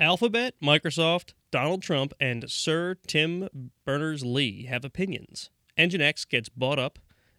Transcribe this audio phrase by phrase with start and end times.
[0.00, 5.50] Alphabet, Microsoft, Donald Trump, and Sir Tim Berners Lee have opinions.
[5.76, 6.98] Nginx gets bought up.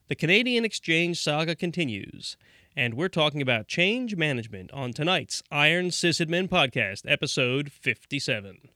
[0.10, 2.38] The Canadian exchange saga continues.
[2.76, 8.70] And we're talking about change management on tonight's Iron Sysadmin podcast, episode 57.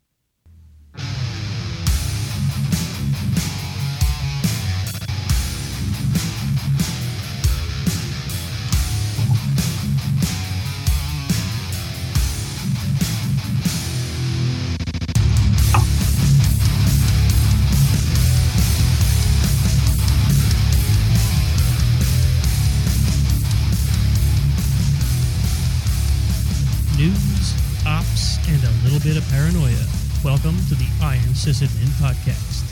[30.25, 32.63] Welcome to the Iron Sysadmin podcast.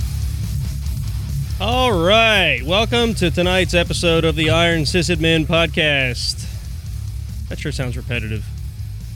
[1.61, 6.49] All right, welcome to tonight's episode of the Iron Sysadmin podcast.
[7.49, 8.44] That sure sounds repetitive.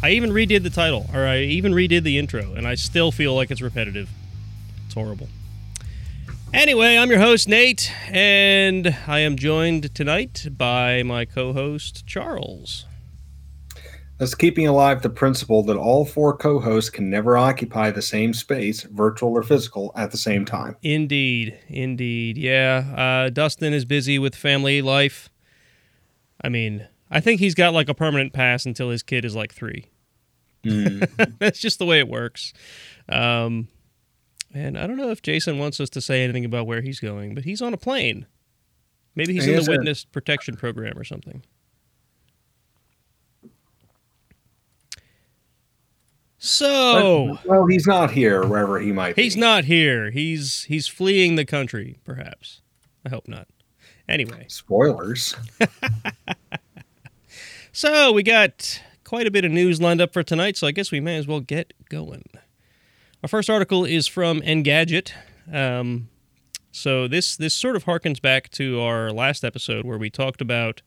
[0.04, 3.34] I even redid the title, or I even redid the intro, and I still feel
[3.34, 4.08] like it's repetitive.
[4.86, 5.30] It's horrible.
[6.54, 12.86] Anyway, I'm your host, Nate, and I am joined tonight by my co host, Charles.
[14.18, 18.34] Thus, keeping alive the principle that all four co hosts can never occupy the same
[18.34, 20.76] space, virtual or physical, at the same time.
[20.82, 22.38] Indeed, indeed.
[22.38, 23.26] Yeah.
[23.26, 25.30] Uh, Dustin is busy with family life.
[26.42, 29.54] I mean, I think he's got like a permanent pass until his kid is like
[29.54, 29.86] three.
[30.64, 32.54] That's just the way it works.
[33.08, 33.68] Um,
[34.54, 37.36] and I don't know if Jason wants us to say anything about where he's going,
[37.36, 38.26] but he's on a plane.
[39.16, 41.44] Maybe he's in the witness protection program or something.
[46.48, 49.24] So But- well, he's not here wherever he might be.
[49.24, 50.12] he's not here.
[50.12, 52.62] He's he's fleeing the country, perhaps.
[53.06, 53.48] I hope not.
[54.08, 55.36] Anyway, Spoilers.
[57.72, 60.92] so we got quite a bit of news lined up for tonight, so I guess
[60.92, 62.24] we may as well get going.
[63.24, 65.12] Our first article is from Engadget.
[65.52, 66.10] Um,
[66.72, 70.82] so this this sort of harkens back to our last episode where we talked about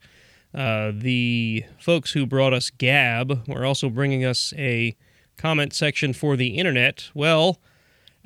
[0.55, 3.47] uh, the folks who brought us Gab.
[3.47, 4.97] We're also bringing us a
[5.41, 7.09] comment section for the internet.
[7.15, 7.61] Well,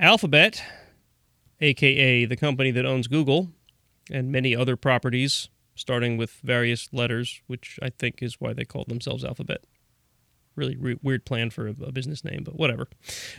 [0.01, 0.61] Alphabet,
[1.61, 3.51] aka the company that owns Google,
[4.11, 8.85] and many other properties, starting with various letters, which I think is why they call
[8.89, 9.63] themselves Alphabet.
[10.57, 12.89] Really re- weird plan for a, a business name, but whatever.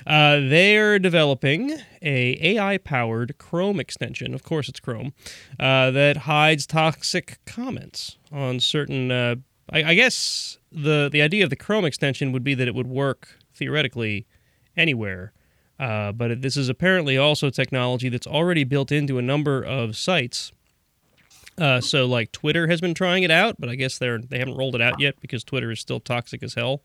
[0.07, 4.34] Uh, they're developing a AI-powered Chrome extension.
[4.34, 5.13] Of course, it's Chrome
[5.59, 9.12] uh, that hides toxic comments on certain.
[9.12, 9.36] Uh,
[9.69, 12.88] I, I guess the the idea of the Chrome extension would be that it would
[12.88, 14.25] work theoretically
[14.77, 15.31] anywhere.
[15.79, 20.51] Uh, but this is apparently also technology that's already built into a number of sites.
[21.57, 24.55] Uh, so, like Twitter has been trying it out, but I guess they're they haven't
[24.55, 26.81] rolled it out yet because Twitter is still toxic as hell.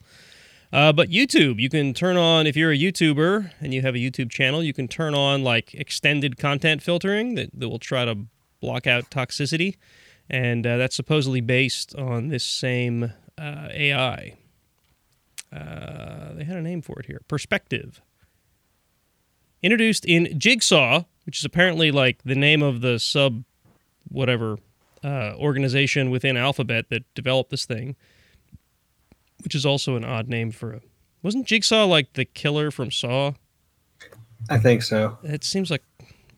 [0.73, 3.99] Uh, but YouTube, you can turn on if you're a YouTuber and you have a
[3.99, 8.17] YouTube channel, you can turn on like extended content filtering that, that will try to
[8.61, 9.77] block out toxicity,
[10.29, 14.37] and uh, that's supposedly based on this same uh, AI.
[15.53, 17.21] Uh, they had a name for it here.
[17.29, 18.01] Perspective.
[19.63, 23.45] Introduced in Jigsaw, which is apparently like the name of the sub
[24.09, 24.59] whatever
[25.05, 27.97] uh, organization within Alphabet that developed this thing,
[29.43, 30.81] which is also an odd name for a.
[31.23, 33.33] Wasn't Jigsaw like the killer from Saw?
[34.49, 35.19] I think so.
[35.23, 35.83] It seems like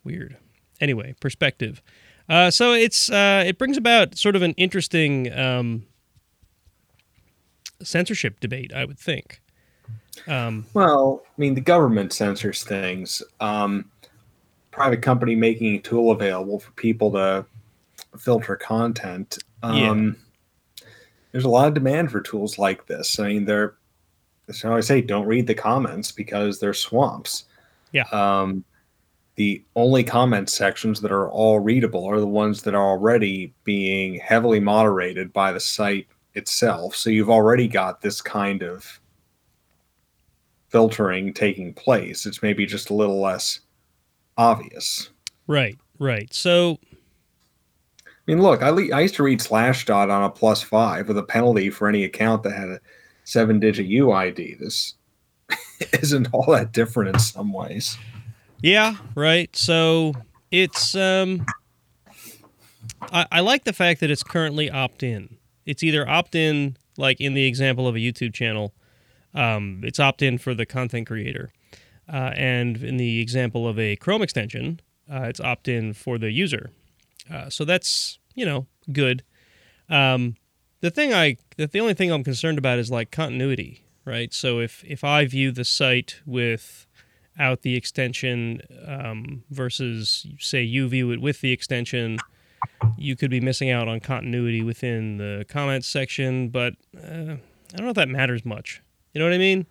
[0.03, 0.37] weird.
[0.81, 1.81] Anyway, perspective.
[2.27, 5.85] Uh, so it's uh, it brings about sort of an interesting um,
[7.83, 9.41] censorship debate, I would think.
[10.27, 13.23] Um, Well, I mean, the government censors things.
[13.39, 13.89] Um,
[14.71, 17.45] private company making a tool available for people to
[18.17, 19.37] filter content.
[19.61, 20.17] Um,
[21.31, 23.19] There's a lot of demand for tools like this.
[23.19, 23.75] I mean, they're,
[24.51, 27.45] so I say, don't read the comments because they're swamps.
[27.91, 28.05] Yeah.
[28.11, 28.63] Um,
[29.35, 34.19] the only comment sections that are all readable are the ones that are already being
[34.19, 36.95] heavily moderated by the site itself.
[36.95, 38.99] So you've already got this kind of
[40.69, 42.25] filtering taking place.
[42.25, 43.59] It's maybe just a little less
[44.37, 45.09] obvious.
[45.47, 46.33] right, right.
[46.33, 46.79] So
[48.07, 51.17] I mean, look, I, le- I used to read Slashdot on a plus five with
[51.17, 52.79] a penalty for any account that had a
[53.25, 54.59] seven digit UID.
[54.59, 54.95] This
[56.01, 57.97] isn't all that different in some ways.
[58.61, 59.53] Yeah, right.
[59.55, 60.13] So
[60.51, 61.45] it's um
[63.11, 65.37] I, I like the fact that it's currently opt in.
[65.65, 68.73] It's either opt in, like in the example of a YouTube channel,
[69.33, 71.51] um, it's opt in for the content creator.
[72.11, 74.79] Uh, and in the example of a Chrome extension,
[75.11, 76.71] uh, it's opt in for the user.
[77.31, 79.23] Uh, so that's, you know, good.
[79.89, 80.35] Um,
[80.81, 83.83] the thing I, the, the only thing I'm concerned about is like continuity.
[84.05, 84.33] right?
[84.33, 91.11] So if if I view the site without the extension um, versus say you view
[91.11, 92.19] it with the extension,
[92.97, 96.49] you could be missing out on continuity within the comments section.
[96.49, 98.81] But uh, I don't know if that matters much.
[99.13, 99.65] You know what I mean?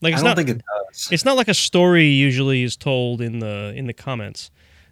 [0.00, 0.62] Like it's I don't not, think it
[0.92, 1.08] does.
[1.10, 4.50] It's not like a story usually is told in the in the comments.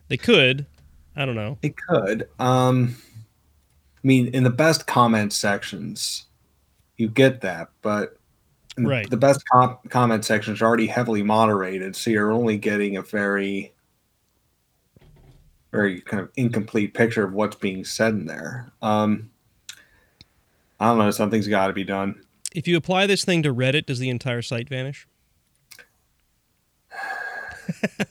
[0.08, 0.66] They could.
[1.16, 1.58] I don't know.
[1.62, 2.28] It could.
[2.38, 2.96] Um,
[3.96, 6.26] I mean, in the best comment sections,
[6.96, 8.18] you get that, but
[8.78, 9.08] right.
[9.08, 13.72] the best com- comment sections are already heavily moderated, so you're only getting a very,
[15.76, 18.73] very kind of incomplete picture of what's being said in there.
[18.81, 19.31] Um,
[20.81, 21.11] I don't know.
[21.11, 22.23] Something's got to be done.
[22.55, 25.06] If you apply this thing to Reddit, does the entire site vanish?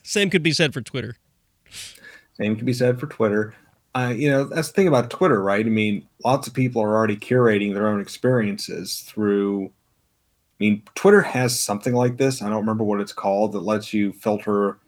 [0.04, 1.16] Same could be said for Twitter.
[2.34, 3.54] Same could be said for Twitter.
[3.94, 5.64] Uh, you know, that's the thing about Twitter, right?
[5.64, 9.66] I mean, lots of people are already curating their own experiences through.
[9.66, 9.70] I
[10.60, 12.42] mean, Twitter has something like this.
[12.42, 14.78] I don't remember what it's called that lets you filter,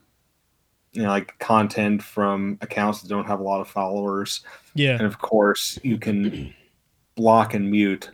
[0.99, 4.41] you know, like content from accounts that don't have a lot of followers.
[4.75, 4.97] Yeah.
[4.97, 6.55] And of course, you can
[7.15, 8.11] block and mute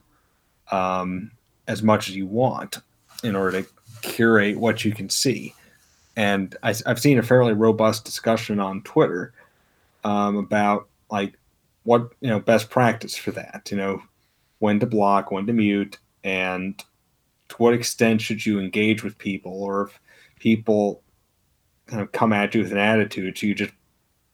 [0.70, 1.30] um,
[1.66, 2.78] as much as you want
[3.22, 3.68] in order to
[4.02, 5.54] curate what you can see
[6.16, 9.32] and I, have seen a fairly robust discussion on Twitter
[10.04, 11.38] um, about like
[11.82, 13.68] what you know best practice for that.
[13.70, 14.02] You know,
[14.58, 16.78] when to block, when to mute, and
[17.48, 20.00] to what extent should you engage with people, or if
[20.38, 21.02] people
[21.86, 23.72] kind of come at you with an attitude, so you just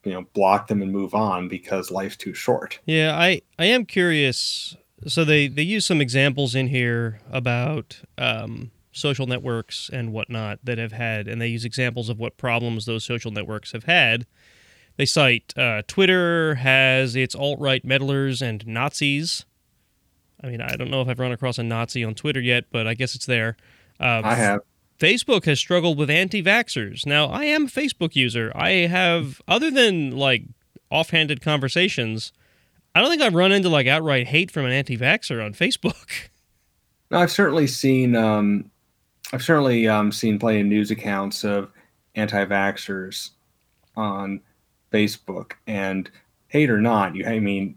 [0.03, 2.79] you know block them and move on because life's too short.
[2.85, 4.75] Yeah, I I am curious.
[5.07, 8.01] So they they use some examples in here about.
[8.17, 12.85] Um, social networks and whatnot that have had, and they use examples of what problems
[12.85, 14.25] those social networks have had.
[14.97, 19.45] They cite uh, Twitter has its alt right meddlers and Nazis.
[20.43, 22.87] I mean, I don't know if I've run across a Nazi on Twitter yet, but
[22.87, 23.57] I guess it's there.
[23.99, 24.61] Uh, I have.
[25.01, 27.05] Facebook has struggled with anti vaxxers.
[27.05, 28.51] Now, I am a Facebook user.
[28.53, 30.43] I have, other than like
[30.91, 32.31] offhanded conversations,
[32.93, 36.29] I don't think I've run into like outright hate from an anti vaxxer on Facebook.
[37.09, 38.71] No, I've certainly seen um,
[39.33, 41.71] I've certainly um, seen plenty of news accounts of
[42.15, 43.31] anti-vaxxers
[43.95, 44.41] on
[44.91, 46.09] Facebook, and
[46.47, 47.75] hate or not, you I mean,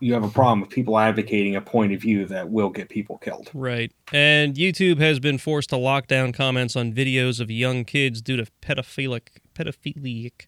[0.00, 3.18] you have a problem with people advocating a point of view that will get people
[3.18, 3.50] killed.
[3.54, 3.92] Right.
[4.12, 8.36] And YouTube has been forced to lock down comments on videos of young kids due
[8.36, 10.46] to pedophilic pedophilic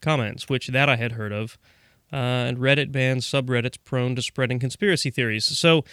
[0.00, 1.58] comments, which that I had heard of.
[2.12, 5.44] Uh, and Reddit bans subreddits prone to spreading conspiracy theories.
[5.44, 5.84] So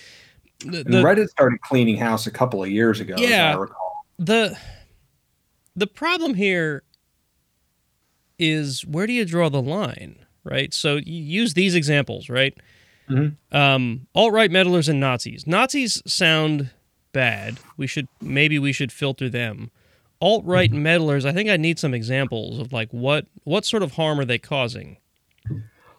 [0.59, 3.15] the, the, Reddit started cleaning house a couple of years ago.
[3.17, 3.65] Yeah,
[4.17, 4.57] the
[5.75, 6.83] the problem here
[8.39, 10.73] is where do you draw the line, right?
[10.73, 12.57] So you use these examples, right?
[13.09, 13.55] Mm-hmm.
[13.55, 15.45] Um, alt right meddlers and Nazis.
[15.45, 16.71] Nazis sound
[17.11, 17.59] bad.
[17.77, 19.71] We should maybe we should filter them.
[20.21, 20.83] Alt right mm-hmm.
[20.83, 21.25] meddlers.
[21.25, 24.39] I think I need some examples of like what what sort of harm are they
[24.39, 24.97] causing.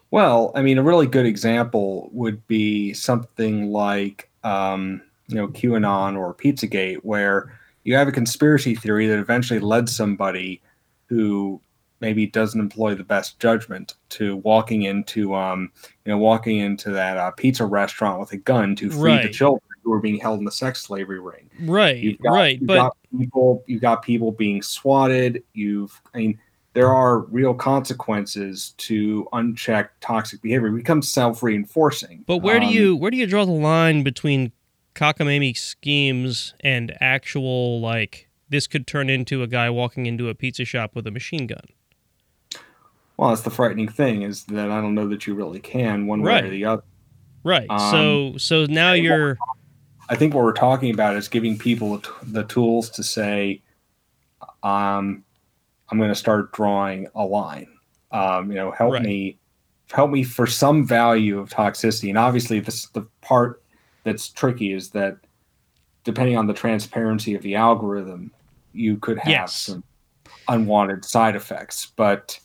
[0.09, 6.17] Well, I mean, a really good example would be something like um, you know, QAnon
[6.17, 10.61] or Pizzagate, where you have a conspiracy theory that eventually led somebody
[11.07, 11.61] who
[11.99, 15.71] maybe doesn't employ the best judgment to walking into, um,
[16.05, 19.23] you know, walking into that uh, pizza restaurant with a gun to free right.
[19.23, 21.49] the children who are being held in the sex slavery ring.
[21.61, 25.43] Right, got, right, you've but got people, you've got people being swatted.
[25.53, 26.39] You've, I mean,
[26.73, 30.67] there are real consequences to unchecked toxic behavior.
[30.67, 32.23] It becomes self-reinforcing.
[32.27, 34.51] But where um, do you where do you draw the line between
[34.93, 40.65] cockamamie schemes and actual like this could turn into a guy walking into a pizza
[40.65, 41.63] shop with a machine gun?
[43.17, 46.21] Well, that's the frightening thing is that I don't know that you really can one
[46.21, 46.83] way or the other.
[47.43, 47.67] Right.
[47.69, 49.37] Um, so so now you're.
[50.09, 53.61] I think what we're talking about is giving people the tools to say,
[54.63, 55.23] um,
[55.89, 57.67] I'm going to start drawing a line.
[58.11, 59.01] Um, you know, help right.
[59.01, 59.37] me,
[59.91, 62.09] help me for some value of toxicity.
[62.09, 63.63] And obviously, this the part
[64.03, 65.17] that's tricky is that
[66.03, 68.31] depending on the transparency of the algorithm,
[68.71, 69.53] you could have yes.
[69.53, 69.83] some
[70.47, 71.91] unwanted side effects.
[71.97, 72.39] But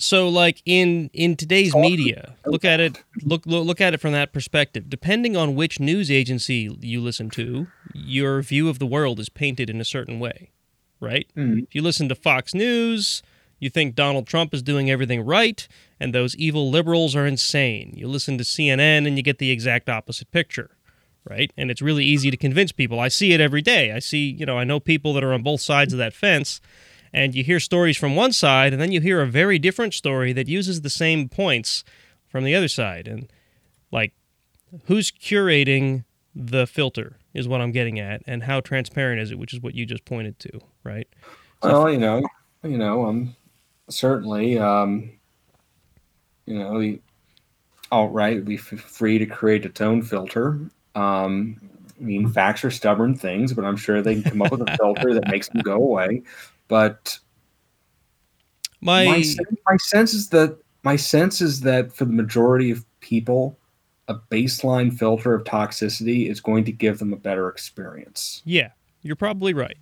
[0.00, 4.12] so, like in in today's media, look at it look, look look at it from
[4.12, 4.88] that perspective.
[4.88, 9.68] Depending on which news agency you listen to, your view of the world is painted
[9.70, 10.50] in a certain way
[11.00, 11.26] right?
[11.36, 11.60] Mm-hmm.
[11.60, 13.22] If you listen to Fox News,
[13.58, 15.66] you think Donald Trump is doing everything right,
[15.98, 17.92] and those evil liberals are insane.
[17.96, 20.76] You listen to CNN, and you get the exact opposite picture,
[21.28, 21.52] right?
[21.56, 23.00] And it's really easy to convince people.
[23.00, 23.92] I see it every day.
[23.92, 26.60] I see, you know, I know people that are on both sides of that fence,
[27.12, 30.32] and you hear stories from one side, and then you hear a very different story
[30.32, 31.84] that uses the same points
[32.28, 33.08] from the other side.
[33.08, 33.30] And,
[33.90, 34.12] like,
[34.86, 37.16] who's curating the filter?
[37.34, 40.04] is what I'm getting at, and how transparent is it, which is what you just
[40.04, 41.08] pointed to, right?
[41.62, 42.22] So well, you know,
[42.62, 43.36] you know, um,
[43.88, 45.10] certainly, um,
[46.46, 47.00] you know, the
[47.92, 50.58] alt-right would be f- free to create a tone filter.
[50.94, 51.56] Um,
[52.00, 54.76] I mean, facts are stubborn things, but I'm sure they can come up with a
[54.80, 56.22] filter that makes them go away.
[56.70, 57.18] But
[58.80, 59.24] my my,
[59.68, 63.58] my sense is that my sense is that for the majority of people,
[64.06, 68.40] a baseline filter of toxicity is going to give them a better experience.
[68.44, 68.70] Yeah,
[69.02, 69.76] you're probably right.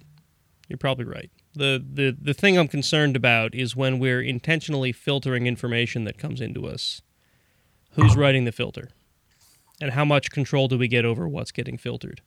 [0.69, 1.31] You're probably right.
[1.55, 6.41] The, the the thing I'm concerned about is when we're intentionally filtering information that comes
[6.41, 7.03] into us.
[7.93, 8.91] Who's writing the filter?
[9.81, 12.23] And how much control do we get over what's getting filtered?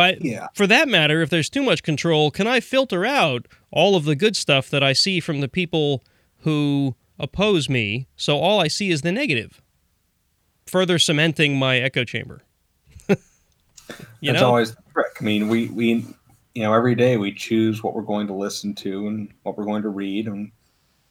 [0.00, 0.48] But yeah.
[0.54, 4.16] for that matter, if there's too much control, can I filter out all of the
[4.16, 6.02] good stuff that I see from the people
[6.38, 9.60] who oppose me so all I see is the negative?
[10.70, 12.42] further cementing my echo chamber.
[13.08, 13.16] you
[14.22, 14.46] That's know?
[14.46, 15.16] always the trick.
[15.20, 16.06] I mean, we we
[16.54, 19.64] you know every day we choose what we're going to listen to and what we're
[19.64, 20.52] going to read and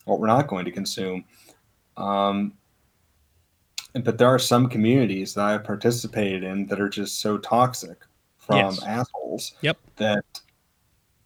[0.05, 1.25] what we're not going to consume.
[1.97, 2.53] Um,
[3.93, 8.05] but there are some communities that I've participated in that are just so toxic
[8.49, 8.83] from yes.
[8.83, 9.53] assholes.
[9.61, 9.77] Yep.
[9.97, 10.25] That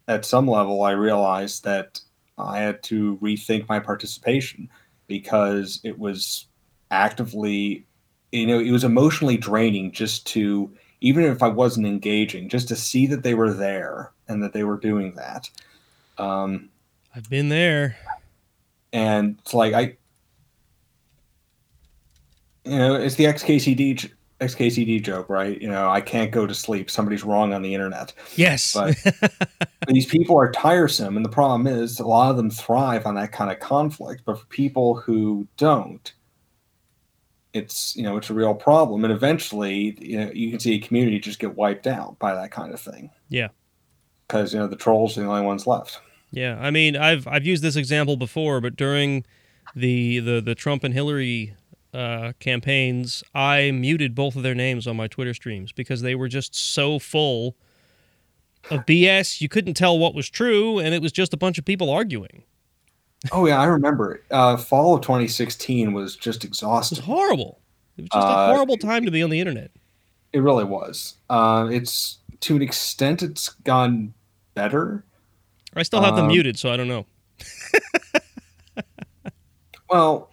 [0.08, 2.00] at some level I realized that
[2.38, 4.70] I had to rethink my participation
[5.08, 6.48] because it was
[6.92, 7.86] actively
[8.34, 12.76] you know, it was emotionally draining just to, even if I wasn't engaging, just to
[12.76, 15.50] see that they were there and that they were doing that.
[16.18, 16.70] Um,
[17.16, 17.96] I've been there.
[18.92, 19.98] And it's like, I,
[22.66, 24.12] you know, it's the XKCD
[24.44, 25.62] XKCD joke, right?
[25.62, 26.90] You know, I can't go to sleep.
[26.90, 28.14] Somebody's wrong on the internet.
[28.36, 28.74] Yes.
[28.74, 28.96] But
[29.88, 31.16] these people are tiresome.
[31.16, 34.24] And the problem is a lot of them thrive on that kind of conflict.
[34.26, 36.14] But for people who don't,
[37.54, 40.80] it's you know it's a real problem and eventually you know you can see a
[40.80, 43.50] community just get wiped out by that kind of thing yeah
[44.28, 46.00] because you know the trolls are the only ones left
[46.32, 49.24] yeah i mean i've i've used this example before but during
[49.76, 51.56] the the the trump and hillary
[51.94, 56.28] uh, campaigns i muted both of their names on my twitter streams because they were
[56.28, 57.56] just so full
[58.72, 61.66] of bs you couldn't tell what was true and it was just a bunch of
[61.66, 62.44] people arguing
[63.32, 64.22] Oh yeah, I remember.
[64.32, 66.98] Uh, fall of 2016 was just exhausting.
[66.98, 67.60] It was horrible.
[67.98, 69.72] It was just uh, a horrible time to be on the internet.
[70.34, 71.16] It really was.
[71.30, 74.14] Uh, it's to an extent, it's gone
[74.56, 75.06] better.
[75.76, 77.06] I still have them um, muted, so I don't know.
[79.90, 80.30] well,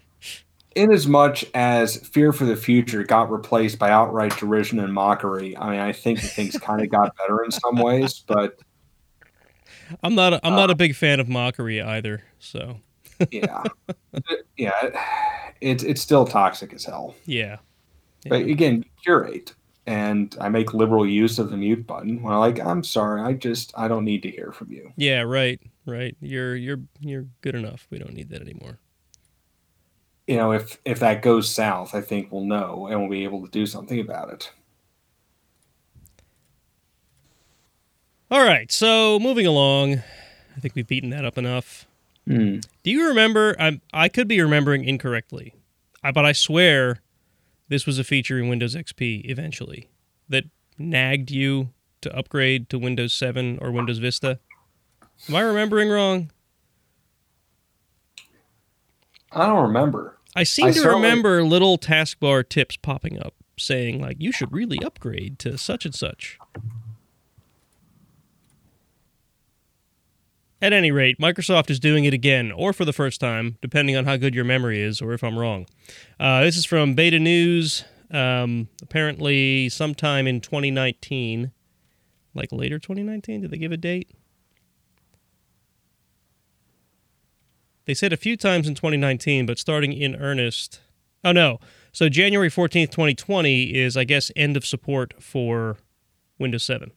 [0.76, 5.56] in as much as fear for the future got replaced by outright derision and mockery,
[5.56, 8.58] I mean, I think things kind of got better in some ways, but
[10.02, 10.34] I'm not.
[10.34, 12.22] A, I'm uh, not a big fan of mockery either.
[12.38, 12.80] So.
[13.30, 13.64] yeah,
[14.56, 17.14] yeah, it's it's still toxic as hell.
[17.26, 17.58] Yeah.
[18.24, 18.30] yeah.
[18.30, 19.54] But again, curate,
[19.86, 22.22] and I make liberal use of the mute button.
[22.22, 24.92] When I like, I'm sorry, I just I don't need to hear from you.
[24.96, 25.22] Yeah.
[25.22, 25.60] Right.
[25.84, 26.16] Right.
[26.20, 27.86] You're you're you're good enough.
[27.90, 28.78] We don't need that anymore.
[30.30, 33.44] You know, if if that goes south, I think we'll know and we'll be able
[33.44, 34.52] to do something about it.
[38.30, 39.94] All right, so moving along,
[40.56, 41.84] I think we've beaten that up enough.
[42.28, 42.64] Mm.
[42.84, 43.56] Do you remember?
[43.58, 45.52] I I could be remembering incorrectly,
[46.00, 47.00] but I swear
[47.68, 49.88] this was a feature in Windows XP eventually
[50.28, 50.44] that
[50.78, 51.70] nagged you
[52.02, 54.38] to upgrade to Windows 7 or Windows Vista.
[55.28, 56.30] Am I remembering wrong?
[59.32, 60.19] I don't remember.
[60.37, 64.82] I seem I to remember little taskbar tips popping up saying like you should really
[64.82, 66.38] upgrade to such and such.
[70.62, 74.04] At any rate, Microsoft is doing it again, or for the first time, depending on
[74.04, 75.66] how good your memory is or if I'm wrong.
[76.18, 77.84] Uh, this is from Beta News.
[78.10, 81.52] Um, apparently, sometime in 2019,
[82.34, 84.10] like later 2019, did they give a date?
[87.90, 90.78] They said a few times in 2019, but starting in earnest.
[91.25, 91.59] Oh, no.
[91.90, 95.76] So January 14th, 2020 is, I guess, end of support for
[96.38, 96.92] Windows 7.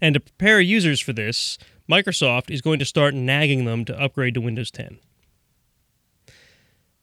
[0.00, 1.56] And to prepare users for this,
[1.88, 4.98] Microsoft is going to start nagging them to upgrade to Windows 10.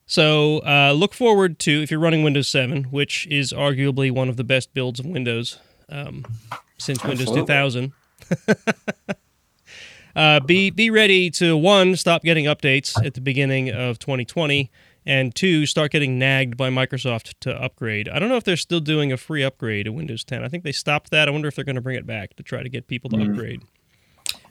[0.06, 4.36] So uh, look forward to, if you're running Windows 7, which is arguably one of
[4.36, 6.26] the best builds of Windows um,
[6.78, 7.44] since Absolutely.
[7.44, 7.92] Windows
[8.28, 9.16] 2000.
[10.16, 14.72] uh, be be ready to one stop getting updates at the beginning of 2020,
[15.06, 18.10] and two start getting nagged by Microsoft to upgrade.
[18.10, 20.44] I don't know if they're still doing a free upgrade to Windows 10.
[20.44, 21.28] I think they stopped that.
[21.28, 23.18] I wonder if they're going to bring it back to try to get people to
[23.18, 23.66] mm.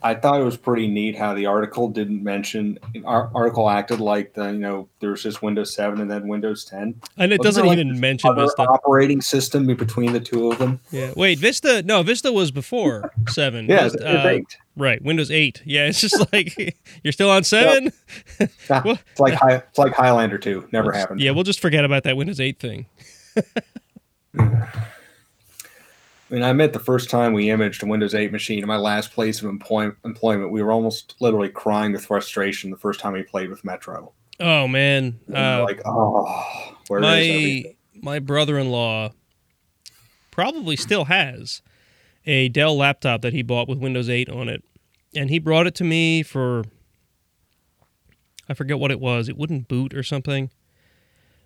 [0.05, 4.35] I thought it was pretty neat how the article didn't mention our article acted like
[4.35, 7.01] the you know there's just Windows 7 and then Windows 10.
[7.17, 8.63] And it Wasn't doesn't there, like, even mention Vista.
[8.63, 10.79] operating system between the two of them.
[10.91, 11.13] Yeah.
[11.17, 11.83] Wait, Vista?
[11.83, 13.67] No, Vista was before seven.
[13.67, 14.57] Yeah, Vista- uh, eight.
[14.77, 15.63] Right, Windows 8.
[15.65, 17.91] Yeah, it's just like you're still on 7?
[18.71, 20.69] Ah, well- it's like Hi- it's like Highlander 2.
[20.71, 21.21] Never happened.
[21.21, 22.87] Yeah, we'll just forget about that Windows 8 thing.
[26.31, 28.77] I mean, I admit the first time we imaged a Windows 8 machine in my
[28.77, 33.13] last place of employ- employment, we were almost literally crying with frustration the first time
[33.13, 34.13] we played with Metro.
[34.41, 39.13] Oh man, And we were uh, like, oh, where is my my brother-in-law
[40.31, 41.63] probably still has
[42.27, 44.65] a Dell laptop that he bought with Windows 8 on it,
[45.15, 46.65] and he brought it to me for
[48.49, 49.29] I forget what it was.
[49.29, 50.51] It wouldn't boot or something,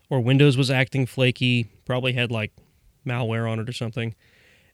[0.09, 1.69] or Windows was acting flaky.
[1.85, 2.53] Probably had like
[3.07, 4.15] malware on it or something,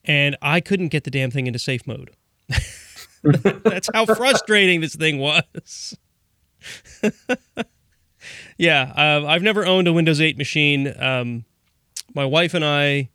[0.05, 2.11] and I couldn't get the damn thing into safe mode.
[3.23, 5.97] That's how frustrating this thing was.
[8.59, 10.93] yeah, uh, I've never owned a Windows 8 machine.
[11.01, 11.45] Um,
[12.15, 13.11] my wife and I,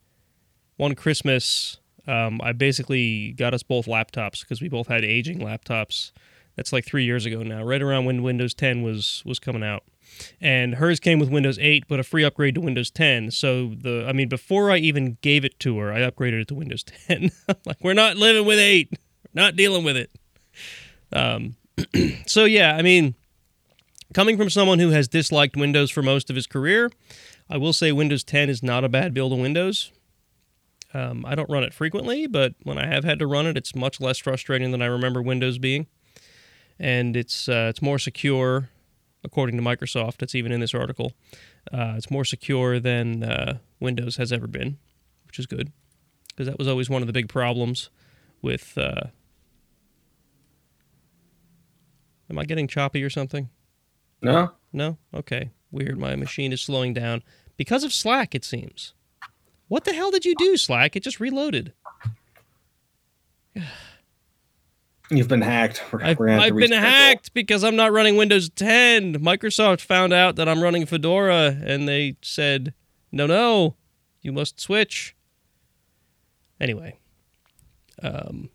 [0.78, 1.78] one Christmas,
[2.08, 6.12] um, I basically got us both laptops because we both had aging laptops.
[6.56, 9.84] That's like three years ago now, right around when Windows 10 was was coming out.
[10.42, 13.32] And hers came with Windows 8, but a free upgrade to Windows 10.
[13.32, 16.56] So the, I mean, before I even gave it to her, I upgraded it to
[16.56, 17.32] Windows 10.
[17.66, 20.12] Like, we're not living with 8, We're not dealing with it.
[21.12, 21.56] Um,
[22.26, 23.16] so yeah, I mean,
[24.14, 26.92] coming from someone who has disliked Windows for most of his career,
[27.50, 29.92] I will say Windows 10 is not a bad build of Windows.
[30.94, 33.76] Um, I don't run it frequently, but when I have had to run it, it's
[33.76, 35.86] much less frustrating than I remember Windows being,
[36.80, 38.70] and it's uh, it's more secure,
[39.30, 40.24] according to Microsoft.
[40.24, 41.14] It's even in this article.
[41.72, 44.78] Uh, it's more secure than uh, Windows has ever been,
[45.28, 45.72] which is good,
[46.30, 47.92] because that was always one of the big problems
[48.42, 48.76] with.
[48.76, 49.04] Uh,
[52.28, 53.50] am I getting choppy or something?
[54.22, 54.54] No?
[54.74, 54.98] No?
[55.14, 55.52] Okay.
[55.72, 56.00] Weird.
[56.00, 57.22] My machine is slowing down
[57.56, 58.94] because of Slack, it seems.
[59.68, 60.96] What the hell did you do, Slack?
[60.96, 61.74] It just reloaded.
[65.10, 65.84] You've been hacked.
[65.92, 69.16] We're, I've, we're I've been hacked because I'm not running Windows 10.
[69.16, 72.74] Microsoft found out that I'm running Fedora and they said,
[73.12, 73.76] no, no,
[74.22, 75.16] you must switch.
[76.62, 76.98] Anyway,
[78.04, 78.50] um,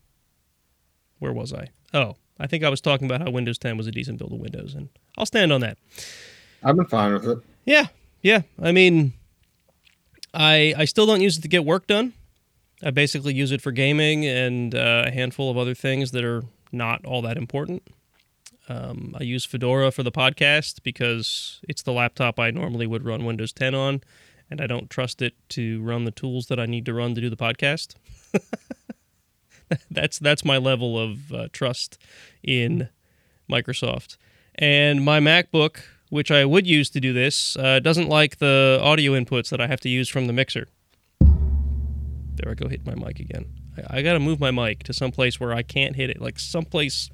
[1.18, 1.70] where was I?
[1.92, 4.38] Oh, I think I was talking about how Windows 10 was a decent build of
[4.38, 5.78] Windows, and I'll stand on that.
[6.62, 7.38] I've been fine with it.
[7.64, 7.86] Yeah,
[8.22, 8.42] yeah.
[8.62, 9.14] I mean,
[10.32, 12.12] I I still don't use it to get work done.
[12.82, 16.44] I basically use it for gaming and uh, a handful of other things that are
[16.72, 17.82] not all that important.
[18.68, 23.24] Um, I use Fedora for the podcast because it's the laptop I normally would run
[23.24, 24.02] Windows 10 on,
[24.50, 27.20] and I don't trust it to run the tools that I need to run to
[27.20, 27.94] do the podcast.
[29.90, 31.98] that's that's my level of uh, trust
[32.42, 32.88] in
[33.50, 34.16] Microsoft.
[34.54, 39.12] And my MacBook, which I would use to do this, uh, doesn't like the audio
[39.12, 40.68] inputs that I have to use from the mixer.
[42.36, 43.46] There I go, hit my mic again.
[43.76, 46.20] I, I got to move my mic to some place where I can't hit it,
[46.20, 47.10] like someplace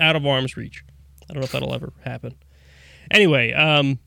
[0.00, 0.84] out of arm's reach.
[1.28, 2.34] I don't know if that'll ever happen.
[3.10, 3.98] Anyway, um,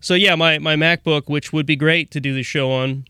[0.00, 3.04] so yeah, my, my MacBook, which would be great to do this show on,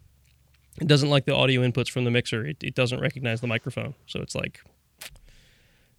[0.81, 2.47] it doesn't like the audio inputs from the mixer.
[2.47, 3.95] It, it doesn't recognize the microphone.
[4.07, 4.61] So it's like,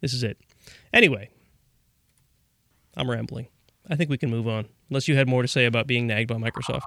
[0.02, 0.38] this is it.
[0.94, 1.30] Anyway,
[2.96, 3.48] I'm rambling.
[3.90, 6.30] I think we can move on, unless you had more to say about being nagged
[6.30, 6.84] by Microsoft.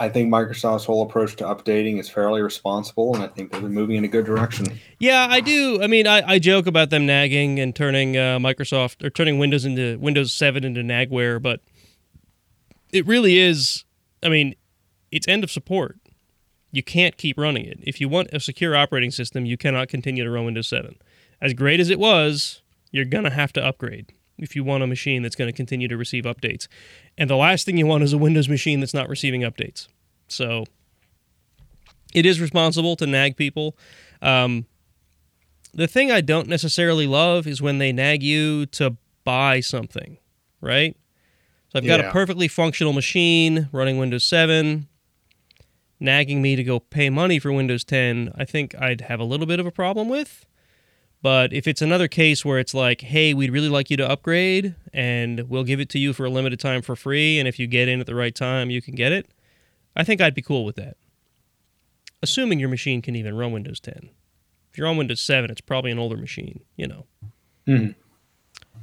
[0.00, 3.74] I think Microsoft's whole approach to updating is fairly responsible, and I think they've been
[3.74, 4.80] moving in a good direction.
[4.98, 5.82] Yeah, I do.
[5.82, 9.66] I mean, I, I joke about them nagging and turning uh, Microsoft or turning Windows
[9.66, 11.60] into Windows 7 into nagware, but
[12.94, 13.84] it really is.
[14.22, 14.54] I mean,
[15.12, 15.98] it's end of support.
[16.72, 17.78] You can't keep running it.
[17.82, 20.96] If you want a secure operating system, you cannot continue to run Windows 7.
[21.42, 25.22] As great as it was, you're to have to upgrade if you want a machine
[25.22, 26.66] that's going to continue to receive updates.
[27.16, 29.88] And the last thing you want is a Windows machine that's not receiving updates.
[30.28, 30.64] So
[32.14, 33.76] it is responsible to nag people.
[34.22, 34.66] Um,
[35.72, 40.18] the thing I don't necessarily love is when they nag you to buy something,
[40.60, 40.96] right?
[41.68, 44.88] So I've got a perfectly functional machine running Windows 7,
[46.00, 48.32] nagging me to go pay money for Windows 10.
[48.36, 50.46] I think I'd have a little bit of a problem with.
[51.22, 54.74] But if it's another case where it's like, hey, we'd really like you to upgrade
[54.92, 57.66] and we'll give it to you for a limited time for free, and if you
[57.66, 59.30] get in at the right time, you can get it,
[59.94, 60.96] I think I'd be cool with that.
[62.22, 64.10] Assuming your machine can even run Windows 10.
[64.70, 67.06] If you're on Windows 7, it's probably an older machine, you know.
[67.66, 67.90] Mm-hmm.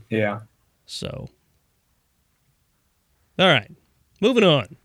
[0.09, 0.41] Yeah.
[0.85, 1.29] So,
[3.39, 3.71] all right,
[4.21, 4.75] moving on.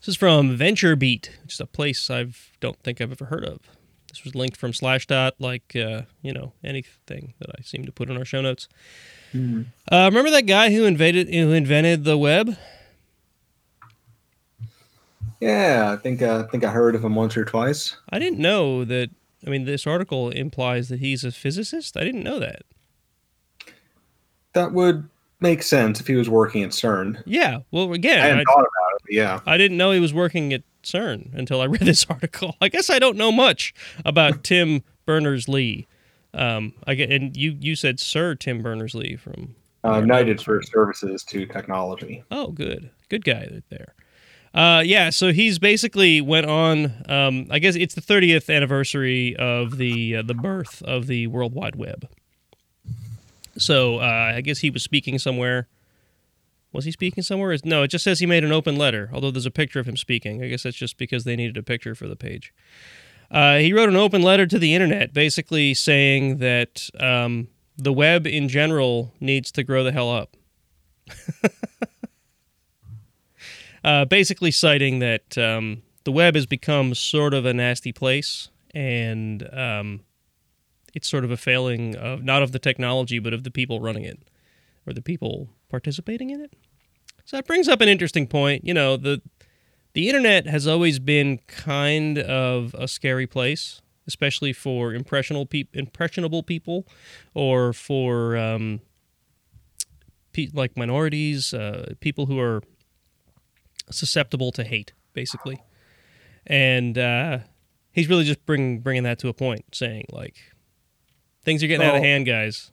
[0.00, 2.26] This is from VentureBeat, which is a place I
[2.60, 3.60] don't think I've ever heard of.
[4.18, 8.10] This was linked from Slashdot, like uh, you know anything that I seem to put
[8.10, 8.68] in our show notes.
[9.32, 9.62] Mm-hmm.
[9.92, 12.56] Uh, remember that guy who invaded, who invented the web?
[15.40, 17.96] Yeah, I think uh, I think I heard of him once or twice.
[18.10, 19.10] I didn't know that.
[19.46, 21.96] I mean, this article implies that he's a physicist.
[21.96, 22.62] I didn't know that.
[24.54, 27.22] That would make sense if he was working at CERN.
[27.24, 27.60] Yeah.
[27.70, 29.14] Well, again, I hadn't I, thought about it.
[29.14, 32.56] yeah, I didn't know he was working at CERN until I read this article.
[32.60, 33.74] I guess I don't know much
[34.04, 35.86] about Tim Berners Lee.
[36.34, 40.62] Um, I get, and you you said Sir Tim Berners Lee from uh, Knighted for
[40.62, 42.22] Services to Technology.
[42.30, 43.94] Oh, good, good guy there.
[44.54, 46.92] Uh, yeah, so he's basically went on.
[47.08, 51.54] Um, I guess it's the 30th anniversary of the uh, the birth of the World
[51.54, 52.08] Wide Web.
[53.56, 55.68] So uh, I guess he was speaking somewhere.
[56.72, 57.56] Was he speaking somewhere?
[57.64, 59.10] No, it just says he made an open letter.
[59.12, 60.42] Although there's a picture of him speaking.
[60.42, 62.52] I guess that's just because they needed a picture for the page.
[63.30, 68.26] Uh, he wrote an open letter to the internet, basically saying that um, the web
[68.26, 70.36] in general needs to grow the hell up.
[73.84, 79.48] uh, basically, citing that um, the web has become sort of a nasty place, and
[79.54, 80.00] um,
[80.94, 84.04] it's sort of a failing of not of the technology, but of the people running
[84.04, 84.18] it,
[84.86, 86.52] or the people participating in it.
[87.24, 88.64] So that brings up an interesting point.
[88.64, 89.20] You know, the
[89.92, 96.42] the internet has always been kind of a scary place, especially for impressionable, pe- impressionable
[96.42, 96.86] people
[97.34, 98.80] or for um,
[100.32, 102.62] pe- like minorities, uh, people who are
[103.90, 105.62] susceptible to hate, basically.
[106.46, 107.38] And uh,
[107.90, 110.36] he's really just bring, bringing that to a point, saying, like,
[111.42, 112.70] things are getting well, out of hand, guys.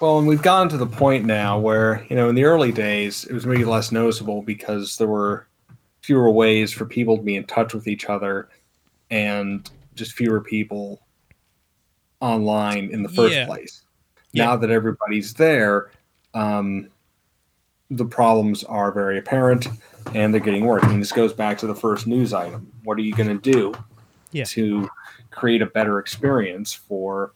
[0.00, 3.24] Well, and we've gotten to the point now where, you know, in the early days,
[3.24, 5.46] it was maybe less noticeable because there were
[6.02, 8.48] fewer ways for people to be in touch with each other
[9.10, 11.00] and just fewer people
[12.20, 13.46] online in the first yeah.
[13.46, 13.82] place.
[14.32, 14.44] Yeah.
[14.44, 15.90] Now that everybody's there,
[16.34, 16.90] um,
[17.90, 19.66] the problems are very apparent
[20.14, 20.84] and they're getting worse.
[20.84, 22.70] I mean, this goes back to the first news item.
[22.84, 23.72] What are you going to do
[24.32, 24.44] yeah.
[24.44, 24.88] to
[25.30, 27.32] create a better experience for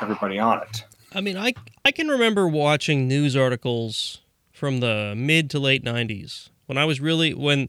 [0.00, 0.84] everybody on it?
[1.12, 4.20] I mean, I I can remember watching news articles
[4.52, 7.68] from the mid to late 90s when I was really when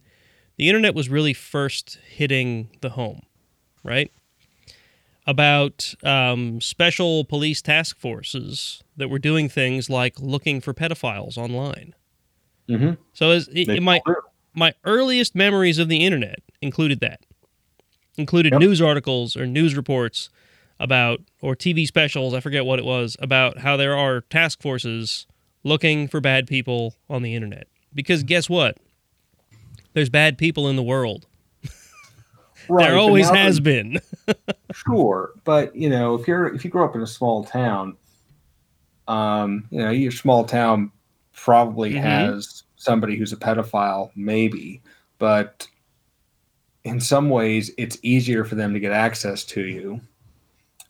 [0.58, 3.22] the internet was really first hitting the home,
[3.84, 4.12] right?
[5.26, 11.96] About um, special police task forces that were doing things like looking for pedophiles online.
[12.70, 13.02] Mm-hmm.
[13.14, 14.02] So, as, it, my
[14.54, 17.22] my earliest memories of the internet included that,
[18.18, 18.62] included yep.
[18.62, 20.30] news articles or news reports
[20.82, 22.34] about or TV specials.
[22.34, 25.28] I forget what it was about how there are task forces
[25.64, 27.68] looking for bad people on the internet.
[27.94, 28.78] Because guess what?
[29.94, 31.28] there's bad people in the world.
[32.70, 34.00] Right, there always has been.
[34.72, 37.98] sure, but you know, if you're if you grow up in a small town,
[39.08, 40.92] um, you know, your small town
[41.34, 42.04] probably mm-hmm.
[42.04, 44.80] has somebody who's a pedophile, maybe,
[45.18, 45.68] but
[46.84, 50.00] in some ways, it's easier for them to get access to you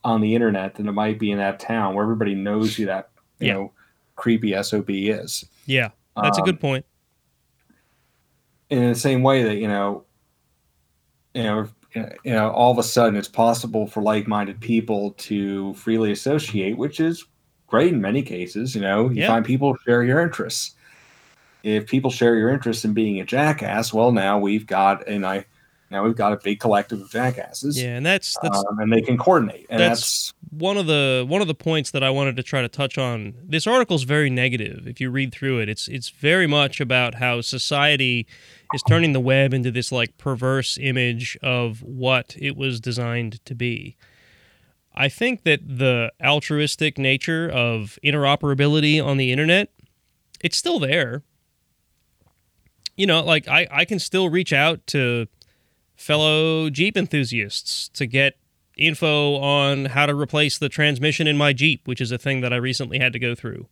[0.03, 3.09] on the internet than it might be in that town where everybody knows you that
[3.39, 3.53] you yeah.
[3.53, 3.71] know
[4.15, 5.45] creepy sob is.
[5.65, 6.85] Yeah, that's um, a good point
[8.71, 10.05] in the same way that you know
[11.35, 16.11] you know you know all of a sudden it's possible for like-minded people to freely
[16.11, 17.25] associate which is
[17.67, 19.27] great in many cases you know you yeah.
[19.27, 20.75] find people share your interests
[21.63, 25.45] if people share your interest in being a jackass well now we've got and i
[25.91, 27.81] now we've got a big collective of jackasses.
[27.81, 29.67] Yeah, and that's that's um, and they can coordinate.
[29.69, 32.61] And that's, that's, one of the one of the points that I wanted to try
[32.61, 33.35] to touch on.
[33.43, 34.87] This article is very negative.
[34.87, 38.25] If you read through it, it's it's very much about how society
[38.73, 43.53] is turning the web into this like perverse image of what it was designed to
[43.53, 43.97] be.
[44.95, 49.69] I think that the altruistic nature of interoperability on the internet,
[50.41, 51.23] it's still there.
[52.95, 55.27] You know, like I, I can still reach out to
[56.01, 58.37] fellow Jeep enthusiasts to get
[58.77, 62.51] info on how to replace the transmission in my Jeep, which is a thing that
[62.51, 63.67] I recently had to go through.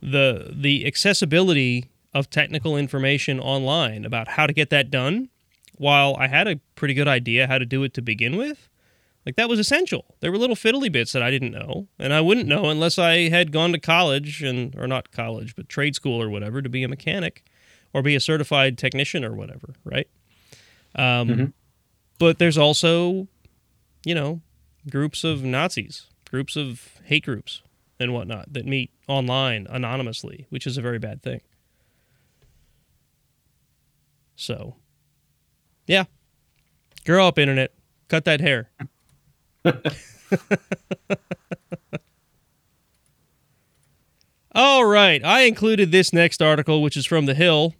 [0.00, 5.28] The the accessibility of technical information online about how to get that done,
[5.76, 8.68] while I had a pretty good idea how to do it to begin with,
[9.26, 10.16] like that was essential.
[10.20, 13.28] There were little fiddly bits that I didn't know, and I wouldn't know unless I
[13.28, 16.82] had gone to college and or not college, but trade school or whatever to be
[16.82, 17.44] a mechanic
[17.92, 20.08] or be a certified technician or whatever, right?
[20.98, 21.44] Um, mm-hmm.
[22.18, 23.28] But there's also,
[24.04, 24.42] you know,
[24.90, 27.62] groups of Nazis, groups of hate groups
[28.00, 31.40] and whatnot that meet online anonymously, which is a very bad thing.
[34.34, 34.74] So,
[35.86, 36.04] yeah,
[37.06, 37.72] grow up, internet.
[38.08, 38.70] Cut that hair.
[44.52, 47.74] All right, I included this next article, which is from the Hill,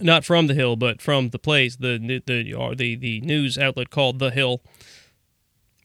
[0.00, 2.22] not from the Hill, but from the place, the the
[2.76, 4.62] the the news outlet called the Hill.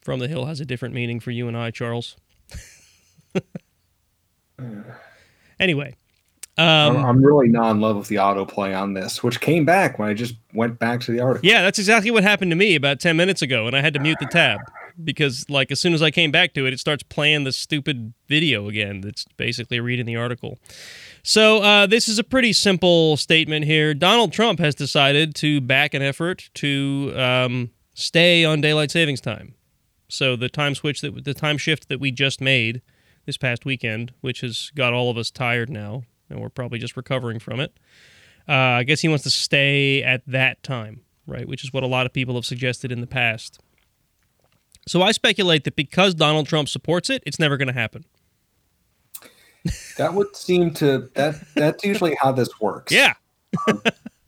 [0.01, 2.15] From the Hill has a different meaning for you and I, Charles.
[5.59, 5.95] anyway,
[6.57, 10.07] um, I'm really not in love with the autoplay on this, which came back when
[10.07, 11.47] I just went back to the article.
[11.47, 13.99] Yeah, that's exactly what happened to me about 10 minutes ago, and I had to
[13.99, 14.61] mute the tab
[15.03, 18.13] because, like, as soon as I came back to it, it starts playing the stupid
[18.29, 20.57] video again that's basically reading the article.
[21.23, 23.93] So, uh, this is a pretty simple statement here.
[23.93, 29.55] Donald Trump has decided to back an effort to um, stay on daylight savings time.
[30.07, 32.81] So, the time switch that the time shift that we just made
[33.25, 36.97] this past weekend, which has got all of us tired now and we're probably just
[36.97, 37.73] recovering from it.
[38.47, 41.47] Uh, I guess he wants to stay at that time, right?
[41.47, 43.59] Which is what a lot of people have suggested in the past.
[44.87, 48.05] So I speculate that because Donald Trump supports it, it's never going to happen.
[49.97, 52.93] That would seem to that that's usually how this works.
[52.93, 53.13] Yeah.
[53.67, 53.81] um,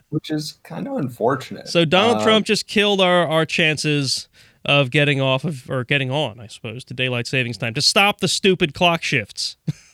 [0.09, 1.67] which is kind of unfortunate.
[1.67, 4.29] So Donald uh, Trump just killed our our chances
[4.65, 8.19] of getting off of or getting on, I suppose, to daylight savings time to stop
[8.19, 9.57] the stupid clock shifts.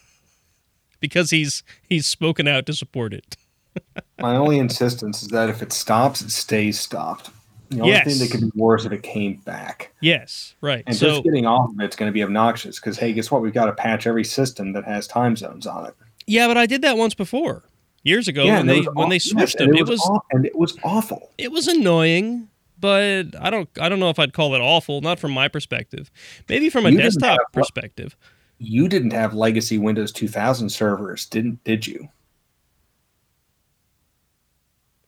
[1.04, 3.36] because he's he's spoken out to support it.
[4.20, 7.30] My only insistence is that if it stops, it stays stopped.
[7.70, 8.08] The only yes.
[8.08, 9.94] thing that could be worse if it came back.
[10.00, 10.84] Yes, right.
[10.88, 13.42] And so, just getting off of it's going to be obnoxious because hey, guess what?
[13.42, 15.94] We've got to patch every system that has time zones on it.
[16.26, 17.64] Yeah, but I did that once before,
[18.04, 19.76] years ago yeah, when they when they switched yes, them.
[19.76, 21.32] It was, it was and it was awful.
[21.38, 22.48] It was annoying,
[22.80, 25.02] but I don't I don't know if I'd call it awful.
[25.02, 26.10] Not from my perspective.
[26.48, 28.16] Maybe from a you desktop perspective
[28.64, 32.10] you didn't have legacy Windows 2000 servers, didn't did you?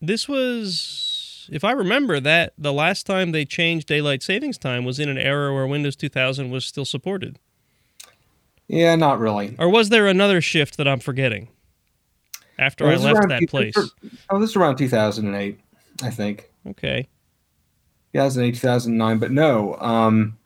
[0.02, 5.00] This was if I remember that the last time they changed daylight savings time was
[5.00, 7.40] in an era where Windows 2000 was still supported.
[8.68, 9.56] Yeah, not really.
[9.60, 11.50] Or was there another shift that I'm forgetting?
[12.58, 13.76] After I left that place.
[14.30, 15.60] Oh, this is around 2008,
[16.02, 16.50] I think.
[16.70, 17.08] Okay.
[18.14, 20.38] 2008, 2009, but no, um,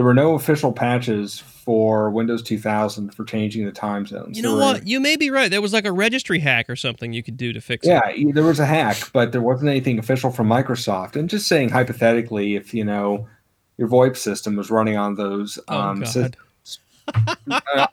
[0.00, 4.34] there were no official patches for Windows 2000 for changing the time zones.
[4.34, 4.86] You know were, what?
[4.86, 5.50] You may be right.
[5.50, 8.16] There was like a registry hack or something you could do to fix yeah, it.
[8.16, 11.16] Yeah, there was a hack, but there wasn't anything official from Microsoft.
[11.16, 13.28] And just saying hypothetically, if you know
[13.76, 16.78] your VoIP system was running on those oh, um, systems,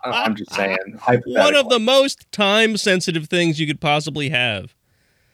[0.06, 0.78] I'm just saying.
[1.26, 4.74] One of the most time sensitive things you could possibly have.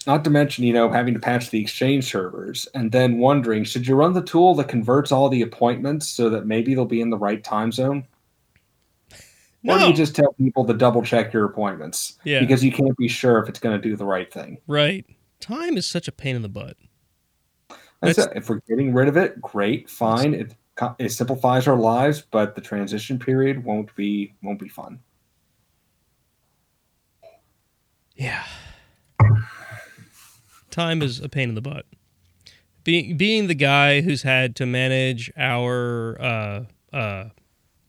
[0.06, 3.88] Not to mention, you know, having to patch the Exchange servers and then wondering, should
[3.88, 7.10] you run the tool that converts all the appointments so that maybe they'll be in
[7.10, 8.06] the right time zone?
[9.64, 9.76] No.
[9.76, 12.18] Or do you just tell people to double check your appointments?
[12.26, 12.42] Yeah.
[12.42, 14.60] Because you can't be sure if it's going to do the right thing.
[14.68, 15.06] Right.
[15.40, 16.76] Time is such a pain in the butt.
[18.02, 20.34] If we're getting rid of it, great, fine.
[20.34, 20.56] It,
[21.00, 25.00] it simplifies our lives, but the transition period won't be won't be fun.
[28.16, 28.44] Yeah.
[30.74, 31.86] Time is a pain in the butt.
[32.84, 37.30] Being being the guy who's had to manage our uh, uh,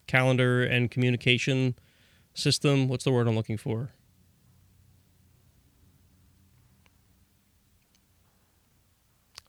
[0.06, 1.76] calendar and communication
[2.34, 2.86] system.
[2.86, 3.94] What's the word I'm looking for?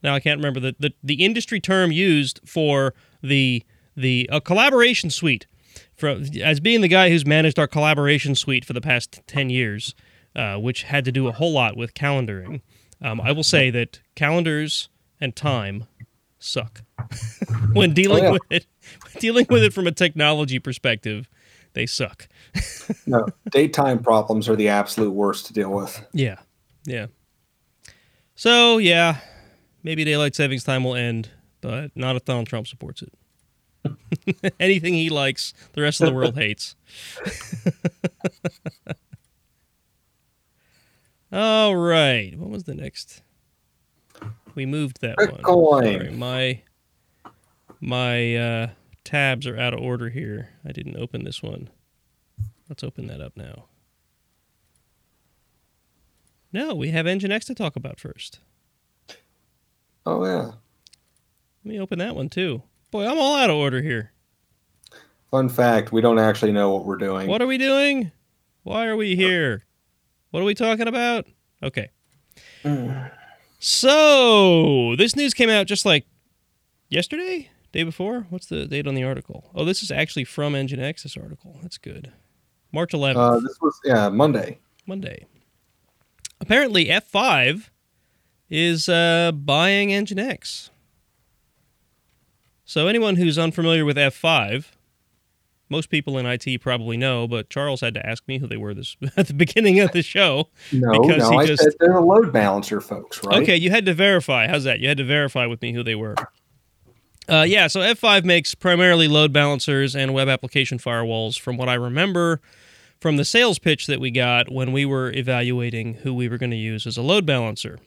[0.02, 3.62] Now I can't remember the, the, the industry term used for the
[3.94, 5.46] the uh, collaboration suite.
[5.94, 9.94] For, as being the guy who's managed our collaboration suite for the past 10 years,
[10.34, 12.62] uh, which had to do a whole lot with calendaring,
[13.02, 14.88] um, I will say that calendars
[15.20, 15.84] and time
[16.38, 16.82] suck
[17.72, 18.32] when dealing oh, yeah.
[18.32, 18.66] with it.
[19.18, 21.28] Dealing with it from a technology perspective,
[21.72, 22.28] they suck.
[23.06, 26.06] no, daytime problems are the absolute worst to deal with.
[26.12, 26.36] Yeah,
[26.84, 27.06] yeah.
[28.34, 29.18] So yeah,
[29.82, 31.30] maybe daylight savings time will end,
[31.60, 33.12] but not if Donald Trump supports it.
[34.60, 36.76] Anything he likes, the rest of the world hates.
[41.32, 42.38] All right.
[42.38, 43.22] What was the next?
[44.54, 45.62] We moved that Bitcoin.
[45.62, 45.84] one.
[45.84, 46.62] Sorry, my
[47.80, 48.68] my uh,
[49.04, 50.50] tabs are out of order here.
[50.64, 51.68] I didn't open this one.
[52.68, 53.66] Let's open that up now.
[56.52, 58.40] No, we have Nginx to talk about first.
[60.06, 60.44] Oh yeah.
[60.44, 60.54] Let
[61.64, 62.62] me open that one too.
[62.90, 64.12] Boy, I'm all out of order here.
[65.30, 67.28] Fun fact, we don't actually know what we're doing.
[67.28, 68.12] What are we doing?
[68.62, 69.64] Why are we here?
[70.36, 71.24] What are we talking about?
[71.62, 71.88] Okay.
[72.62, 73.10] Mm.
[73.58, 76.04] So, this news came out just like
[76.90, 77.48] yesterday?
[77.72, 78.26] Day before?
[78.28, 79.50] What's the date on the article?
[79.54, 81.58] Oh, this is actually from Nginx, this article.
[81.62, 82.12] That's good.
[82.70, 83.16] March 11th.
[83.16, 84.58] Uh, this was, yeah, Monday.
[84.86, 85.24] Monday.
[86.38, 87.70] Apparently, F5
[88.50, 90.68] is uh, buying Nginx.
[92.66, 94.66] So anyone who's unfamiliar with F5,
[95.68, 98.74] most people in IT probably know, but Charles had to ask me who they were
[98.74, 100.48] this at the beginning of the show.
[100.72, 103.42] No, no, I just, said they're a load balancer folks, right?
[103.42, 104.46] Okay, you had to verify.
[104.46, 104.80] How's that?
[104.80, 106.14] You had to verify with me who they were.
[107.28, 111.74] Uh, yeah, so F5 makes primarily load balancers and web application firewalls, from what I
[111.74, 112.40] remember
[113.00, 116.50] from the sales pitch that we got when we were evaluating who we were going
[116.50, 117.78] to use as a load balancer.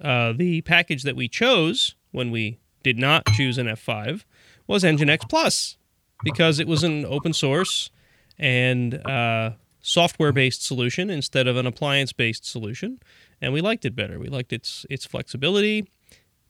[0.00, 4.24] Uh, the package that we chose when we did not choose an F5
[4.66, 5.77] was Nginx Plus
[6.22, 7.90] because it was an open source
[8.38, 13.00] and uh, software based solution instead of an appliance based solution.
[13.40, 14.18] And we liked it better.
[14.18, 15.88] We liked its its flexibility.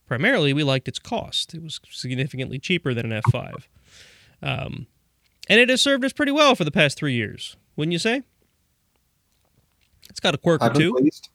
[0.06, 1.54] Primarily, we liked its cost.
[1.54, 3.64] It was significantly cheaper than an F5.
[4.42, 4.86] Um,
[5.50, 8.22] and it has served us pretty well for the past three years, wouldn't you say?
[10.08, 10.94] It's got a quirk or two.
[10.94, 11.28] Pleased.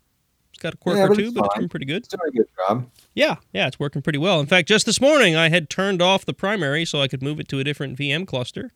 [0.51, 2.03] It's got a quirk yeah, or two, but it's been pretty good.
[2.03, 2.89] It's doing a good job.
[3.13, 4.39] Yeah, yeah, it's working pretty well.
[4.39, 7.39] In fact, just this morning I had turned off the primary so I could move
[7.39, 8.71] it to a different VM cluster,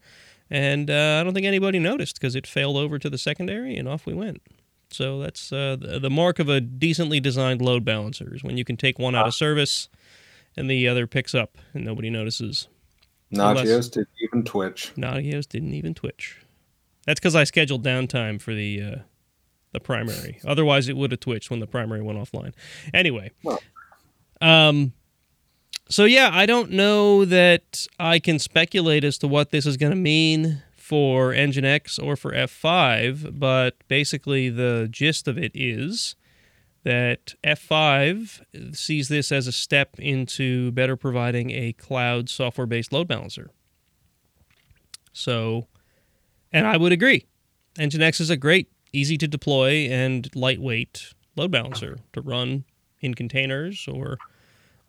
[0.49, 3.87] and uh, I don't think anybody noticed because it failed over to the secondary, and
[3.87, 4.41] off we went.
[4.89, 8.77] So that's uh, the, mark of a decently designed load balancer is when you can
[8.77, 9.89] take one out of service
[10.55, 12.67] and the other picks up and nobody notices.
[13.33, 14.93] Nagios didn't even twitch.
[14.95, 16.37] Nagios didn't even twitch.
[17.05, 18.95] That's because I scheduled downtime for the uh,
[19.73, 20.39] the primary.
[20.45, 22.53] Otherwise, it would have twitched when the primary went offline.
[22.93, 23.59] Anyway, well.
[24.41, 24.93] Um,
[25.89, 29.91] so yeah, I don't know that I can speculate as to what this is going
[29.91, 36.15] to mean for Nginx or for F5, but basically the gist of it is
[36.83, 43.07] that F5 sees this as a step into better providing a cloud software based load
[43.07, 43.49] balancer.
[45.11, 45.67] So,
[46.53, 47.25] and I would agree.
[47.77, 52.65] Nginx is a great, easy to deploy, and lightweight load balancer to run
[53.01, 54.17] in containers or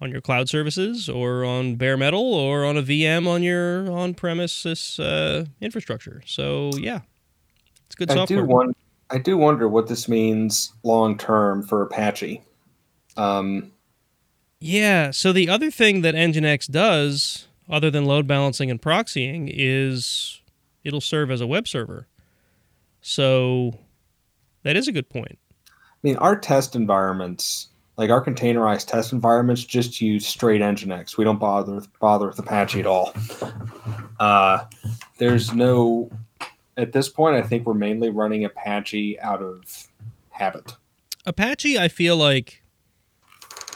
[0.00, 4.14] on your cloud services or on bare metal or on a VM on your on
[4.14, 6.22] premises uh, infrastructure.
[6.26, 7.00] So yeah,
[7.86, 8.42] it's good I software.
[8.42, 8.74] Do wonder,
[9.10, 12.42] I do wonder what this means long term for Apache.
[13.16, 13.72] Um,
[14.60, 15.10] yeah.
[15.10, 20.40] So the other thing that Nginx does, other than load balancing and proxying, is
[20.84, 22.06] it'll serve as a web server.
[23.00, 23.78] So
[24.62, 25.38] that is a good point.
[25.68, 27.68] I mean, our test environments
[27.98, 31.18] like our containerized test environments just use straight Nginx.
[31.18, 33.12] We don't bother bother with Apache at all.
[34.18, 34.64] Uh,
[35.18, 36.10] there's no
[36.76, 37.36] at this point.
[37.36, 39.88] I think we're mainly running Apache out of
[40.30, 40.76] habit.
[41.26, 42.62] Apache, I feel like,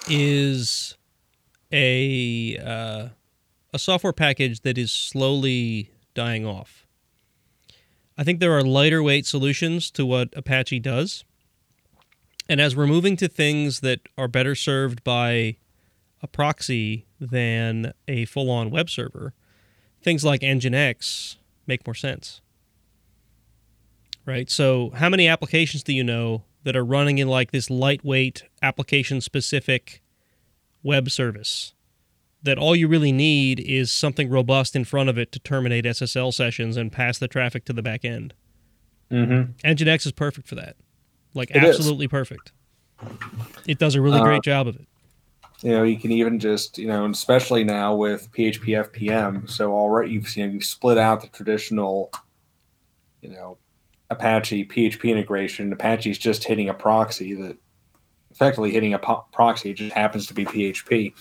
[0.08, 0.96] is
[1.72, 3.08] a uh,
[3.74, 6.86] a software package that is slowly dying off.
[8.16, 11.24] I think there are lighter weight solutions to what Apache does
[12.52, 15.56] and as we're moving to things that are better served by
[16.20, 19.32] a proxy than a full on web server,
[20.02, 21.36] things like Nginx
[21.66, 22.42] make more sense.
[24.26, 24.50] Right?
[24.50, 29.22] So, how many applications do you know that are running in like this lightweight, application
[29.22, 30.02] specific
[30.82, 31.72] web service?
[32.42, 36.34] That all you really need is something robust in front of it to terminate SSL
[36.34, 38.34] sessions and pass the traffic to the back end.
[39.10, 39.52] Mm-hmm.
[39.66, 40.76] Nginx is perfect for that.
[41.34, 42.10] Like it absolutely is.
[42.10, 42.52] perfect.
[43.66, 44.86] It does a really uh, great job of it.
[45.62, 49.48] You know, you can even just, you know, especially now with PHP FPM.
[49.48, 52.10] So already you've seen you split out the traditional,
[53.20, 53.58] you know,
[54.10, 55.72] Apache PHP integration.
[55.72, 57.56] Apache's just hitting a proxy that
[58.32, 61.12] effectively hitting a po- proxy it just happens to be PHP.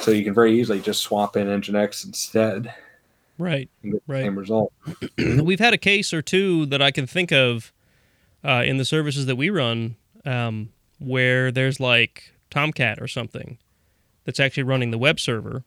[0.00, 2.72] So you can very easily just swap in Nginx instead.
[3.36, 3.68] Right.
[4.06, 4.22] right.
[4.22, 4.72] Same result.
[5.18, 7.72] We've had a case or two that I can think of
[8.44, 13.58] uh, in the services that we run um, where there's like Tomcat or something
[14.24, 15.64] that's actually running the web server.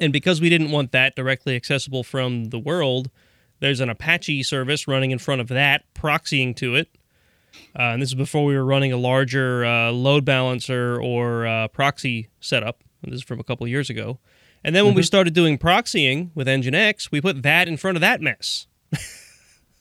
[0.00, 3.10] And because we didn't want that directly accessible from the world,
[3.60, 6.88] there's an Apache service running in front of that, proxying to it.
[7.76, 11.66] Uh, and this is before we were running a larger uh, load balancer or uh,
[11.68, 12.84] proxy setup.
[13.02, 14.18] This is from a couple years ago.
[14.62, 14.98] And then when mm-hmm.
[14.98, 18.66] we started doing proxying with Nginx, we put that in front of that mess.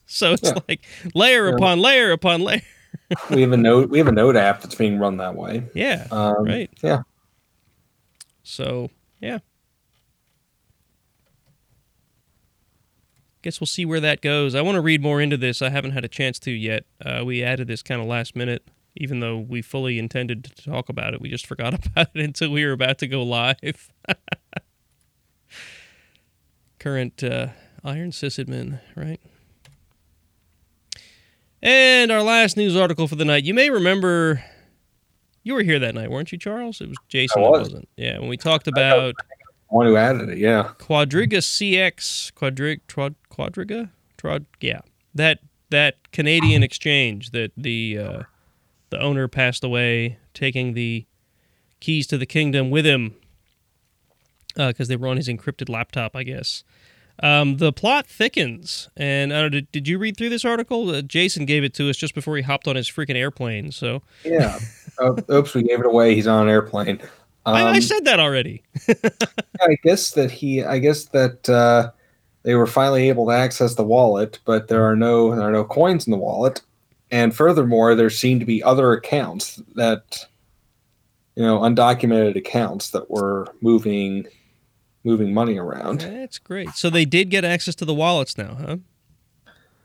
[0.08, 0.56] So it's yeah.
[0.68, 1.56] like layer yeah.
[1.56, 2.62] upon layer upon layer.
[3.30, 3.90] we have a node.
[3.92, 5.64] We have a node app that's being run that way.
[5.74, 6.08] Yeah.
[6.10, 6.72] Um, right.
[6.82, 7.04] Yeah.
[8.42, 9.40] So yeah.
[13.42, 14.56] Guess we'll see where that goes.
[14.56, 15.62] I want to read more into this.
[15.62, 16.86] I haven't had a chance to yet.
[17.06, 20.90] Uh, we added this kind of last minute, even though we fully intended to talk
[20.90, 21.22] about it.
[21.22, 23.92] We just forgot about it until we were about to go live.
[26.80, 27.48] Current uh,
[27.84, 29.20] iron sysadmin, right?
[31.62, 33.44] And our last news article for the night.
[33.44, 34.44] You may remember
[35.44, 36.82] you were here that night, weren't you, Charles?
[36.82, 37.44] It was Jason.
[37.44, 37.74] I was.
[37.74, 39.16] not Yeah, when we talked about
[39.70, 40.38] one who added it.
[40.38, 40.72] Yeah.
[40.80, 44.82] Quadriga CX Quadrig Trod, Quadriga Trod yeah
[45.14, 45.40] that
[45.70, 48.24] that Canadian exchange that the uh,
[48.90, 51.06] the owner passed away, taking the
[51.80, 53.16] keys to the kingdom with him
[54.56, 56.64] because uh, they were on his encrypted laptop, I guess.
[57.24, 60.90] Um, the plot thickens, and uh, did, did you read through this article?
[60.90, 63.72] Uh, Jason gave it to us just before he hopped on his freaking airplane.
[63.72, 64.60] So yeah,
[65.00, 66.14] oh, oops, we gave it away.
[66.14, 67.00] He's on an airplane.
[67.46, 68.62] Um, I, I, um, said that already.
[69.62, 71.92] I guess that he, I guess that uh,
[72.44, 75.64] they were finally able to access the wallet, but there are no there are no
[75.64, 76.62] coins in the wallet,
[77.10, 80.26] and furthermore, there seem to be other accounts that,
[81.36, 84.28] you know, undocumented accounts that were moving
[85.08, 86.02] moving money around.
[86.02, 86.70] That's great.
[86.76, 88.78] So they did get access to the wallets now, huh?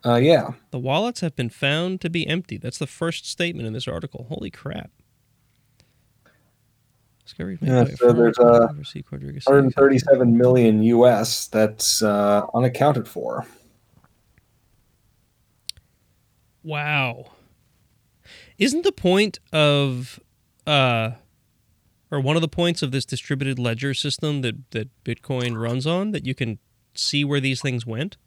[0.05, 0.51] Uh, yeah.
[0.73, 2.59] The wallets have been found to be empty.
[2.59, 4.27] That's the first statement in this article.
[4.29, 4.91] Holy crap.
[7.25, 13.47] Discovery yeah, so there's uh, 137 million US that's uh, unaccounted for.
[16.65, 17.27] Wow.
[18.59, 20.19] Isn't the point of
[20.67, 21.13] uh,
[22.13, 26.11] or one of the points of this distributed ledger system that, that Bitcoin runs on
[26.11, 26.59] that you can
[26.95, 28.19] see where these things went?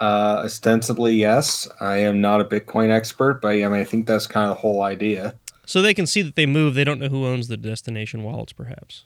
[0.00, 1.68] Uh, ostensibly, yes.
[1.80, 4.60] I am not a Bitcoin expert, but I mean, I think that's kind of the
[4.62, 5.34] whole idea.
[5.66, 6.74] So they can see that they move.
[6.74, 9.04] They don't know who owns the destination wallets, perhaps.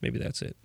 [0.00, 0.56] Maybe that's it.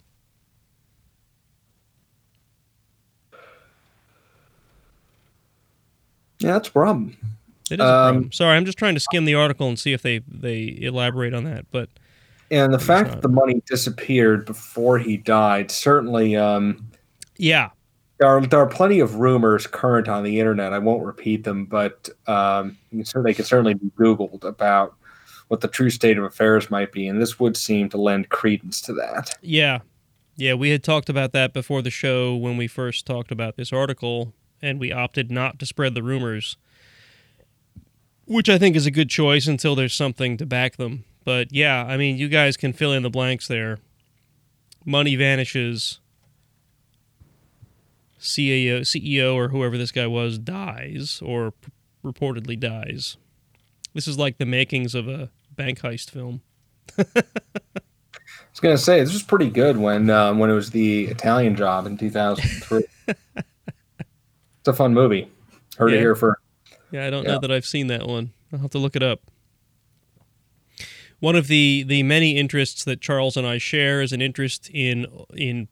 [6.37, 7.17] Yeah, that's a problem.
[7.71, 10.19] It is um, Sorry, I'm just trying to skim the article and see if they
[10.27, 11.65] they elaborate on that.
[11.71, 11.89] But
[12.51, 16.35] and the fact that the money disappeared before he died certainly.
[16.35, 16.87] Um,
[17.37, 17.69] yeah,
[18.19, 20.73] there are there are plenty of rumors current on the internet.
[20.73, 24.95] I won't repeat them, but um, they can certainly be googled about
[25.47, 28.81] what the true state of affairs might be, and this would seem to lend credence
[28.81, 29.35] to that.
[29.41, 29.79] Yeah,
[30.35, 33.73] yeah, we had talked about that before the show when we first talked about this
[33.73, 36.57] article, and we opted not to spread the rumors
[38.29, 41.03] which I think is a good choice until there's something to back them.
[41.25, 43.79] But yeah, I mean, you guys can fill in the blanks there.
[44.85, 45.99] Money vanishes.
[48.19, 51.71] CEO, CEO or whoever this guy was dies or p-
[52.03, 53.17] reportedly dies.
[53.93, 56.41] This is like the makings of a bank heist film.
[56.97, 61.55] I was gonna say this was pretty good when um, when it was the Italian
[61.55, 62.83] Job in 2003.
[63.07, 65.31] it's a fun movie.
[65.77, 65.97] Heard yeah.
[65.97, 66.39] it here for
[66.91, 67.33] yeah, I don't yeah.
[67.33, 68.31] know that I've seen that one.
[68.51, 69.21] I'll have to look it up.
[71.19, 75.05] One of the, the many interests that Charles and I share is an interest in
[75.35, 75.67] in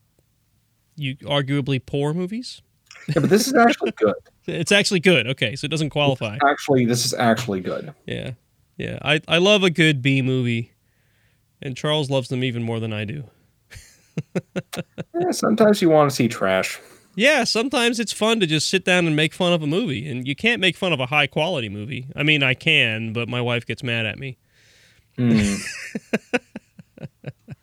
[0.95, 2.61] you arguably poor movies.
[3.07, 4.15] Yeah, but this is actually good.
[4.45, 5.27] it's actually good.
[5.27, 6.37] Okay, so it doesn't qualify.
[6.45, 7.93] Actually, this is actually good.
[8.05, 8.31] Yeah,
[8.75, 8.99] yeah.
[9.01, 10.73] I I love a good B movie,
[11.61, 13.23] and Charles loves them even more than I do.
[15.19, 16.81] yeah, sometimes you want to see trash
[17.17, 20.27] yeah, sometimes it's fun to just sit down and make fun of a movie, and
[20.27, 22.05] you can't make fun of a high quality movie.
[22.15, 24.37] I mean, I can, but my wife gets mad at me.
[25.17, 25.59] Mm.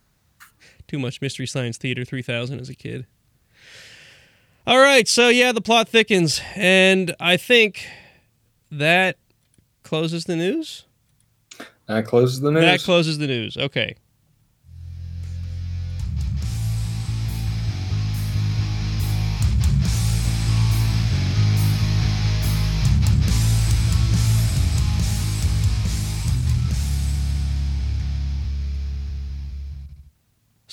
[0.89, 3.07] Too much Mystery Science Theater 3000 as a kid.
[4.67, 7.87] All right, so yeah, the plot thickens, and I think
[8.73, 9.19] that
[9.85, 10.85] closes the news.
[11.87, 12.65] That closes the news.
[12.65, 13.57] That closes the news.
[13.57, 13.95] Okay.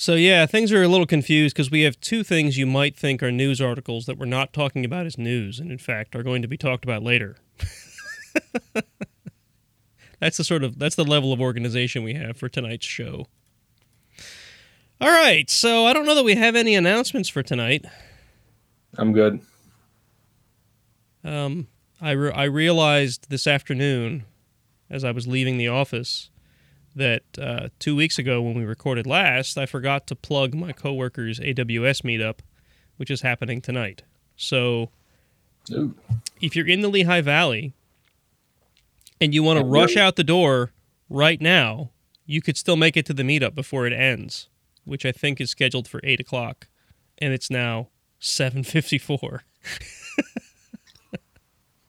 [0.02, 3.22] So yeah, things are a little confused because we have two things you might think
[3.22, 6.42] are news articles that we're not talking about as news, and in fact are going
[6.42, 7.36] to be talked about later.
[10.18, 13.28] that's the sort of that's the level of organization we have for tonight's show.
[15.00, 17.84] All right, so I don't know that we have any announcements for tonight.
[18.98, 19.38] I'm good.
[21.22, 21.68] Um,
[22.00, 24.24] I re- I realized this afternoon,
[24.90, 26.31] as I was leaving the office,
[26.94, 31.40] that uh, two weeks ago when we recorded last, I forgot to plug my coworker's
[31.40, 32.38] AWS meetup,
[32.96, 34.02] which is happening tonight.
[34.36, 34.90] So,
[35.70, 35.94] Ooh.
[36.40, 37.72] if you're in the Lehigh Valley
[39.20, 40.72] and you want to rush out the door
[41.08, 41.90] right now,
[42.26, 44.48] you could still make it to the meetup before it ends,
[44.84, 46.68] which I think is scheduled for eight o'clock,
[47.18, 47.88] and it's now
[48.18, 49.44] seven fifty-four.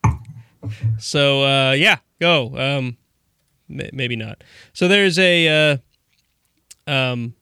[1.00, 2.58] so uh, yeah, go.
[2.58, 2.98] Um,
[3.94, 4.44] maybe not.
[4.74, 5.78] So there's a
[6.88, 7.36] uh, um,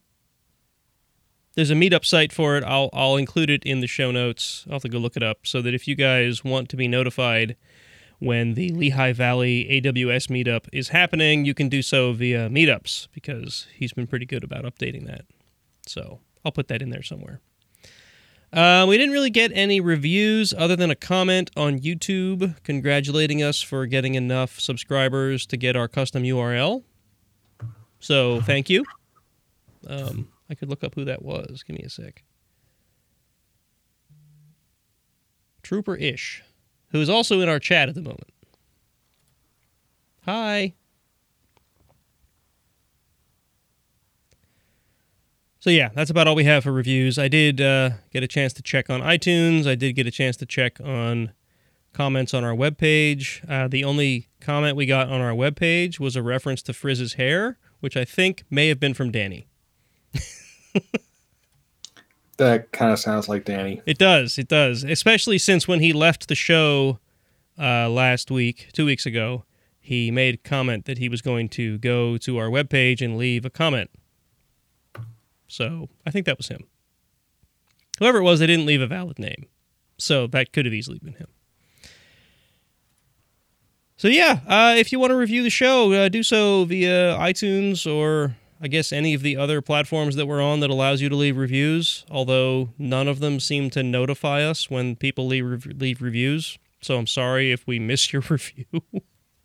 [1.56, 2.64] there's a meetup site for it.
[2.64, 4.66] I'll I'll include it in the show notes.
[4.68, 6.88] I'll have to go look it up so that if you guys want to be
[6.88, 7.56] notified
[8.20, 13.68] when the Lehigh Valley AWS meetup is happening, you can do so via meetups because
[13.74, 15.26] he's been pretty good about updating that.
[15.88, 17.42] So I'll put that in there somewhere.
[18.54, 23.62] Uh, we didn't really get any reviews other than a comment on YouTube congratulating us
[23.62, 26.84] for getting enough subscribers to get our custom URL.
[28.00, 28.84] So thank you.
[29.88, 31.64] Um, I could look up who that was.
[31.64, 32.24] Give me a sec.
[35.64, 36.44] Trooper Ish,
[36.90, 38.34] who is also in our chat at the moment.
[40.26, 40.74] Hi.
[45.62, 47.20] So yeah, that's about all we have for reviews.
[47.20, 49.68] I did uh, get a chance to check on iTunes.
[49.68, 51.34] I did get a chance to check on
[51.94, 53.48] comments on our webpage.
[53.48, 57.60] Uh, the only comment we got on our webpage was a reference to Frizz's hair,
[57.80, 59.46] which I think may have been from Danny.
[62.38, 63.84] that kind of sounds like Danny.
[63.86, 64.40] It does.
[64.40, 64.84] It does.
[64.84, 66.98] Especially since when he left the show
[67.60, 69.46] uh, last week, two weeks ago,
[69.80, 73.46] he made a comment that he was going to go to our webpage and leave
[73.46, 73.92] a comment.
[75.52, 76.64] So I think that was him.
[78.00, 79.48] Whoever it was, they didn't leave a valid name.
[79.98, 81.28] So that could have easily been him.
[83.98, 87.86] So yeah, uh, if you want to review the show, uh, do so via iTunes
[87.86, 91.16] or I guess any of the other platforms that we're on that allows you to
[91.16, 92.06] leave reviews.
[92.10, 96.58] Although none of them seem to notify us when people leave leave reviews.
[96.82, 98.66] So I'm sorry if we miss your review.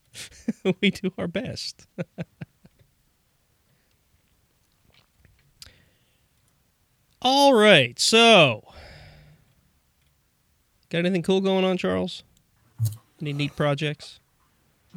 [0.81, 1.87] we do our best.
[7.29, 8.63] All right, so
[10.91, 12.23] got anything cool going on, Charles?
[13.21, 14.21] Any neat projects?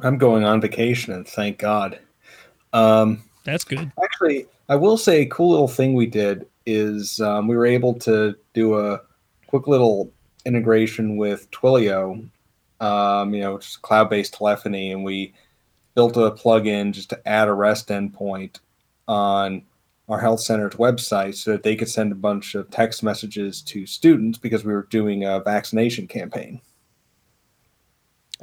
[0.00, 1.98] I'm going on vacation, and thank God.
[2.72, 3.90] Um, That's good.
[4.00, 7.94] Actually, I will say a cool little thing we did is um, we were able
[7.94, 9.00] to do a
[9.48, 10.12] quick little
[10.46, 12.28] integration with Twilio,
[12.78, 15.34] um, you know, just cloud-based telephony, and we
[15.96, 18.60] built a plugin just to add a REST endpoint
[19.08, 19.64] on
[20.10, 23.86] our health center's website so that they could send a bunch of text messages to
[23.86, 26.60] students because we were doing a vaccination campaign.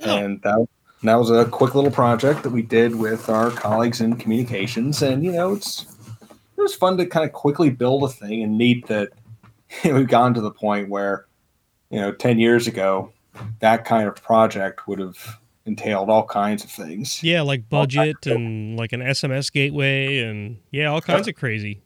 [0.03, 0.17] Oh.
[0.17, 0.67] And that,
[1.03, 5.01] that was a quick little project that we did with our colleagues in communications.
[5.01, 5.85] And, you know, it's
[6.57, 9.09] it was fun to kind of quickly build a thing and neat that
[9.83, 11.25] you know, we've gone to the point where,
[11.89, 13.11] you know, 10 years ago,
[13.59, 15.37] that kind of project would have
[15.67, 17.21] entailed all kinds of things.
[17.21, 21.35] Yeah, like budget and like an SMS gateway and yeah, all kinds yep.
[21.35, 21.81] of crazy.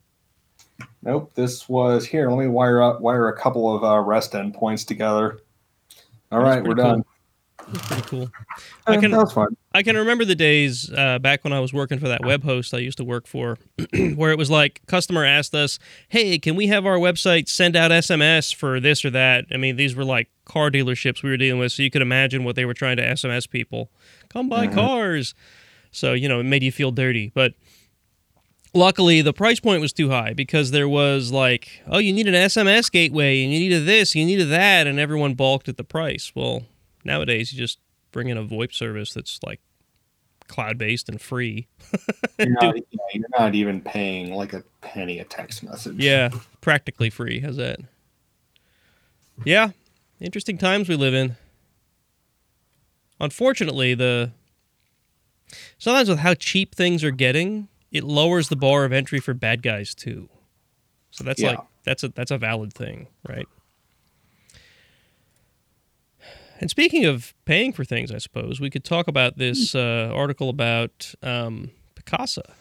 [1.04, 2.30] Nope, this was here.
[2.30, 5.40] Let me wire up wire a couple of uh, REST endpoints together.
[6.32, 6.84] All right, we're cool.
[6.84, 7.06] done.
[7.74, 8.32] Pretty cool.
[8.88, 9.56] I can, that was fun.
[9.74, 12.74] I can remember the days uh, back when I was working for that web host
[12.74, 13.58] I used to work for,
[14.16, 17.92] where it was like customer asked us, "Hey, can we have our website send out
[17.92, 21.60] SMS for this or that?" I mean, these were like car dealerships we were dealing
[21.60, 23.90] with, so you could imagine what they were trying to SMS people:
[24.30, 24.76] "Come buy mm-hmm.
[24.76, 25.34] cars."
[25.92, 27.54] So you know, it made you feel dirty, but
[28.74, 32.34] luckily the price point was too high because there was like oh you need an
[32.34, 36.32] sms gateway and you needed this you needed that and everyone balked at the price
[36.36, 36.64] well
[37.04, 37.80] nowadays you just
[38.12, 39.60] bring in a VoIP service that's like
[40.48, 41.68] cloud based and free.
[42.40, 42.76] you're, not,
[43.14, 45.96] you're, not, even paying like a penny a text message.
[45.98, 46.30] Yeah,
[46.62, 47.40] practically free.
[47.40, 47.80] How's that?
[49.44, 49.70] Yeah,
[50.20, 51.38] interesting times we live in.
[53.20, 54.32] Unfortunately, the
[55.78, 59.62] sometimes with how cheap things are getting, it lowers the bar of entry for bad
[59.62, 60.30] guys too.
[61.12, 61.52] So that's yeah.
[61.52, 63.48] like that's a that's a valid thing, right?
[66.62, 70.48] And speaking of paying for things, I suppose we could talk about this uh, article
[70.48, 72.54] about um, Picasa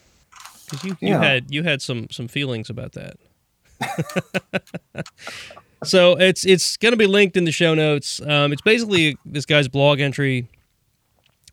[0.64, 1.22] because you, you yeah.
[1.22, 3.16] had you had some some feelings about that.
[5.84, 8.22] so it's it's going to be linked in the show notes.
[8.22, 10.48] Um, it's basically this guy's blog entry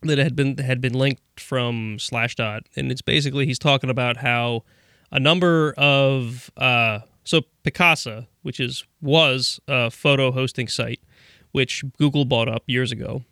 [0.04, 4.64] that had been had been linked from Slashdot, and it's basically he's talking about how
[5.12, 11.02] a number of uh, so Picasa, which is was a photo hosting site,
[11.58, 13.24] which Google bought up years ago,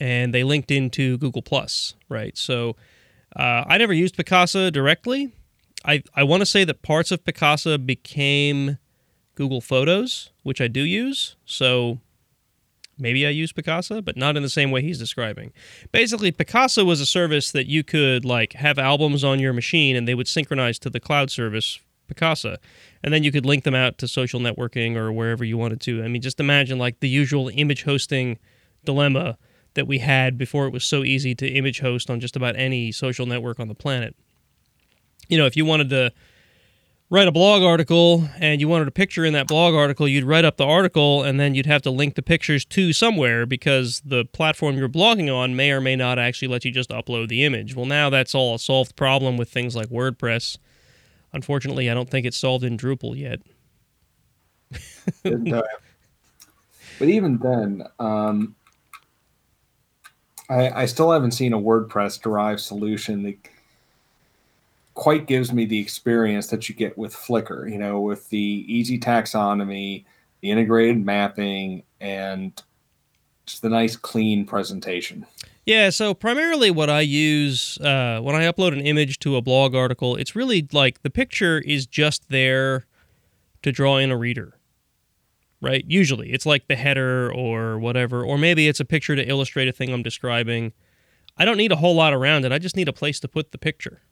[0.00, 2.34] and they linked into Google Plus, right?
[2.38, 2.74] So
[3.36, 5.30] uh, I never used Picasa directly.
[5.84, 8.78] I I want to say that parts of Picasa became
[9.34, 11.36] Google Photos, which I do use.
[11.44, 11.98] So
[12.98, 15.52] maybe I use Picasa, but not in the same way he's describing.
[15.92, 20.08] Basically, Picasa was a service that you could like have albums on your machine and
[20.08, 21.78] they would synchronize to the cloud service
[22.14, 22.56] Picasa
[23.02, 26.02] and then you could link them out to social networking or wherever you wanted to.
[26.02, 28.38] I mean, just imagine like the usual image hosting
[28.84, 29.38] dilemma
[29.74, 32.92] that we had before it was so easy to image host on just about any
[32.92, 34.16] social network on the planet.
[35.28, 36.12] You know, if you wanted to
[37.08, 40.44] write a blog article and you wanted a picture in that blog article, you'd write
[40.44, 44.24] up the article and then you'd have to link the pictures to somewhere because the
[44.26, 47.74] platform you're blogging on may or may not actually let you just upload the image.
[47.74, 50.58] Well, now that's all a solved problem with things like WordPress.
[51.32, 53.40] Unfortunately, I don't think it's solved in Drupal yet.
[55.24, 55.62] and, uh,
[56.98, 58.54] but even then, um,
[60.48, 63.36] I, I still haven't seen a WordPress derived solution that
[64.94, 68.98] quite gives me the experience that you get with Flickr, you know, with the easy
[68.98, 70.04] taxonomy,
[70.40, 72.60] the integrated mapping, and
[73.46, 75.24] just the nice, clean presentation.
[75.66, 79.74] Yeah, so primarily what I use uh, when I upload an image to a blog
[79.74, 82.86] article, it's really like the picture is just there
[83.62, 84.58] to draw in a reader,
[85.60, 85.84] right?
[85.86, 89.72] Usually it's like the header or whatever, or maybe it's a picture to illustrate a
[89.72, 90.72] thing I'm describing.
[91.36, 92.52] I don't need a whole lot around it.
[92.52, 94.02] I just need a place to put the picture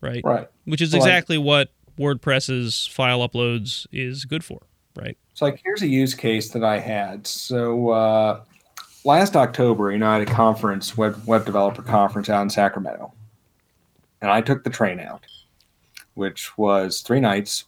[0.00, 0.22] right?
[0.24, 0.48] Right.
[0.64, 4.62] Which is exactly like, what WordPress's file uploads is good for,
[4.94, 5.16] right?
[5.34, 7.26] So, like, here's a use case that I had.
[7.26, 8.40] So, uh,
[9.06, 13.12] last October, you know, I had a conference, web web developer conference out in Sacramento,
[14.20, 15.24] and I took the train out,
[16.14, 17.64] which was three nights,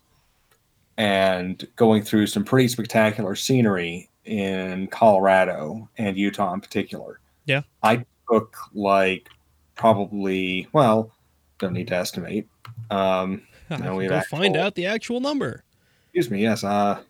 [0.99, 7.21] and going through some pretty spectacular scenery in Colorado and Utah in particular.
[7.47, 9.29] Yeah, I took like
[9.77, 11.13] probably well
[11.59, 12.47] don't need to estimate.
[12.91, 15.65] Um, no, we go find out the actual number.
[16.07, 16.43] Excuse me.
[16.43, 16.65] Yes.
[16.65, 17.01] Uh,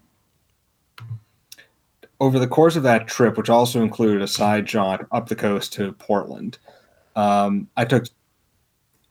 [2.21, 5.73] over the course of that trip, which also included a side jaunt up the coast
[5.75, 6.59] to Portland,
[7.17, 8.07] um, I took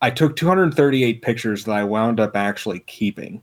[0.02, 3.42] I took 238 pictures that I wound up actually keeping,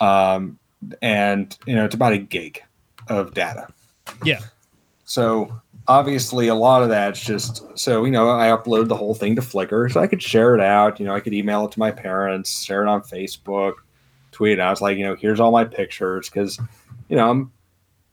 [0.00, 0.58] um,
[1.02, 2.62] and you know it's about a gig
[3.08, 3.68] of data.
[4.24, 4.40] Yeah.
[5.04, 9.34] So obviously a lot of that's just so you know i upload the whole thing
[9.34, 11.78] to flickr so i could share it out you know i could email it to
[11.78, 13.72] my parents share it on facebook
[14.30, 16.60] tweet it out it's like you know here's all my pictures because
[17.08, 17.50] you know i'm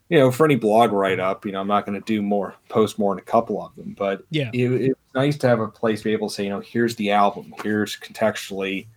[0.10, 2.56] you know for any blog write up you know i'm not going to do more
[2.70, 5.68] post more than a couple of them but yeah it, it's nice to have a
[5.68, 8.88] place to be able to say you know here's the album here's contextually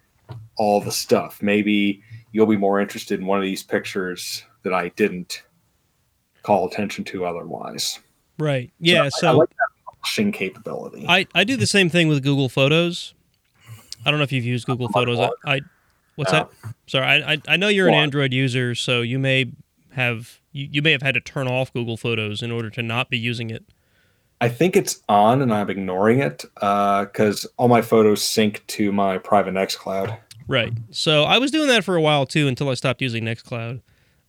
[0.57, 2.03] all the stuff maybe
[2.33, 5.43] you'll be more interested in one of these pictures that i didn't
[6.43, 7.99] call attention to otherwise
[8.39, 8.71] Right.
[8.79, 9.09] Yeah.
[9.11, 11.05] So, I, I like that publishing capability.
[11.09, 13.15] I, I do the same thing with Google Photos.
[14.07, 15.19] I don't know if you've used Google Photos.
[15.19, 15.61] I, I
[16.15, 16.49] what's that?
[16.87, 19.51] Sorry, I, I, I know you're an Android user, so you may
[19.91, 23.09] have you, you may have had to turn off Google Photos in order to not
[23.09, 23.65] be using it.
[24.41, 28.93] I think it's on, and I'm ignoring it because uh, all my photos sync to
[28.93, 30.19] my private Nextcloud.
[30.47, 30.73] Right.
[30.91, 33.81] So I was doing that for a while too until I stopped using Nextcloud.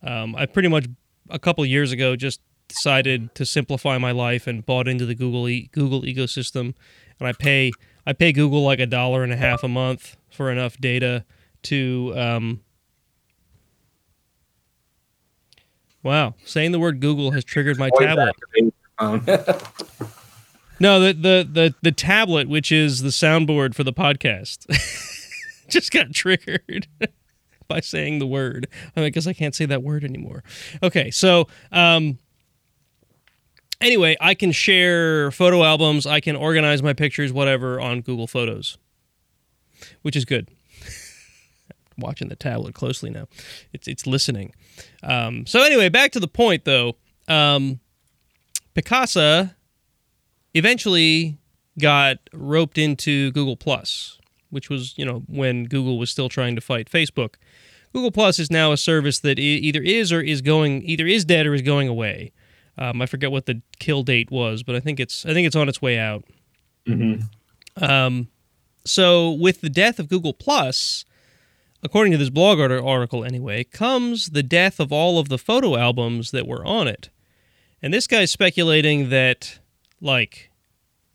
[0.04, 0.86] Um, I pretty much
[1.30, 5.48] a couple years ago just decided to simplify my life and bought into the Google
[5.48, 6.74] e- Google ecosystem,
[7.20, 7.72] and I pay
[8.06, 11.26] I pay Google like a dollar and a half a month for enough data
[11.64, 12.14] to.
[12.16, 12.62] Um,
[16.04, 18.36] wow, saying the word Google has triggered my tablet.
[20.80, 24.66] no, the, the the the tablet, which is the soundboard for the podcast,
[25.70, 26.88] just got triggered
[27.68, 28.68] by saying the word.
[28.96, 30.44] I guess I can't say that word anymore.
[30.84, 32.20] Okay, so um,
[33.82, 38.78] anyway, I can share photo albums, I can organize my pictures, whatever, on Google Photos,
[40.02, 40.50] which is good.
[42.00, 43.28] Watching the tablet closely now,
[43.74, 44.54] it's it's listening.
[45.04, 46.96] Um, so anyway, back to the point though.
[47.28, 47.80] Um,
[48.76, 49.56] Picasa
[50.54, 51.38] eventually
[51.80, 54.18] got roped into Google Plus,
[54.50, 57.36] which was you know when Google was still trying to fight Facebook.
[57.94, 61.48] Google Plus is now a service that either is or is going either is dead
[61.48, 62.32] or is going away.
[62.78, 65.56] Um, I forget what the kill date was, but I think it's I think it's
[65.56, 66.24] on its way out.
[66.88, 67.84] Mm-hmm.
[67.84, 68.28] Um,
[68.86, 71.06] so with the death of Google Plus,
[71.84, 76.32] according to this blog article anyway, comes the death of all of the photo albums
[76.32, 77.10] that were on it.
[77.82, 79.60] And this guy's speculating that,
[80.02, 80.52] like,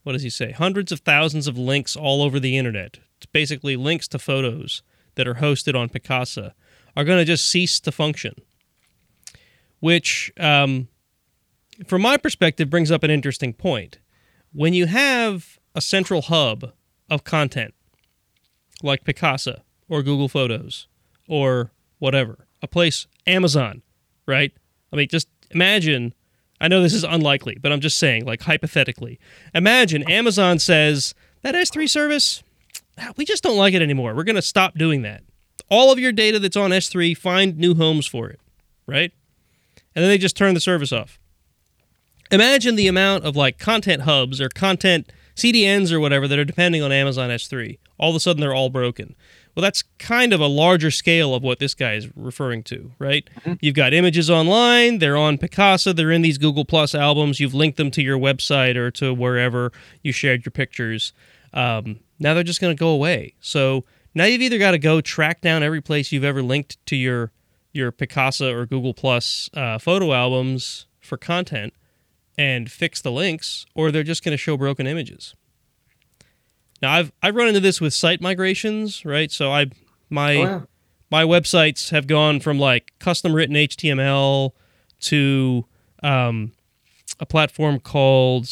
[0.02, 0.52] what does he say?
[0.52, 2.98] Hundreds of thousands of links all over the internet.
[3.16, 4.82] It's basically links to photos
[5.14, 6.52] that are hosted on Picasa
[6.96, 8.34] are going to just cease to function.
[9.80, 10.88] Which um,
[11.86, 13.98] from my perspective, brings up an interesting point.
[14.52, 16.72] When you have a central hub
[17.10, 17.74] of content,
[18.82, 20.86] like Picasa or Google Photos
[21.28, 23.82] or whatever, a place, Amazon,
[24.26, 24.52] right?
[24.92, 26.14] I mean, just imagine.
[26.60, 29.18] I know this is unlikely, but I'm just saying, like hypothetically,
[29.54, 32.42] imagine Amazon says that S3 service,
[32.98, 34.14] ah, we just don't like it anymore.
[34.14, 35.22] We're going to stop doing that.
[35.68, 38.40] All of your data that's on S3, find new homes for it,
[38.86, 39.12] right?
[39.94, 41.18] And then they just turn the service off
[42.30, 46.82] imagine the amount of like content hubs or content CDNs or whatever that are depending
[46.82, 47.78] on Amazon S3.
[47.98, 49.14] All of a sudden, they're all broken.
[49.54, 53.28] Well, that's kind of a larger scale of what this guy is referring to, right?
[53.40, 53.54] Mm-hmm.
[53.60, 57.76] You've got images online, they're on Picasa, they're in these Google Plus albums, you've linked
[57.76, 59.70] them to your website or to wherever
[60.02, 61.12] you shared your pictures.
[61.52, 63.34] Um, now they're just going to go away.
[63.40, 63.84] So
[64.14, 67.30] now you've either got to go track down every place you've ever linked to your
[67.72, 71.74] your Picasa or Google Plus uh, photo albums for content
[72.38, 75.34] and fix the links, or they're just going to show broken images.
[76.84, 79.32] Now I've I've run into this with site migrations, right?
[79.32, 79.70] So I
[80.10, 80.60] my oh, yeah.
[81.10, 84.50] my websites have gone from like custom written HTML
[85.00, 85.64] to
[86.02, 86.52] um,
[87.18, 88.50] a platform called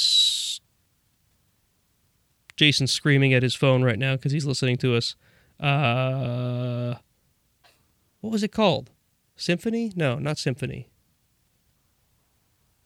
[2.57, 5.15] Jason's screaming at his phone right now because he's listening to us.
[5.61, 6.95] Uh,
[8.23, 8.93] what was it called?
[9.37, 9.93] Symphony?
[9.95, 10.89] No, not Symphony.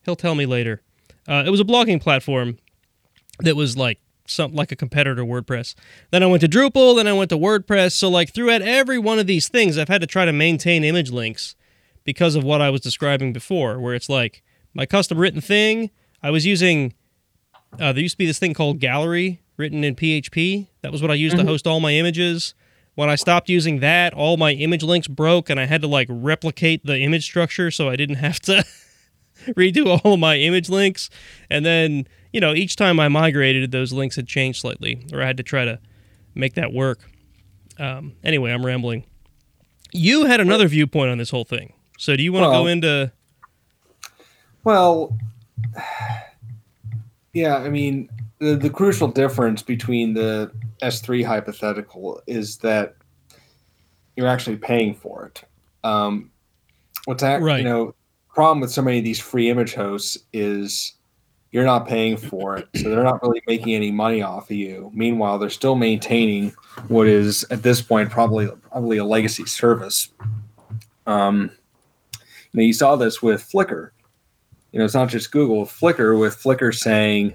[0.05, 0.83] He'll tell me later.
[1.29, 2.59] Uh, it was a blogging platform
[3.39, 5.75] that was like something like a competitor to WordPress.
[6.11, 7.93] Then I went to Drupal, then I went to WordPress.
[7.93, 11.11] So like throughout every one of these things, I've had to try to maintain image
[11.11, 11.57] links
[12.05, 14.43] because of what I was describing before, where it's like
[14.75, 15.91] my custom written thing.
[16.23, 16.95] I was using
[17.79, 20.69] uh, there used to be this thing called Gallery written in PHP.
[20.83, 21.47] That was what I used mm-hmm.
[21.47, 22.55] to host all my images.
[22.95, 26.09] When I stopped using that, all my image links broke, and I had to like
[26.11, 28.65] replicate the image structure so I didn't have to
[29.49, 31.11] redo all of my image links.
[31.51, 32.07] And then
[32.37, 35.43] you know, each time I migrated, those links had changed slightly, or I had to
[35.43, 35.79] try to
[36.35, 36.99] make that work.
[37.79, 39.07] Um, anyway, I'm rambling.
[39.91, 41.73] You had another viewpoint on this whole thing.
[41.97, 43.11] So do you want to well, go into?
[44.65, 45.17] Well,
[47.33, 52.97] yeah, I mean, the, the crucial difference between the S3 hypothetical is that
[54.15, 55.43] you're actually paying for it.
[55.85, 56.31] Um,
[57.07, 57.41] what's that?
[57.41, 57.61] Right.
[57.61, 57.95] You know,
[58.29, 60.96] problem with so many of these free image hosts is
[61.53, 64.91] you're not paying for it, so they're not really making any money off of you.
[64.93, 66.53] Meanwhile, they're still maintaining
[66.89, 70.11] what is at this point probably probably a legacy service.
[71.07, 71.51] Um,
[72.53, 73.91] you, you saw this with Flickr.
[74.73, 75.65] You know, it's not just Google.
[75.65, 77.35] Flickr with Flickr saying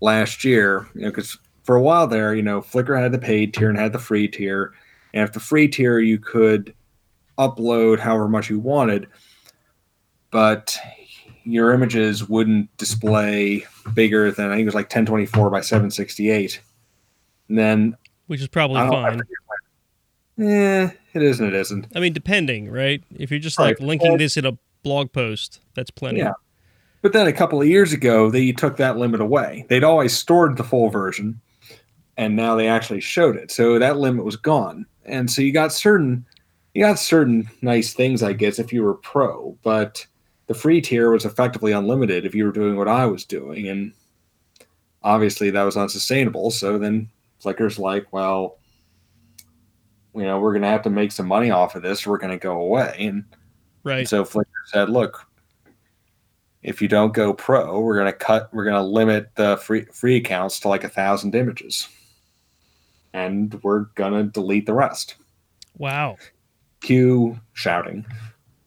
[0.00, 3.54] last year, you know, because for a while there, you know, Flickr had the paid
[3.54, 4.74] tier and had the free tier,
[5.14, 6.74] and if the free tier you could
[7.38, 9.06] upload however much you wanted,
[10.30, 10.76] but
[11.44, 13.64] your images wouldn't display
[13.94, 16.60] bigger than I think it was like 1024 by 768.
[17.48, 19.20] And then which is probably fine.
[20.36, 21.86] Yeah, it is and it isn't.
[21.94, 23.02] I mean, depending, right?
[23.14, 23.66] If you're just right.
[23.66, 26.18] like linking well, this in a blog post, that's plenty.
[26.18, 26.32] Yeah.
[27.02, 29.66] But then a couple of years ago, they took that limit away.
[29.68, 31.40] They'd always stored the full version,
[32.16, 33.50] and now they actually showed it.
[33.50, 34.86] So that limit was gone.
[35.04, 36.24] And so you got certain
[36.74, 40.06] you got certain nice things, I guess, if you were pro, but
[40.46, 43.92] the free tier was effectively unlimited if you were doing what I was doing, and
[45.02, 46.50] obviously that was unsustainable.
[46.50, 47.08] So then
[47.42, 48.58] Flickr's like, well,
[50.14, 52.06] you know, we're going to have to make some money off of this.
[52.06, 53.24] We're going to go away, and
[53.82, 54.08] right.
[54.08, 55.26] So Flickr said, look,
[56.62, 58.48] if you don't go pro, we're going to cut.
[58.52, 61.88] We're going to limit the free free accounts to like a thousand images,
[63.12, 65.16] and we're going to delete the rest.
[65.78, 66.16] Wow.
[66.80, 68.04] Cue shouting.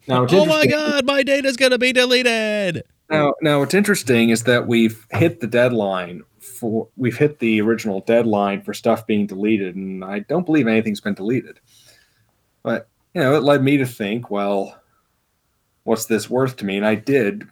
[0.07, 2.83] Now, oh my god, my data's going to be deleted.
[3.09, 8.01] Now, now what's interesting is that we've hit the deadline for we've hit the original
[8.01, 11.59] deadline for stuff being deleted, and I don't believe anything's been deleted.
[12.63, 14.79] But you know, it led me to think, well,
[15.83, 16.77] what's this worth to me?
[16.77, 17.47] And I did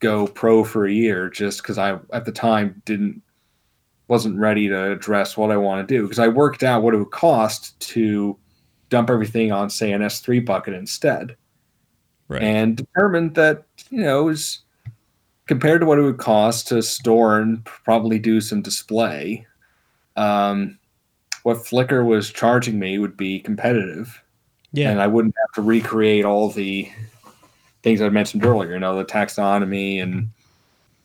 [0.00, 3.22] go pro for a year just because I at the time didn't
[4.08, 6.98] wasn't ready to address what I want to do because I worked out what it
[6.98, 8.38] would cost to
[8.88, 11.36] dump everything on say an S3 bucket instead
[12.28, 12.42] right.
[12.42, 14.60] and determined that you know was
[15.46, 19.46] compared to what it would cost to store and probably do some display.
[20.16, 20.78] Um,
[21.44, 24.22] what Flickr was charging me would be competitive.
[24.72, 24.90] Yeah.
[24.90, 26.90] And I wouldn't have to recreate all the
[27.82, 30.30] things I mentioned earlier, you know, the taxonomy and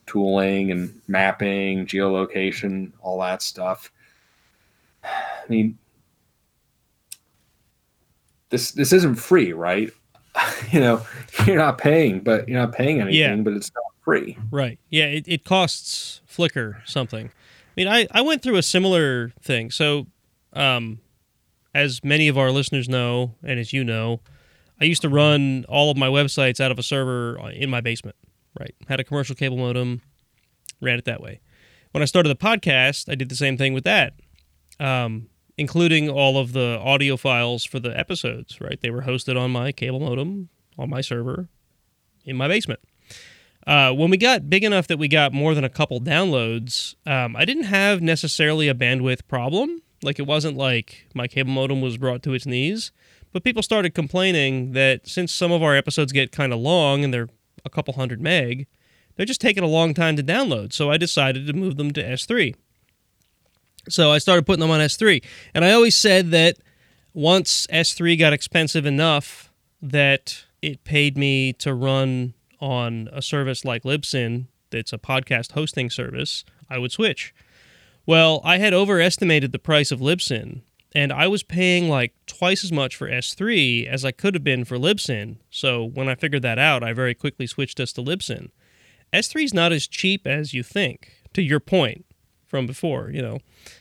[0.06, 3.92] tooling and mapping, geolocation, all that stuff.
[5.04, 5.78] I mean,
[8.50, 9.92] this this isn't free, right?
[10.72, 11.04] you know,
[11.46, 13.36] you're not paying, but you're not paying anything, yeah.
[13.36, 14.38] but it's not free.
[14.50, 14.78] Right.
[14.90, 15.04] Yeah.
[15.04, 17.26] It, it costs Flickr something.
[17.26, 19.70] I mean, I, I went through a similar thing.
[19.70, 20.06] So,
[20.52, 21.00] um,
[21.74, 24.20] as many of our listeners know, and as you know,
[24.80, 28.16] I used to run all of my websites out of a server in my basement,
[28.58, 28.74] right?
[28.88, 30.02] Had a commercial cable modem,
[30.80, 31.40] ran it that way.
[31.92, 34.14] When I started the podcast, I did the same thing with that.
[34.80, 38.80] Um, including all of the audio files for the episodes, right?
[38.80, 40.48] They were hosted on my cable modem
[40.78, 41.48] on my server
[42.24, 42.80] in my basement.
[43.66, 47.36] Uh, when we got big enough that we got more than a couple downloads, um,
[47.36, 49.82] I didn't have necessarily a bandwidth problem.
[50.02, 52.90] Like it wasn't like my cable modem was brought to its knees.
[53.32, 57.14] But people started complaining that since some of our episodes get kind of long and
[57.14, 57.28] they're
[57.64, 58.66] a couple hundred meg,
[59.16, 60.72] they're just taking a long time to download.
[60.72, 62.54] So I decided to move them to S3.
[63.88, 65.22] So I started putting them on S3.
[65.54, 66.56] And I always said that
[67.14, 73.82] once S3 got expensive enough that it paid me to run on a service like
[73.82, 77.34] Libsyn, that's a podcast hosting service, I would switch.
[78.06, 80.62] Well, I had overestimated the price of Libsyn,
[80.94, 84.64] and I was paying like twice as much for S3 as I could have been
[84.64, 85.36] for Libsyn.
[85.50, 88.50] So when I figured that out, I very quickly switched us to Libsyn.
[89.12, 92.06] S3 is not as cheap as you think, to your point
[92.52, 93.10] from before.
[93.10, 93.38] You know,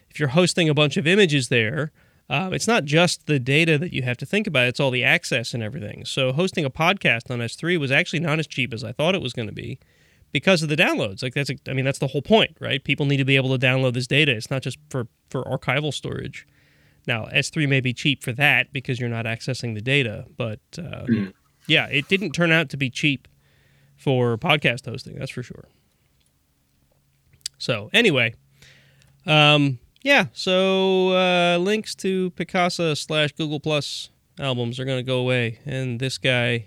[0.09, 1.91] if you're hosting a bunch of images there,
[2.29, 5.03] um, it's not just the data that you have to think about, it's all the
[5.03, 6.05] access and everything.
[6.05, 9.21] So hosting a podcast on S3 was actually not as cheap as I thought it
[9.21, 9.77] was going to be
[10.31, 11.21] because of the downloads.
[11.21, 12.81] Like that's, a, I mean, that's the whole point, right?
[12.81, 14.31] People need to be able to download this data.
[14.31, 16.47] It's not just for, for archival storage.
[17.05, 21.03] Now, S3 may be cheap for that because you're not accessing the data, but uh,
[21.09, 21.33] mm.
[21.67, 23.27] yeah, it didn't turn out to be cheap
[23.97, 25.65] for podcast hosting, that's for sure.
[27.57, 28.35] So, anyway,
[29.25, 34.09] um, yeah, so uh, links to Picasa slash Google Plus
[34.39, 36.65] albums are going to go away, and this guy,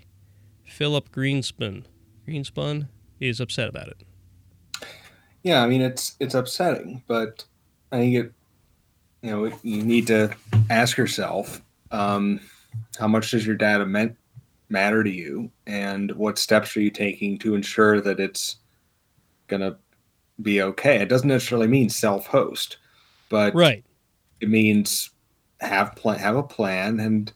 [0.65, 1.83] Philip Greenspun,
[2.27, 2.87] Greenspun,
[3.19, 4.03] is upset about it.
[5.43, 7.43] Yeah, I mean it's it's upsetting, but
[7.91, 8.33] I think it,
[9.21, 10.35] you know, you need to
[10.69, 12.39] ask yourself, um,
[12.97, 14.17] how much does your data meant
[14.69, 18.57] matter to you, and what steps are you taking to ensure that it's
[19.47, 19.77] going to
[20.41, 21.01] be okay?
[21.01, 22.77] It doesn't necessarily mean self-host
[23.29, 23.83] but right,
[24.41, 25.11] it means
[25.61, 27.31] have plan have a plan and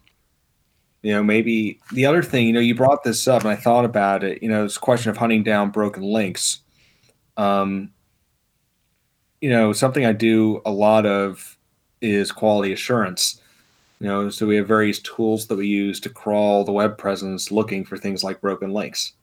[1.02, 3.86] you know maybe the other thing you know you brought this up and i thought
[3.86, 6.62] about it you know this question of hunting down broken links.
[7.38, 7.92] Um
[9.42, 11.58] you know something i do a lot of
[12.02, 13.42] is quality assurance.
[14.00, 17.52] You know so we have various tools that we use to crawl the web presence
[17.52, 19.14] looking for things like broken links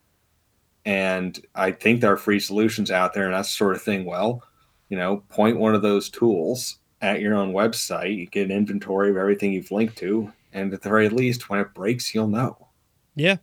[0.87, 4.43] and i think there are free solutions out there and that sort of thing well
[4.89, 8.17] you know, point one of those tools at your own website.
[8.17, 11.61] You get an inventory of everything you've linked to, and at the very least, when
[11.61, 12.69] it breaks, you'll know.
[13.15, 13.37] Yeah.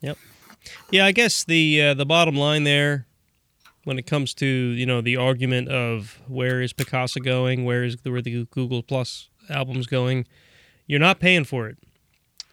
[0.00, 0.18] Yep.
[0.90, 3.06] Yeah, I guess the uh, the bottom line there,
[3.84, 7.96] when it comes to you know the argument of where is Picasa going, where is
[8.04, 10.26] where the Google Plus albums going,
[10.86, 11.78] you're not paying for it.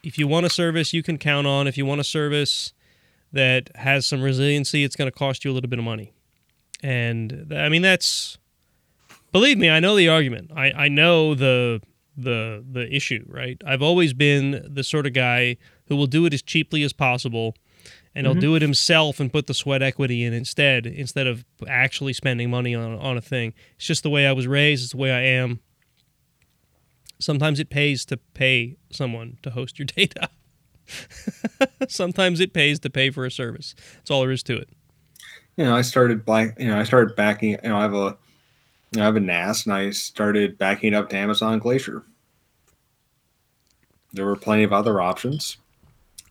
[0.03, 2.71] If you want a service you can count on, if you want a service
[3.37, 6.13] that has some resiliency, it's going to cost you a little bit of money.
[6.83, 8.37] And I mean that's
[9.31, 10.51] believe me, I know the argument.
[10.55, 11.81] I, I know the
[12.15, 13.61] the the issue, right?
[13.65, 15.57] I've always been the sort of guy
[15.87, 17.55] who will do it as cheaply as possible
[18.15, 18.33] and mm-hmm.
[18.33, 22.49] he'll do it himself and put the sweat equity in instead instead of actually spending
[22.49, 23.53] money on on a thing.
[23.75, 25.59] It's just the way I was raised, it's the way I am.
[27.19, 30.29] Sometimes it pays to pay someone to host your data.
[31.87, 33.75] Sometimes it pays to pay for a service.
[33.95, 34.69] That's all there is to it
[35.57, 38.17] you know, I started black, you know, I started backing, you know, I have a,
[38.91, 42.03] you know, I have a NAS and I started backing up to Amazon Glacier.
[44.13, 45.57] There were plenty of other options.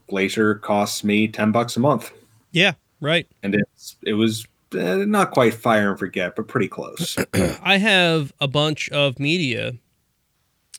[0.09, 2.13] Glacier costs me 10 bucks a month.
[2.53, 3.27] Yeah, right.
[3.43, 7.17] And it's, it was uh, not quite fire and forget, but pretty close.
[7.63, 9.75] I have a bunch of media.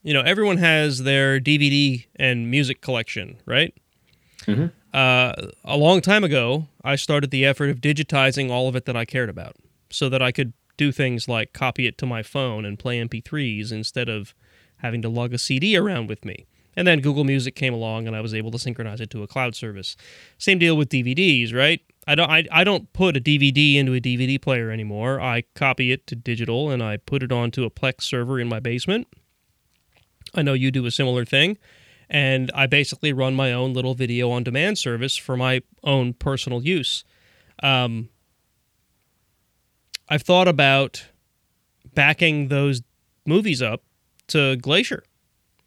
[0.04, 3.74] You know, everyone has their DVD and music collection, right?
[4.46, 4.68] Mm-hmm.
[4.94, 5.34] Uh,
[5.64, 9.06] a long time ago, I started the effort of digitizing all of it that I
[9.06, 9.56] cared about
[9.90, 13.72] so that I could do things like copy it to my phone and play MP3s
[13.72, 14.34] instead of
[14.78, 16.46] having to lug a CD around with me.
[16.76, 19.28] And then Google Music came along and I was able to synchronize it to a
[19.28, 19.98] cloud service.
[20.38, 21.82] Same deal with DVDs, right?
[22.06, 25.20] I don't I, I don't put a DVD into a DVD player anymore.
[25.20, 28.60] I copy it to digital and I put it onto a Plex server in my
[28.60, 29.08] basement.
[30.34, 31.58] I know you do a similar thing
[32.10, 36.64] and I basically run my own little video on demand service for my own personal
[36.64, 37.04] use.
[37.62, 38.10] Um,
[40.10, 41.06] I've thought about
[41.94, 42.82] backing those
[43.26, 43.84] movies up
[44.28, 45.04] to Glacier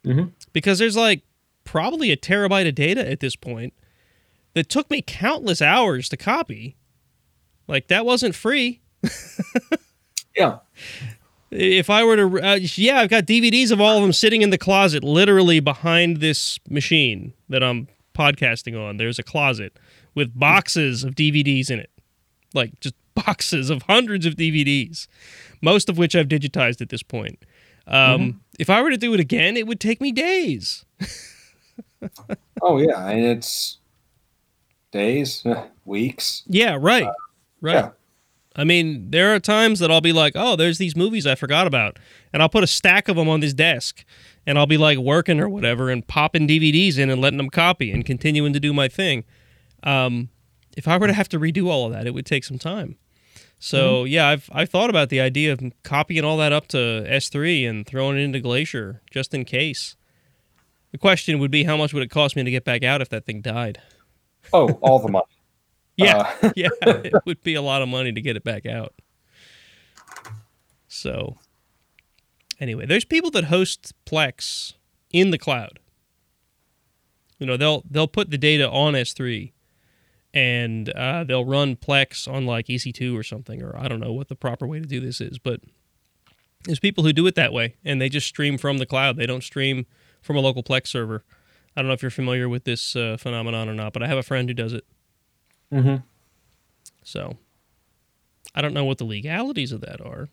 [0.05, 0.29] mm-hmm.
[0.53, 1.23] because there's like
[1.65, 3.75] probably a terabyte of data at this point
[4.55, 6.77] that took me countless hours to copy.
[7.69, 8.81] Like that wasn't free.
[10.37, 10.59] yeah
[11.51, 14.51] if I were to, uh, yeah, I've got DVDs of all of them sitting in
[14.51, 18.97] the closet, literally behind this machine that I'm podcasting on.
[18.97, 19.79] There's a closet
[20.15, 21.91] with boxes of DVDs in it,
[22.55, 25.07] like just boxes of hundreds of DVDs,
[25.61, 27.45] most of which I've digitized at this point.
[27.87, 28.39] Um, mm-hmm.
[28.59, 30.85] If I were to do it again, it would take me days.
[32.63, 33.79] oh yeah, and it's
[34.93, 35.45] days,
[35.85, 36.43] weeks.
[36.47, 37.13] Yeah, right, uh,
[37.61, 37.75] right.
[37.75, 37.91] Yeah.
[38.57, 41.67] I mean, there are times that I'll be like, "Oh, there's these movies I forgot
[41.67, 41.99] about,"
[42.33, 44.05] and I'll put a stack of them on this desk,
[44.47, 47.93] and I'll be like working or whatever, and popping DVDs in and letting them copy
[47.93, 49.25] and continuing to do my thing.
[49.85, 50.31] Um,
[50.77, 52.97] if I were to have to redo all of that, it would take some time.
[53.61, 54.13] So mm-hmm.
[54.13, 57.87] yeah, I've I've thought about the idea of copying all that up to S3 and
[57.87, 59.97] throwing it into Glacier just in case.
[60.93, 63.09] The question would be, how much would it cost me to get back out if
[63.11, 63.81] that thing died?
[64.53, 65.27] Oh, all the money.
[66.05, 66.51] Yeah, uh.
[66.57, 68.95] yeah, it would be a lot of money to get it back out.
[70.89, 71.39] So,
[72.59, 74.75] anyway, there's people that host Plex
[75.13, 75.79] in the cloud.
[77.39, 79.53] You know, they'll they'll put the data on S3,
[80.35, 84.29] and uh, they'll run Plex on like EC2 or something, or I don't know what
[84.29, 85.61] the proper way to do this is, but
[86.65, 89.17] there's people who do it that way, and they just stream from the cloud.
[89.17, 89.87] They don't stream
[90.21, 91.25] from a local Plex server.
[91.77, 94.19] I don't know if you're familiar with this uh, phenomenon or not, but I have
[94.19, 94.85] a friend who does it.
[95.73, 95.97] Mm-hmm.
[97.05, 97.37] So
[98.55, 100.29] I don't know what the legalities of that are.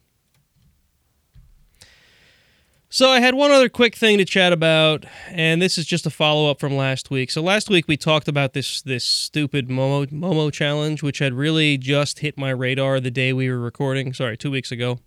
[2.89, 6.09] So I had one other quick thing to chat about, and this is just a
[6.09, 7.29] follow up from last week.
[7.29, 11.77] So last week we talked about this this stupid Momo Momo challenge, which had really
[11.77, 14.13] just hit my radar the day we were recording.
[14.13, 14.99] Sorry, two weeks ago,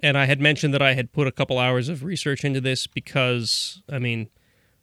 [0.00, 2.86] and I had mentioned that I had put a couple hours of research into this
[2.86, 4.28] because I mean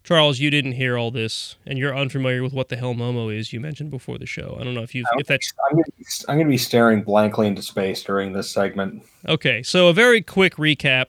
[0.06, 3.52] Charles, you didn't hear all this, and you're unfamiliar with what the hell Momo is.
[3.52, 4.56] You mentioned before the show.
[4.60, 5.52] I don't know if you if that's.
[5.68, 9.04] I'm going, be, I'm going to be staring blankly into space during this segment.
[9.28, 11.08] Okay, so a very quick recap.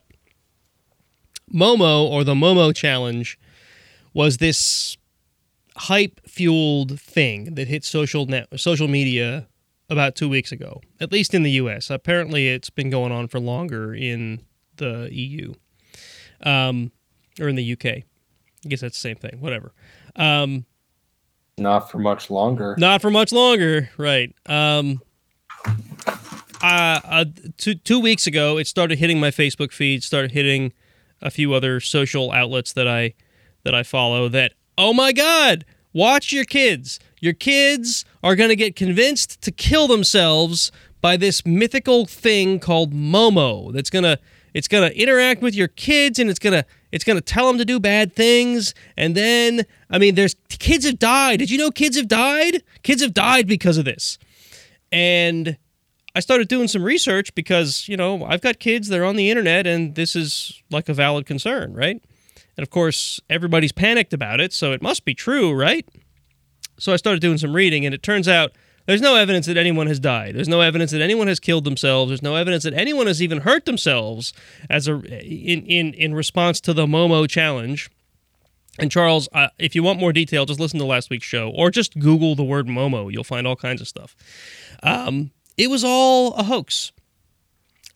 [1.52, 3.38] Momo or the Momo challenge
[4.14, 4.96] was this
[5.76, 9.46] hype fueled thing that hit social net social media
[9.90, 11.90] about two weeks ago, at least in the U.S.
[11.90, 14.40] Apparently, it's been going on for longer in
[14.76, 15.52] the EU,
[16.40, 16.92] um,
[17.38, 18.04] or in the UK.
[18.66, 19.40] I guess that's the same thing.
[19.40, 19.72] Whatever.
[20.16, 20.66] Um,
[21.56, 22.74] not for much longer.
[22.78, 24.34] Not for much longer, right?
[24.46, 25.00] Um,
[25.64, 27.24] uh, uh,
[27.56, 30.02] two two weeks ago, it started hitting my Facebook feed.
[30.02, 30.72] Started hitting
[31.22, 33.14] a few other social outlets that I
[33.62, 34.28] that I follow.
[34.28, 36.98] That oh my god, watch your kids.
[37.20, 42.92] Your kids are going to get convinced to kill themselves by this mythical thing called
[42.92, 43.72] Momo.
[43.72, 44.18] That's gonna
[44.52, 46.66] it's gonna interact with your kids and it's gonna
[46.96, 48.74] it's going to tell them to do bad things.
[48.96, 51.38] And then, I mean, there's kids have died.
[51.38, 52.62] Did you know kids have died?
[52.82, 54.18] Kids have died because of this.
[54.90, 55.58] And
[56.14, 59.66] I started doing some research because, you know, I've got kids, they're on the internet,
[59.66, 62.02] and this is like a valid concern, right?
[62.56, 65.86] And of course, everybody's panicked about it, so it must be true, right?
[66.78, 68.52] So I started doing some reading, and it turns out
[68.86, 70.34] there's no evidence that anyone has died.
[70.34, 72.10] There's no evidence that anyone has killed themselves.
[72.10, 74.32] There's no evidence that anyone has even hurt themselves
[74.70, 77.90] as a in in in response to the Momo challenge.
[78.78, 81.70] And Charles, uh, if you want more detail, just listen to last week's show or
[81.70, 83.10] just Google the word Momo.
[83.10, 84.14] You'll find all kinds of stuff.
[84.82, 86.92] Um, it was all a hoax.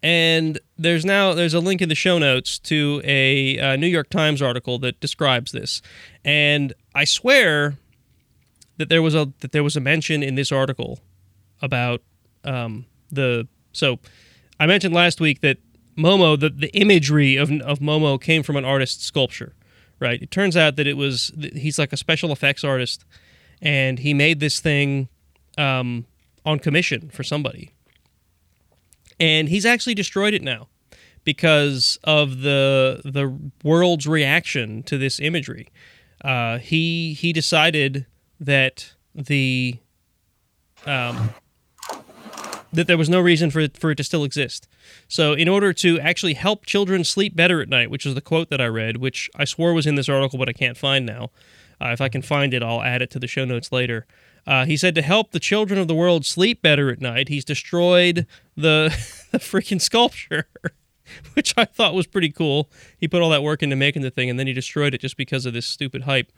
[0.02, 4.08] And there's now there's a link in the show notes to a, a New York
[4.08, 5.82] Times article that describes this.
[6.24, 7.76] And I swear
[8.80, 11.00] that there was a that there was a mention in this article
[11.60, 12.00] about
[12.44, 13.98] um, the so
[14.58, 15.58] I mentioned last week that
[15.98, 19.54] Momo the, the imagery of of Momo came from an artist's sculpture,
[19.98, 20.22] right?
[20.22, 23.04] It turns out that it was he's like a special effects artist,
[23.60, 25.08] and he made this thing
[25.58, 26.06] um,
[26.46, 27.72] on commission for somebody,
[29.20, 30.68] and he's actually destroyed it now
[31.24, 35.68] because of the the world's reaction to this imagery.
[36.24, 38.06] Uh, he he decided
[38.40, 39.76] that the
[40.86, 41.30] um,
[42.72, 44.68] that there was no reason for it, for it to still exist.
[45.08, 48.48] So, in order to actually help children sleep better at night, which is the quote
[48.50, 51.30] that I read, which I swore was in this article, but I can't find now.
[51.80, 54.06] Uh, if I can find it, I'll add it to the show notes later.
[54.46, 57.44] Uh, he said to help the children of the world sleep better at night, he's
[57.44, 58.26] destroyed
[58.56, 58.88] the,
[59.32, 60.48] the freaking sculpture.
[61.34, 62.70] which I thought was pretty cool.
[62.98, 65.16] He put all that work into making the thing, and then he destroyed it just
[65.16, 66.32] because of this stupid hype.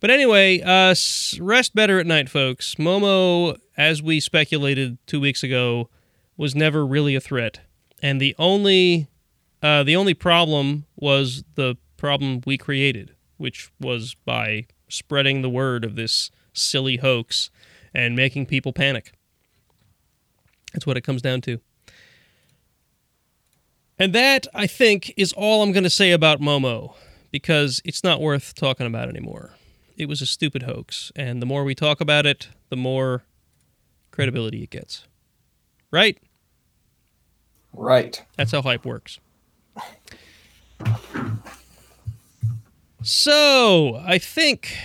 [0.00, 0.94] But anyway, uh,
[1.40, 2.76] rest better at night, folks.
[2.76, 5.88] Momo, as we speculated two weeks ago,
[6.36, 7.60] was never really a threat,
[8.02, 9.08] and the only
[9.62, 15.84] uh, the only problem was the problem we created, which was by spreading the word
[15.84, 17.50] of this silly hoax
[17.94, 19.12] and making people panic.
[20.72, 21.60] That's what it comes down to.
[24.02, 26.96] And that, I think, is all I'm going to say about Momo
[27.30, 29.52] because it's not worth talking about anymore.
[29.96, 31.12] It was a stupid hoax.
[31.14, 33.22] And the more we talk about it, the more
[34.10, 35.04] credibility it gets.
[35.92, 36.18] Right?
[37.72, 38.20] Right.
[38.36, 39.20] That's how hype works.
[43.04, 44.76] So, I think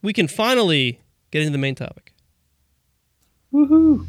[0.00, 0.98] we can finally
[1.30, 2.14] get into the main topic.
[3.52, 4.06] Woohoo!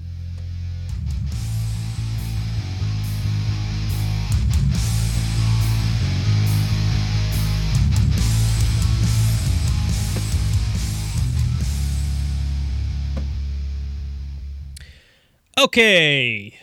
[15.59, 16.57] Okay.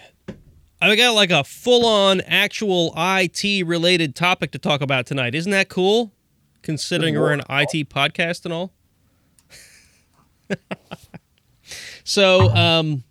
[0.83, 5.35] I got like a full on actual IT related topic to talk about tonight.
[5.35, 6.13] Isn't that cool?
[6.63, 8.73] Considering we're an IT podcast and all.
[12.05, 13.05] so, um,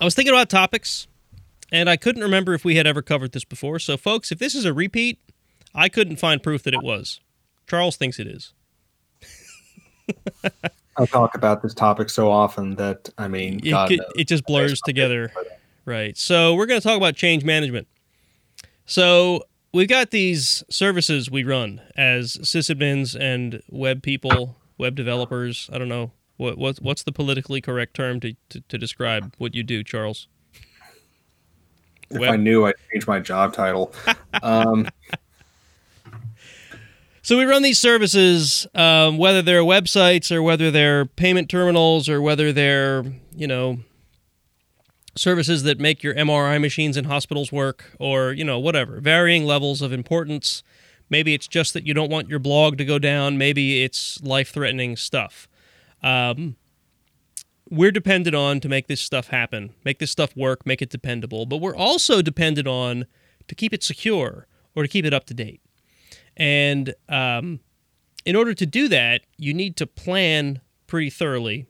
[0.00, 1.06] I was thinking about topics
[1.72, 3.78] and I couldn't remember if we had ever covered this before.
[3.78, 5.18] So, folks, if this is a repeat,
[5.74, 7.20] I couldn't find proof that it was.
[7.66, 8.52] Charles thinks it is.
[10.98, 15.32] I talk about this topic so often that I mean, it, it just blurs together.
[15.84, 16.16] Right.
[16.16, 17.86] So we're going to talk about change management.
[18.86, 25.68] So we've got these services we run as sysadmins and web people, web developers.
[25.72, 29.54] I don't know what what what's the politically correct term to to, to describe what
[29.54, 30.28] you do, Charles.
[32.10, 32.32] If web.
[32.32, 33.92] I knew, I'd change my job title.
[34.42, 34.88] um,
[37.26, 42.22] so we run these services, um, whether they're websites or whether they're payment terminals or
[42.22, 43.02] whether they're
[43.34, 43.80] you know
[45.16, 49.82] services that make your MRI machines in hospitals work, or you know whatever, varying levels
[49.82, 50.62] of importance.
[51.10, 53.36] Maybe it's just that you don't want your blog to go down.
[53.36, 55.48] Maybe it's life-threatening stuff.
[56.04, 56.54] Um,
[57.68, 61.44] we're dependent on to make this stuff happen, make this stuff work, make it dependable.
[61.44, 63.06] But we're also dependent on
[63.48, 64.46] to keep it secure
[64.76, 65.60] or to keep it up to date.
[66.36, 67.60] And um,
[68.24, 71.66] in order to do that, you need to plan pretty thoroughly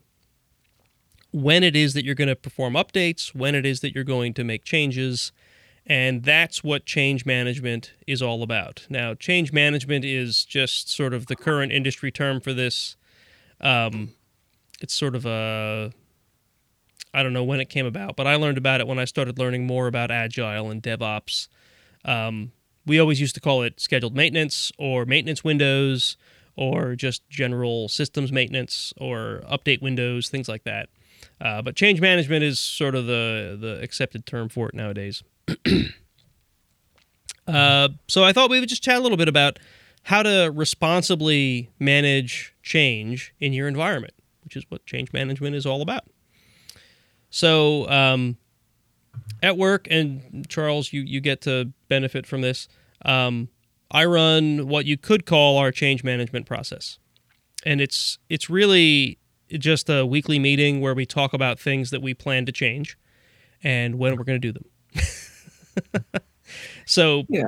[1.31, 4.33] when it is that you're going to perform updates, when it is that you're going
[4.33, 5.31] to make changes.
[5.85, 8.85] And that's what change management is all about.
[8.89, 12.97] Now, change management is just sort of the current industry term for this.
[13.61, 14.13] Um,
[14.81, 15.91] it's sort of a,
[17.13, 19.39] I don't know when it came about, but I learned about it when I started
[19.39, 21.47] learning more about Agile and DevOps.
[22.03, 22.51] Um,
[22.87, 26.17] we always used to call it scheduled maintenance or maintenance windows
[26.55, 30.89] or just general systems maintenance or update windows, things like that.
[31.39, 35.23] Uh, but change management is sort of the the accepted term for it nowadays.
[37.47, 39.59] uh, so I thought we would just chat a little bit about
[40.03, 44.13] how to responsibly manage change in your environment,
[44.43, 46.05] which is what change management is all about.
[47.29, 48.37] So um,
[49.43, 52.67] at work, and Charles, you you get to benefit from this.
[53.05, 53.49] Um,
[53.91, 56.99] I run what you could call our change management process,
[57.65, 59.17] and it's it's really
[59.51, 62.97] just a weekly meeting where we talk about things that we plan to change
[63.63, 66.21] and when we're going to do them.
[66.85, 67.47] so, yeah.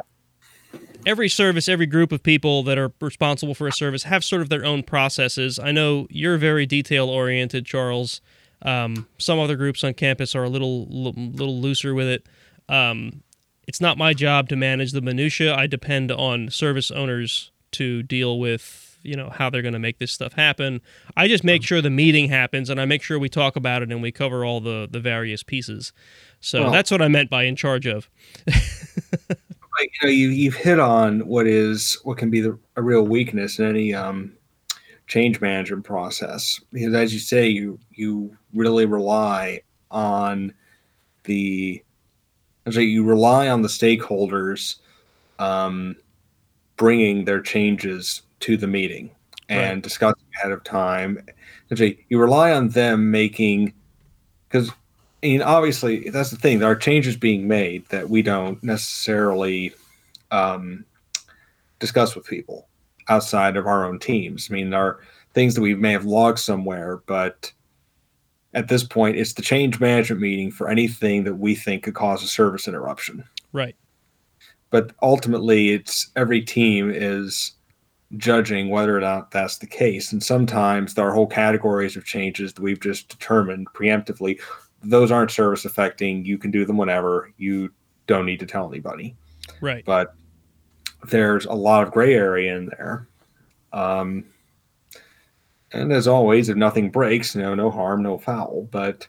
[1.05, 4.49] Every service, every group of people that are responsible for a service have sort of
[4.49, 5.57] their own processes.
[5.57, 8.19] I know you're very detail oriented, Charles.
[8.61, 12.27] Um, some other groups on campus are a little little looser with it.
[12.67, 13.23] Um,
[13.69, 15.55] it's not my job to manage the minutia.
[15.55, 19.99] I depend on service owners to deal with you know how they're going to make
[19.99, 20.81] this stuff happen.
[21.15, 23.91] I just make sure the meeting happens and I make sure we talk about it
[23.91, 25.93] and we cover all the the various pieces.
[26.39, 28.09] So well, that's what I meant by in charge of.
[28.47, 28.55] you
[30.01, 33.67] know, you you've hit on what is what can be the, a real weakness in
[33.67, 34.33] any um,
[35.05, 39.61] change management process because, as you say, you you really rely
[39.91, 40.55] on
[41.25, 41.83] the
[42.73, 44.75] so you rely on the stakeholders
[45.39, 45.95] um,
[46.77, 49.11] bringing their changes to the meeting
[49.49, 49.83] and right.
[49.83, 51.25] discussing ahead of time.
[51.69, 53.73] You rely on them making
[54.47, 54.69] because
[55.21, 56.59] I mean, obviously, that's the thing.
[56.59, 59.73] There are changes being made that we don't necessarily
[60.31, 60.85] um,
[61.79, 62.67] discuss with people
[63.09, 64.47] outside of our own teams.
[64.49, 64.99] I mean, there are
[65.33, 67.51] things that we may have logged somewhere, but
[68.53, 72.23] at this point, it's the change management meeting for anything that we think could cause
[72.23, 73.23] a service interruption.
[73.53, 73.75] Right.
[74.71, 77.53] But ultimately, it's every team is
[78.17, 80.11] judging whether or not that's the case.
[80.11, 84.39] And sometimes there are whole categories of changes that we've just determined preemptively.
[84.81, 86.25] Those aren't service affecting.
[86.25, 87.31] You can do them whenever.
[87.37, 87.71] You
[88.07, 89.15] don't need to tell anybody.
[89.61, 89.85] Right.
[89.85, 90.15] But
[91.07, 93.07] there's a lot of gray area in there.
[93.73, 94.25] Um,
[95.71, 98.67] and as always, if nothing breaks, you know, no harm, no foul.
[98.71, 99.07] But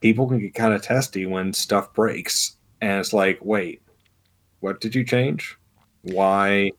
[0.00, 2.56] people can get kind of testy when stuff breaks.
[2.80, 3.82] And it's like, wait,
[4.60, 5.56] what did you change?
[6.02, 6.72] Why?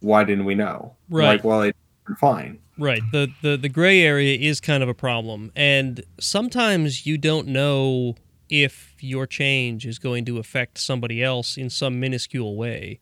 [0.00, 0.96] why didn't we know?
[1.08, 1.34] Right.
[1.34, 1.78] Like, well, it's
[2.18, 2.58] fine.
[2.78, 3.02] Right.
[3.12, 8.16] The, the the gray area is kind of a problem, and sometimes you don't know
[8.48, 12.98] if your change is going to affect somebody else in some minuscule way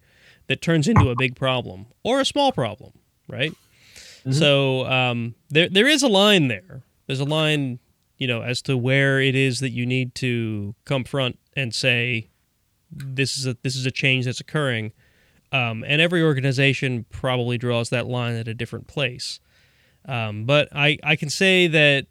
[0.49, 2.93] that turns into a big problem or a small problem,
[3.29, 3.55] right?
[4.29, 4.39] Mm-hmm.
[4.39, 6.83] So um, there there is a line there.
[7.07, 7.79] There's a line,
[8.17, 12.29] you know, as to where it is that you need to come front and say,
[12.91, 14.93] this is a this is a change that's occurring
[15.53, 19.41] um, and every organization probably draws that line at a different place.
[20.05, 22.07] Um, but I, I can say that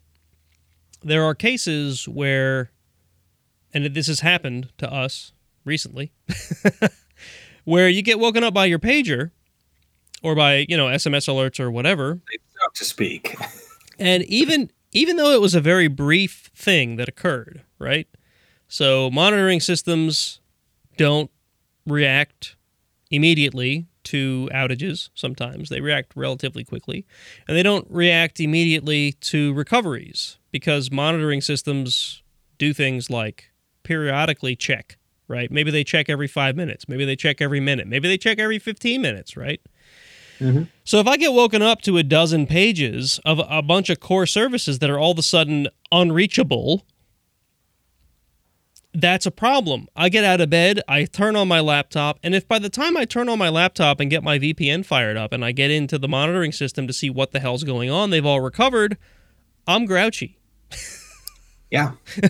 [1.02, 2.70] there are cases where,
[3.72, 5.32] and this has happened to us
[5.64, 6.12] recently,
[7.64, 9.30] where you get woken up by your pager
[10.22, 13.36] or by you know SMS alerts or whatever, so to speak.
[13.98, 18.08] and even even though it was a very brief thing that occurred, right?
[18.68, 20.40] So monitoring systems
[20.96, 21.30] don't
[21.86, 22.56] react
[23.10, 25.68] immediately to outages sometimes.
[25.68, 27.06] They react relatively quickly.
[27.46, 32.22] And they don't react immediately to recoveries because monitoring systems
[32.56, 33.50] do things like
[33.82, 35.50] periodically check, right?
[35.50, 36.88] Maybe they check every five minutes.
[36.88, 37.86] Maybe they check every minute.
[37.86, 39.60] Maybe they check every 15 minutes, right?
[40.40, 40.62] Mm-hmm.
[40.84, 44.26] So if I get woken up to a dozen pages of a bunch of core
[44.26, 46.84] services that are all of a sudden unreachable
[48.94, 49.86] that's a problem.
[49.94, 52.96] I get out of bed, I turn on my laptop, and if by the time
[52.96, 55.98] I turn on my laptop and get my VPN fired up and I get into
[55.98, 58.96] the monitoring system to see what the hell's going on, they've all recovered,
[59.66, 60.38] I'm grouchy.
[61.70, 61.92] Yeah.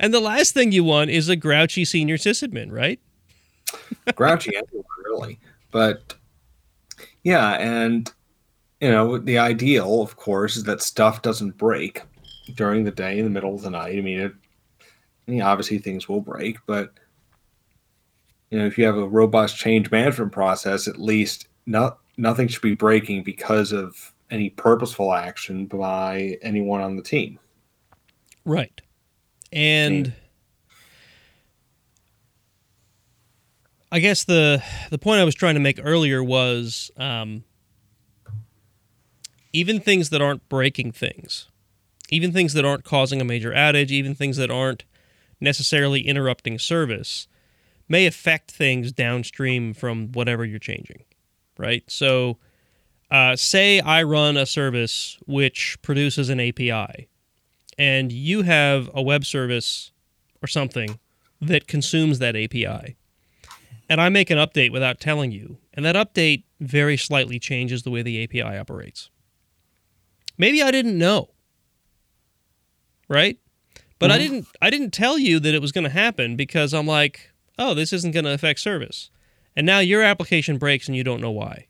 [0.00, 2.98] and the last thing you want is a grouchy senior sysadmin, right?
[4.14, 5.38] grouchy everyone, really.
[5.72, 6.14] But
[7.24, 8.12] yeah, and
[8.80, 12.02] you know, the ideal, of course, is that stuff doesn't break
[12.54, 13.98] during the day in the middle of the night.
[13.98, 14.32] I mean, it
[15.26, 16.92] I mean, obviously things will break, but
[18.50, 22.62] you know, if you have a robust change management process, at least not nothing should
[22.62, 27.38] be breaking because of any purposeful action by anyone on the team.
[28.44, 28.80] Right.
[29.52, 30.12] And
[33.92, 37.44] I guess the the point I was trying to make earlier was um,
[39.52, 41.50] even things that aren't breaking things,
[42.08, 44.84] even things that aren't causing a major outage, even things that aren't
[45.42, 47.28] necessarily interrupting service
[47.86, 51.04] may affect things downstream from whatever you're changing,
[51.58, 51.84] right?
[51.86, 52.38] So,
[53.10, 57.08] uh, say I run a service which produces an API,
[57.76, 59.92] and you have a web service
[60.42, 60.98] or something
[61.42, 62.96] that consumes that API,
[63.88, 67.90] and I make an update without telling you, and that update very slightly changes the
[67.90, 69.10] way the API operates.
[70.38, 71.30] Maybe I didn't know,
[73.08, 73.38] right?
[73.98, 74.14] But mm-hmm.
[74.14, 77.30] I didn't I didn't tell you that it was going to happen because I'm like,
[77.58, 79.10] "Oh, this isn't going to affect service."
[79.54, 81.66] And now your application breaks and you don't know why.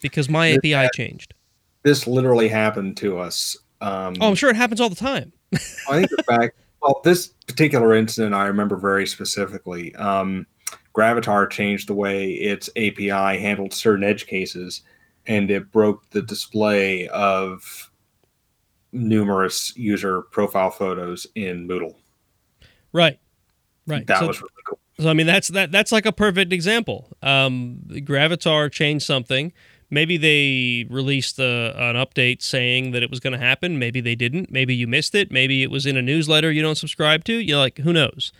[0.00, 1.34] Because my this API changed.
[1.82, 3.56] This literally happened to us.
[3.80, 5.32] Um, oh, I'm sure it happens all the time.
[5.52, 5.58] I
[5.98, 9.94] think the fact, well, this particular incident I remember very specifically.
[9.96, 10.46] Um,
[10.94, 14.82] Gravatar changed the way its API handled certain edge cases,
[15.26, 17.90] and it broke the display of
[18.92, 21.94] numerous user profile photos in Moodle.
[22.92, 23.18] Right.
[23.86, 24.06] Right.
[24.06, 24.78] That so, was really cool.
[25.00, 27.08] So I mean that's that that's like a perfect example.
[27.22, 29.52] Um, Gravatar changed something.
[29.90, 33.78] Maybe they released a, an update saying that it was going to happen.
[33.78, 34.50] Maybe they didn't.
[34.50, 35.30] Maybe you missed it.
[35.30, 37.34] Maybe it was in a newsletter you don't subscribe to.
[37.34, 38.32] You're like, who knows?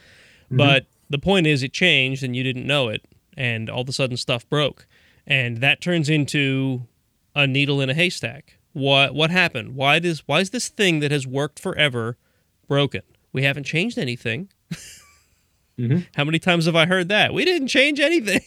[0.47, 0.57] Mm-hmm.
[0.57, 3.05] But the point is, it changed and you didn't know it,
[3.37, 4.87] and all of a sudden stuff broke,
[5.27, 6.83] and that turns into
[7.35, 8.59] a needle in a haystack.
[8.73, 9.75] What what happened?
[9.75, 12.17] Why does why is this thing that has worked forever
[12.67, 13.03] broken?
[13.33, 14.49] We haven't changed anything.
[15.79, 15.99] Mm-hmm.
[16.17, 17.33] How many times have I heard that?
[17.33, 18.41] We didn't change anything.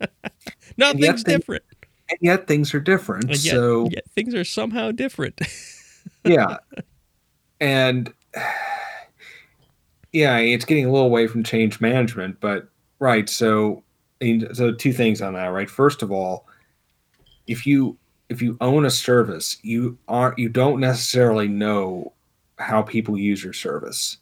[0.76, 1.64] Nothing's different.
[2.08, 3.28] And yet things are different.
[3.28, 5.40] Yet, so yet things are somehow different.
[6.24, 6.58] yeah.
[7.60, 8.12] And
[10.16, 12.68] yeah, it's getting a little away from change management, but
[13.00, 13.28] right.
[13.28, 13.82] So,
[14.54, 15.68] so two things on that, right?
[15.68, 16.46] First of all,
[17.46, 17.98] if you
[18.30, 22.14] if you own a service, you aren't you don't necessarily know
[22.58, 24.16] how people use your service.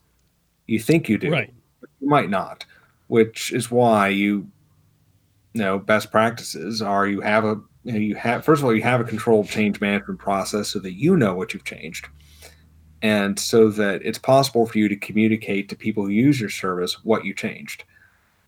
[0.66, 1.54] You think you do, right?
[1.80, 2.66] But you might not,
[3.06, 4.50] which is why you,
[5.52, 8.74] you know best practices are you have a you, know, you have first of all
[8.74, 12.08] you have a controlled change management process so that you know what you've changed,
[13.04, 17.04] and so that it's possible for you to communicate to people who use your service
[17.04, 17.84] what you changed.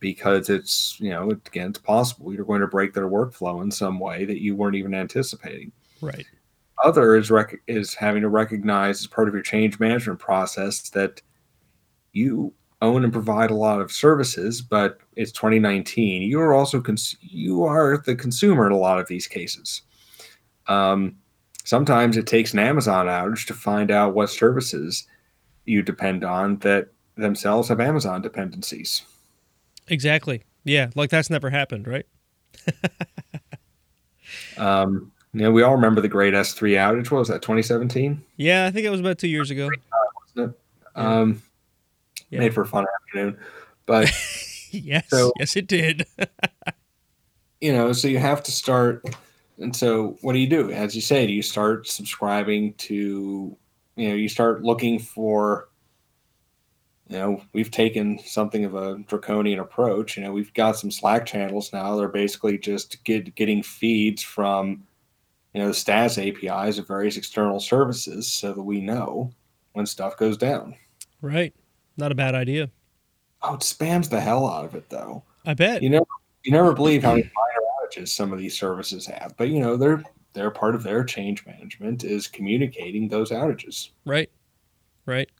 [0.00, 3.98] Because it's you know again it's possible you're going to break their workflow in some
[3.98, 5.72] way that you weren't even anticipating.
[6.00, 6.24] Right.
[6.84, 11.22] Other is rec- is having to recognize as part of your change management process that
[12.12, 12.52] you
[12.82, 17.64] own and provide a lot of services but it's 2019 you are also cons- you
[17.64, 19.82] are the consumer in a lot of these cases.
[20.66, 21.16] Um,
[21.66, 25.06] sometimes it takes an amazon outage to find out what services
[25.66, 29.02] you depend on that themselves have amazon dependencies
[29.88, 30.42] Exactly.
[30.64, 32.06] Yeah, like that's never happened, right?
[34.56, 37.10] um, you know, we all remember the great S3 outage.
[37.10, 38.22] What was that, 2017?
[38.36, 39.68] Yeah, I think it was about two years ago.
[40.34, 40.48] Yeah.
[40.96, 41.42] Um,
[42.30, 42.40] yeah.
[42.40, 43.38] Made for a fun afternoon.
[43.86, 44.06] But
[44.70, 46.06] yes, so, yes, it did.
[47.60, 49.04] you know, so you have to start.
[49.58, 50.70] And so, what do you do?
[50.70, 53.56] As you say, do you start subscribing to
[53.96, 55.68] you know, you start looking for,
[57.08, 60.16] you know, we've taken something of a draconian approach.
[60.16, 61.96] You know, we've got some Slack channels now.
[61.96, 64.84] They're basically just get, getting feeds from,
[65.54, 69.32] you know, the status APIs of various external services so that we know
[69.72, 70.76] when stuff goes down.
[71.22, 71.54] Right.
[71.96, 72.70] Not a bad idea.
[73.40, 75.22] Oh, it spams the hell out of it, though.
[75.46, 75.82] I bet.
[75.82, 76.06] You know,
[76.44, 77.30] you never believe how many
[77.90, 80.02] outages some of these services have, but you know, they're
[80.32, 83.90] they're part of their change management is communicating those outages.
[84.04, 84.30] Right.
[85.06, 85.30] Right.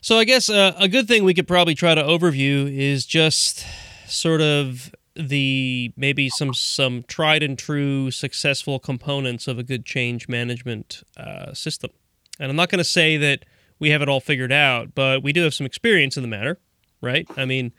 [0.00, 3.66] So I guess uh, a good thing we could probably try to overview is just
[4.06, 10.28] sort of the maybe some some tried and true successful components of a good change
[10.28, 11.90] management uh, system.
[12.38, 13.44] And I'm not going to say that
[13.78, 16.58] we have it all figured out, but we do have some experience in the matter,
[17.02, 17.26] right?
[17.36, 17.72] I mean,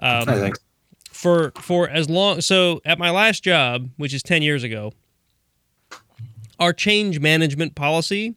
[0.00, 0.56] um, I think
[1.20, 4.94] for for as long so at my last job, which is ten years ago,
[6.58, 8.36] our change management policy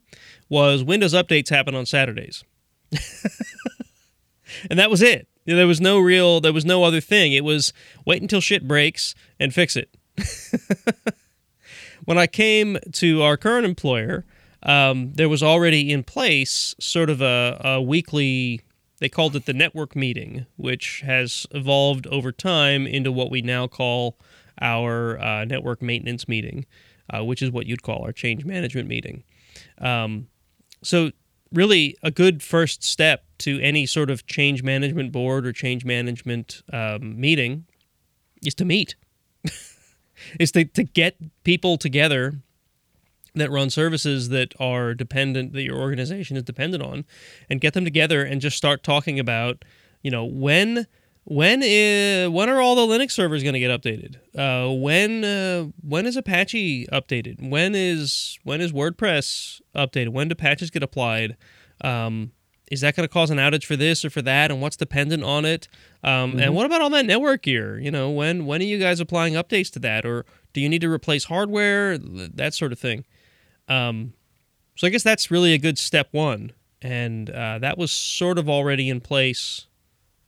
[0.50, 2.44] was Windows updates happen on Saturdays.
[4.70, 5.26] and that was it.
[5.46, 7.32] There was no real there was no other thing.
[7.32, 7.72] It was
[8.04, 9.88] wait until shit breaks and fix it.
[12.04, 14.26] when I came to our current employer,
[14.62, 18.60] um, there was already in place sort of a, a weekly
[19.04, 23.66] they called it the network meeting, which has evolved over time into what we now
[23.66, 24.18] call
[24.60, 26.64] our uh, network maintenance meeting
[27.12, 29.24] uh, which is what you'd call our change management meeting.
[29.78, 30.28] Um,
[30.82, 31.10] so,
[31.52, 36.62] really, a good first step to any sort of change management board or change management
[36.72, 37.66] um, meeting
[38.44, 38.96] is to meet,
[40.40, 42.40] is to, to get people together
[43.34, 47.04] that run services that are dependent that your organization is dependent on
[47.50, 49.64] and get them together and just start talking about
[50.02, 50.86] you know when
[51.24, 54.16] when is when are all the Linux servers going to get updated?
[54.36, 57.48] Uh, when uh, when is Apache updated?
[57.48, 60.10] When is when is WordPress updated?
[60.10, 61.36] When do patches get applied?
[61.80, 62.32] Um,
[62.70, 64.50] is that going to cause an outage for this or for that?
[64.50, 65.68] And what's dependent on it?
[66.02, 66.40] Um, mm-hmm.
[66.40, 67.78] And what about all that network gear?
[67.78, 70.82] You know, when when are you guys applying updates to that, or do you need
[70.82, 71.96] to replace hardware?
[71.96, 73.06] That sort of thing.
[73.68, 74.12] Um,
[74.76, 78.48] so I guess that's really a good step one, and uh, that was sort of
[78.48, 79.66] already in place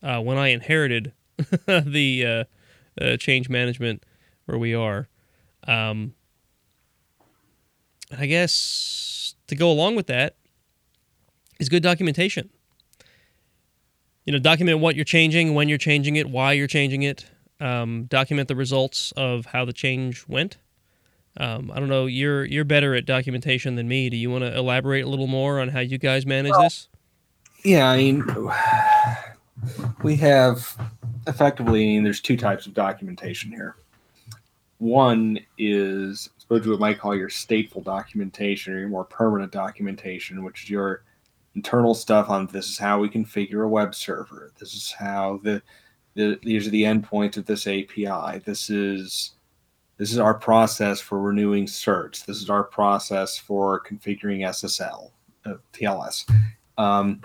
[0.03, 1.13] uh, when I inherited
[1.67, 2.45] the uh,
[3.03, 4.05] uh, change management
[4.47, 5.09] where we are.
[5.67, 6.15] Um,
[8.17, 10.37] I guess to go along with that
[11.59, 12.51] is good documentation.
[14.25, 17.27] You know, document what you're changing, when you're changing it, why you're changing it.
[17.59, 20.59] Um, document the results of how the change went.
[21.39, 22.07] Um, I don't know.
[22.07, 24.09] You're you're better at documentation than me.
[24.11, 26.89] Do you want to elaborate a little more on how you guys manage well, this?
[27.65, 28.25] Yeah, I mean,
[30.03, 30.77] we have
[31.27, 33.77] effectively I mean, there's two types of documentation here.
[34.79, 40.45] One is I suppose you might call your stateful documentation or your more permanent documentation,
[40.45, 41.03] which is your
[41.57, 44.53] internal stuff on this is how we configure a web server.
[44.61, 45.63] This is how the,
[46.15, 48.39] the these are the endpoints of this API.
[48.45, 49.33] This is
[49.99, 52.25] this is our process for renewing certs.
[52.25, 55.11] This is our process for configuring SSL,
[55.45, 56.31] uh, TLS.
[56.77, 57.21] Um,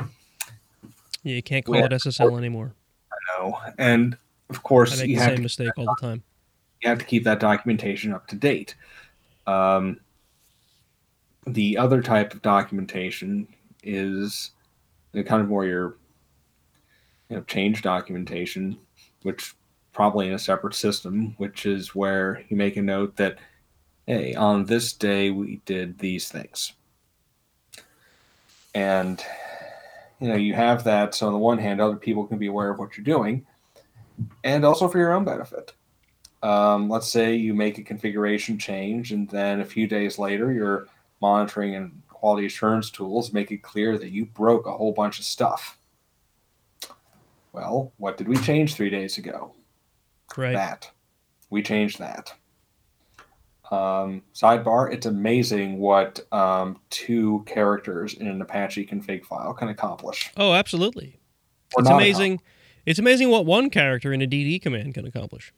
[1.23, 2.73] yeah, you can't call it SSL anymore.
[3.11, 4.17] I know, and
[4.49, 6.23] of course, I make you the have same to, mistake all the time.
[6.81, 8.75] You have to keep that documentation up to date.
[9.45, 9.99] Um,
[11.45, 13.47] the other type of documentation
[13.83, 14.51] is
[15.11, 15.97] the kind of more your
[17.29, 18.77] you know, change documentation,
[19.23, 19.55] which
[19.93, 23.37] probably in a separate system, which is where you make a note that,
[24.07, 26.73] hey, on this day we did these things.
[28.73, 29.23] And
[30.21, 32.69] you know you have that so on the one hand other people can be aware
[32.69, 33.45] of what you're doing
[34.43, 35.73] and also for your own benefit.
[36.43, 40.87] Um, let's say you make a configuration change and then a few days later your
[41.21, 45.25] monitoring and quality assurance tools make it clear that you broke a whole bunch of
[45.25, 45.77] stuff.
[47.51, 49.53] Well what did we change three days ago
[50.37, 50.89] right that
[51.49, 52.33] we changed that
[53.71, 60.29] um, sidebar, it's amazing what um, two characters in an Apache config file can accomplish.
[60.35, 61.19] Oh, absolutely.
[61.75, 62.41] Or it's amazing.
[62.85, 65.53] It's amazing what one character in a DD command can accomplish.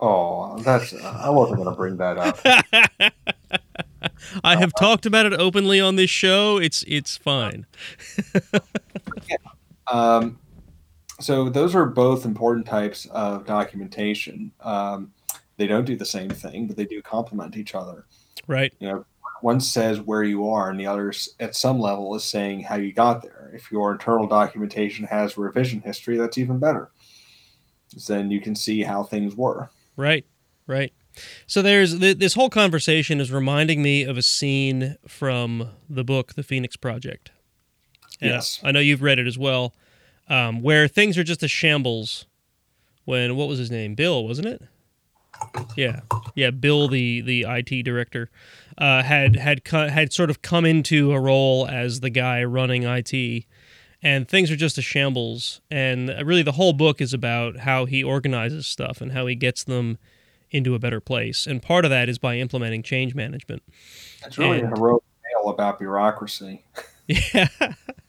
[0.00, 0.92] Oh, that's.
[1.02, 2.38] I wasn't going to bring that up.
[4.44, 6.58] I have uh, talked about it openly on this show.
[6.58, 7.64] It's it's fine.
[9.30, 9.36] yeah.
[9.90, 10.38] Um,
[11.20, 14.52] so those are both important types of documentation.
[14.60, 15.12] Um,
[15.56, 18.04] they don't do the same thing, but they do complement each other.
[18.46, 18.74] Right.
[18.78, 19.06] You know,
[19.40, 22.92] one says where you are, and the other, at some level, is saying how you
[22.92, 23.50] got there.
[23.54, 26.90] If your internal documentation has revision history, that's even better.
[28.06, 29.70] Then you can see how things were.
[29.96, 30.26] Right.
[30.66, 30.92] Right.
[31.46, 36.34] So there's th- this whole conversation is reminding me of a scene from the book
[36.34, 37.30] The Phoenix Project.
[38.20, 38.60] And Yes.
[38.62, 39.74] I know you've read it as well,
[40.28, 42.26] um, where things are just a shambles.
[43.04, 43.94] When what was his name?
[43.94, 44.62] Bill, wasn't it?
[45.76, 46.00] Yeah,
[46.34, 46.50] yeah.
[46.50, 48.30] Bill, the the IT director,
[48.78, 52.82] uh, had had co- had sort of come into a role as the guy running
[52.84, 53.44] IT,
[54.02, 55.60] and things are just a shambles.
[55.70, 59.62] And really, the whole book is about how he organizes stuff and how he gets
[59.62, 59.98] them
[60.50, 61.46] into a better place.
[61.46, 63.62] And part of that is by implementing change management.
[64.24, 66.64] It's really And- a heroic tale about bureaucracy.
[67.06, 67.48] Yeah.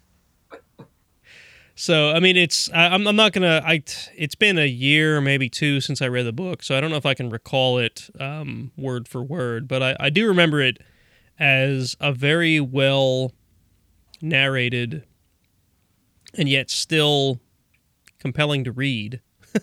[1.77, 3.61] so I mean, it's I, I'm I'm not gonna.
[3.63, 3.83] I
[4.15, 6.97] it's been a year, maybe two, since I read the book, so I don't know
[6.97, 10.79] if I can recall it um, word for word, but I, I do remember it
[11.39, 13.31] as a very well
[14.21, 15.03] narrated
[16.33, 17.39] and yet still
[18.19, 19.21] compelling to read.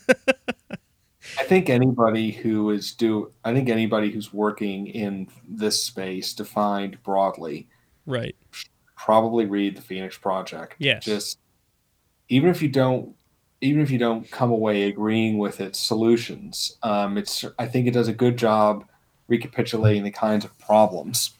[1.38, 7.02] I think anybody who is do I think anybody who's working in this space defined
[7.02, 7.68] broadly
[8.06, 8.36] Right.
[8.96, 10.76] probably read the Phoenix Project.
[10.78, 11.04] Yes.
[11.04, 11.38] Just
[12.28, 13.14] even if you don't
[13.60, 17.92] even if you don't come away agreeing with its solutions, um, it's I think it
[17.92, 18.84] does a good job
[19.28, 21.30] recapitulating the kinds of problems.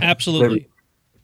[0.00, 0.68] Absolutely.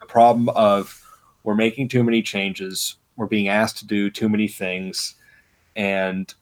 [0.01, 1.03] The problem of
[1.43, 5.15] we're making too many changes, we're being asked to do too many things,
[5.75, 6.33] and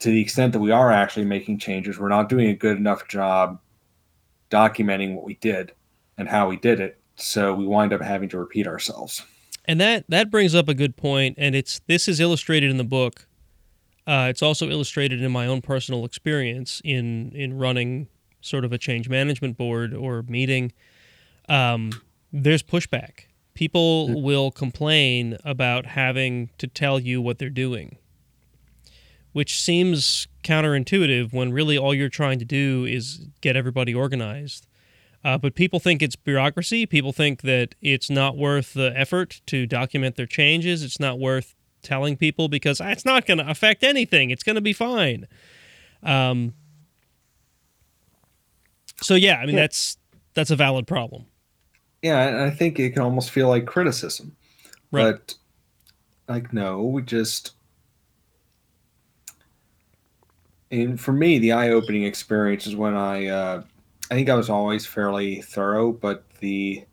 [0.00, 3.08] to the extent that we are actually making changes, we're not doing a good enough
[3.08, 3.60] job
[4.50, 5.72] documenting what we did
[6.18, 7.00] and how we did it.
[7.16, 9.22] So we wind up having to repeat ourselves.
[9.66, 12.84] And that that brings up a good point, and it's this is illustrated in the
[12.84, 13.26] book.
[14.06, 18.08] Uh, it's also illustrated in my own personal experience in in running
[18.40, 20.72] sort of a change management board or meeting.
[21.48, 21.90] Um,
[22.32, 23.26] there's pushback.
[23.54, 27.96] People will complain about having to tell you what they're doing,
[29.32, 34.66] which seems counterintuitive when really all you're trying to do is get everybody organized.
[35.24, 36.86] Uh, but people think it's bureaucracy.
[36.86, 40.82] People think that it's not worth the effort to document their changes.
[40.84, 44.30] It's not worth telling people because "Ah, it's not going to affect anything.
[44.30, 45.26] It's going to be fine.
[46.02, 46.54] Um,
[49.02, 49.62] so yeah, I mean Yeah.
[49.62, 49.96] that's
[50.34, 51.26] that's a valid problem.
[52.02, 54.36] Yeah, and I think it can almost feel like criticism.
[54.92, 55.12] Right.
[55.12, 55.34] But
[56.28, 57.54] like no, we just
[60.70, 63.62] and for me the eye-opening experience is when I uh
[64.10, 66.84] I think I was always fairly thorough, but the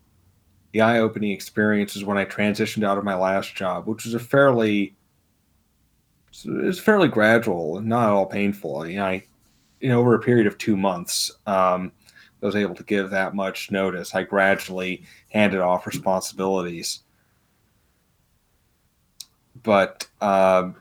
[0.71, 4.19] the eye-opening experience is when I transitioned out of my last job, which was a
[4.19, 4.95] fairly
[6.45, 8.87] it was fairly gradual and not at all painful.
[8.87, 9.23] You know, I
[9.79, 11.91] you know, over a period of two months, um,
[12.41, 14.15] I was able to give that much notice.
[14.15, 17.03] I gradually handed off responsibilities.
[19.61, 20.75] But um,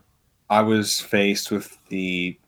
[0.48, 2.38] I was faced with the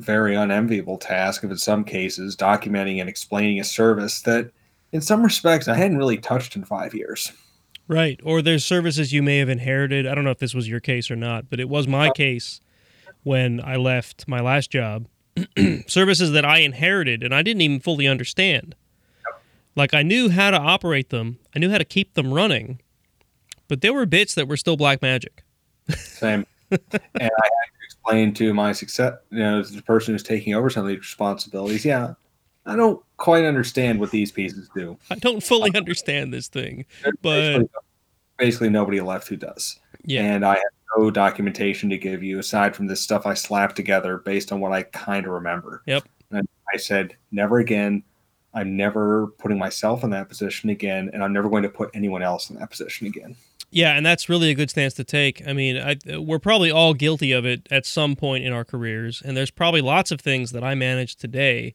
[0.00, 4.50] very unenviable task of, in some cases, documenting and explaining a service that,
[4.92, 7.32] in some respects, I hadn't really touched in five years.
[7.86, 8.20] Right.
[8.22, 10.06] Or there's services you may have inherited.
[10.06, 12.12] I don't know if this was your case or not, but it was my uh-huh.
[12.14, 12.60] case
[13.22, 15.06] when I left my last job.
[15.86, 18.74] services that I inherited and I didn't even fully understand.
[19.76, 22.80] Like I knew how to operate them, I knew how to keep them running,
[23.68, 25.44] but there were bits that were still black magic.
[25.96, 26.46] Same.
[26.70, 26.80] and
[27.14, 27.48] I
[28.02, 31.84] explain to my success, you know, the person who's taking over some of these responsibilities.
[31.84, 32.14] Yeah,
[32.66, 34.98] I don't quite understand what these pieces do.
[35.10, 36.84] I don't fully um, understand this thing.
[37.22, 37.68] But- basically,
[38.38, 39.78] basically nobody left who does.
[40.04, 40.22] Yeah.
[40.22, 44.18] And I have no documentation to give you aside from this stuff I slapped together
[44.18, 45.82] based on what I kind of remember.
[45.86, 46.04] Yep.
[46.30, 48.02] And I said, never again.
[48.52, 52.22] I'm never putting myself in that position again, and I'm never going to put anyone
[52.22, 53.36] else in that position again.
[53.70, 55.46] Yeah, and that's really a good stance to take.
[55.46, 59.22] I mean, I, we're probably all guilty of it at some point in our careers,
[59.24, 61.74] and there's probably lots of things that I manage today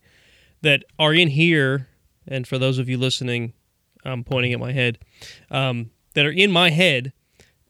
[0.62, 1.88] that are in here.
[2.28, 3.54] And for those of you listening,
[4.04, 5.00] I'm pointing at my head,
[5.50, 7.14] um, that are in my head,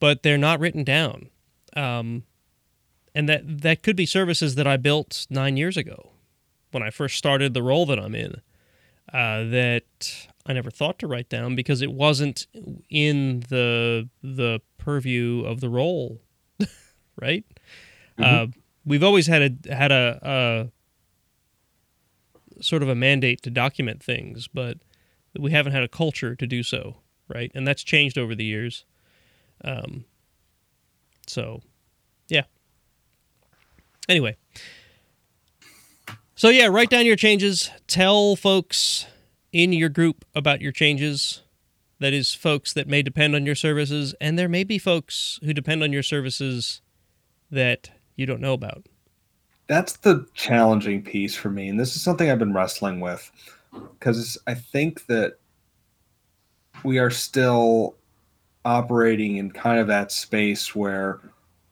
[0.00, 1.28] but they're not written down.
[1.76, 2.24] Um,
[3.14, 6.10] and that that could be services that I built nine years ago
[6.70, 8.42] when I first started the role that I'm in.
[9.12, 12.46] Uh, that I never thought to write down because it wasn't
[12.88, 16.22] in the the purview of the role,
[17.20, 17.44] right?
[18.18, 18.46] Uh,
[18.84, 20.70] we've always had a had a,
[22.56, 24.78] a sort of a mandate to document things, but
[25.38, 26.98] we haven't had a culture to do so,
[27.28, 27.50] right?
[27.54, 28.84] And that's changed over the years.
[29.64, 30.04] Um,
[31.26, 31.60] so,
[32.28, 32.44] yeah.
[34.08, 34.36] Anyway.
[36.34, 37.70] So yeah, write down your changes.
[37.86, 39.06] Tell folks
[39.56, 41.42] in your group about your changes.
[41.98, 45.54] That is, folks that may depend on your services, and there may be folks who
[45.54, 46.82] depend on your services
[47.50, 48.86] that you don't know about.
[49.66, 53.32] that's the challenging piece for me, and this is something I've been wrestling with
[53.98, 55.38] because I think that
[56.84, 57.96] we are still
[58.64, 61.20] operating in kind of that space where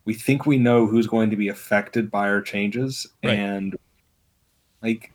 [0.06, 3.34] we think we know who's going to be affected by our changes right.
[3.34, 3.76] and
[4.82, 5.12] like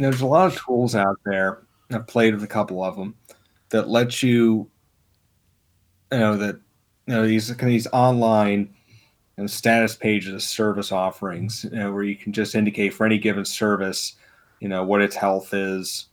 [0.00, 1.58] you know there's a lot of tools out there.
[1.90, 3.14] I've played with a couple of them
[3.68, 4.70] that let you
[6.10, 6.54] you know that
[7.06, 8.60] you know these kind of these online
[9.36, 13.04] you know, status pages of service offerings you know, where you can just indicate for
[13.04, 14.14] any given service
[14.60, 16.06] you know what its health is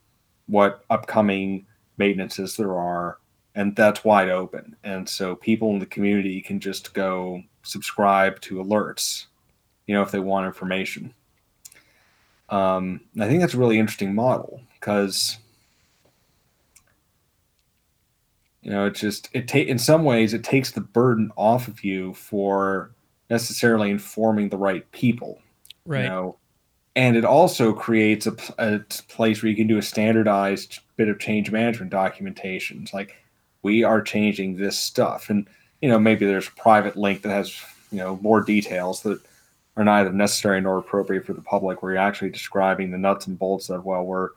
[0.47, 1.65] what upcoming
[1.97, 3.19] maintenances there are
[3.55, 4.75] and that's wide open.
[4.83, 9.27] And so people in the community can just go subscribe to alerts
[9.85, 11.13] you know if they want information
[12.49, 15.37] um, i think that's a really interesting model because
[18.61, 21.83] you know it just it take in some ways it takes the burden off of
[21.83, 22.91] you for
[23.29, 25.39] necessarily informing the right people
[25.85, 26.37] right you know
[26.97, 31.19] and it also creates a, a, place where you can do a standardized bit of
[31.19, 32.81] change management documentation.
[32.81, 33.15] It's like
[33.61, 35.47] we are changing this stuff, and
[35.79, 37.55] you know maybe there's a private link that has
[37.91, 39.21] you know more details that
[39.77, 43.39] are neither necessary nor appropriate for the public, where you're actually describing the nuts and
[43.39, 44.31] bolts of well, we're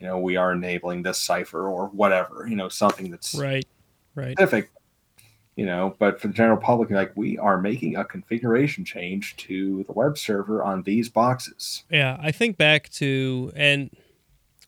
[0.00, 3.66] you know we are enabling this cipher or whatever, you know something that's right,
[4.16, 4.70] right, specific
[5.58, 9.84] you know but for the general public like we are making a configuration change to
[9.88, 11.82] the web server on these boxes.
[11.90, 13.90] Yeah i think back to and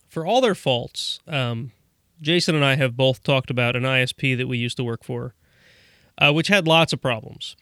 [0.08, 1.70] for all their faults um,
[2.20, 5.34] jason and i have both talked about an isp that we used to work for
[6.18, 7.56] uh, which had lots of problems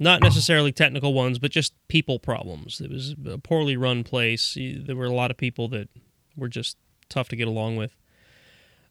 [0.00, 2.80] not necessarily technical ones but just people problems.
[2.80, 4.56] It was a poorly run place.
[4.58, 5.88] There were a lot of people that
[6.36, 6.76] were just
[7.08, 7.96] tough to get along with.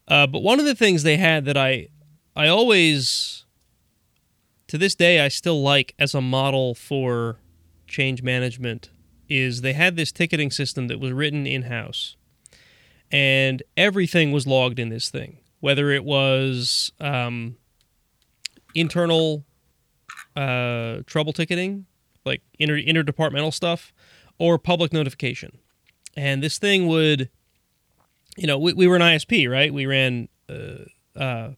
[0.07, 1.87] Uh, but one of the things they had that i
[2.35, 3.45] i always
[4.69, 7.39] to this day I still like as a model for
[7.87, 8.91] change management
[9.27, 12.15] is they had this ticketing system that was written in house,
[13.11, 17.57] and everything was logged in this thing, whether it was um,
[18.75, 19.43] internal
[20.39, 21.85] uh, trouble ticketing,
[22.25, 23.93] like inter- interdepartmental stuff,
[24.37, 25.57] or public notification.
[26.15, 27.29] And this thing would,
[28.37, 29.73] you know, we, we were an ISP, right?
[29.73, 30.85] We ran uh,
[31.19, 31.49] uh,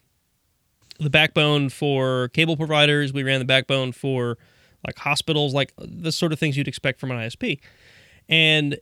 [0.99, 3.13] the backbone for cable providers.
[3.13, 4.39] We ran the backbone for
[4.85, 7.59] like hospitals, like the sort of things you'd expect from an ISP.
[8.27, 8.79] And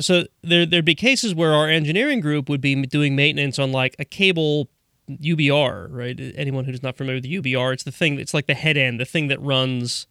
[0.00, 3.94] so there there'd be cases where our engineering group would be doing maintenance on like
[4.00, 4.68] a cable
[5.08, 6.18] UBR, right?
[6.36, 8.18] Anyone who's not familiar with the UBR, it's the thing.
[8.18, 10.06] It's like the head end, the thing that runs,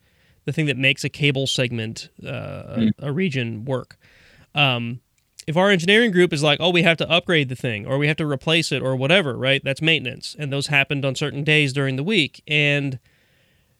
[0.45, 3.97] the thing that makes a cable segment, uh, a, a, region work.
[4.53, 5.01] Um,
[5.47, 8.07] if our engineering group is like, oh, we have to upgrade the thing or we
[8.07, 9.63] have to replace it or whatever, right?
[9.63, 10.35] That's maintenance.
[10.38, 12.41] And those happened on certain days during the week.
[12.47, 12.99] And,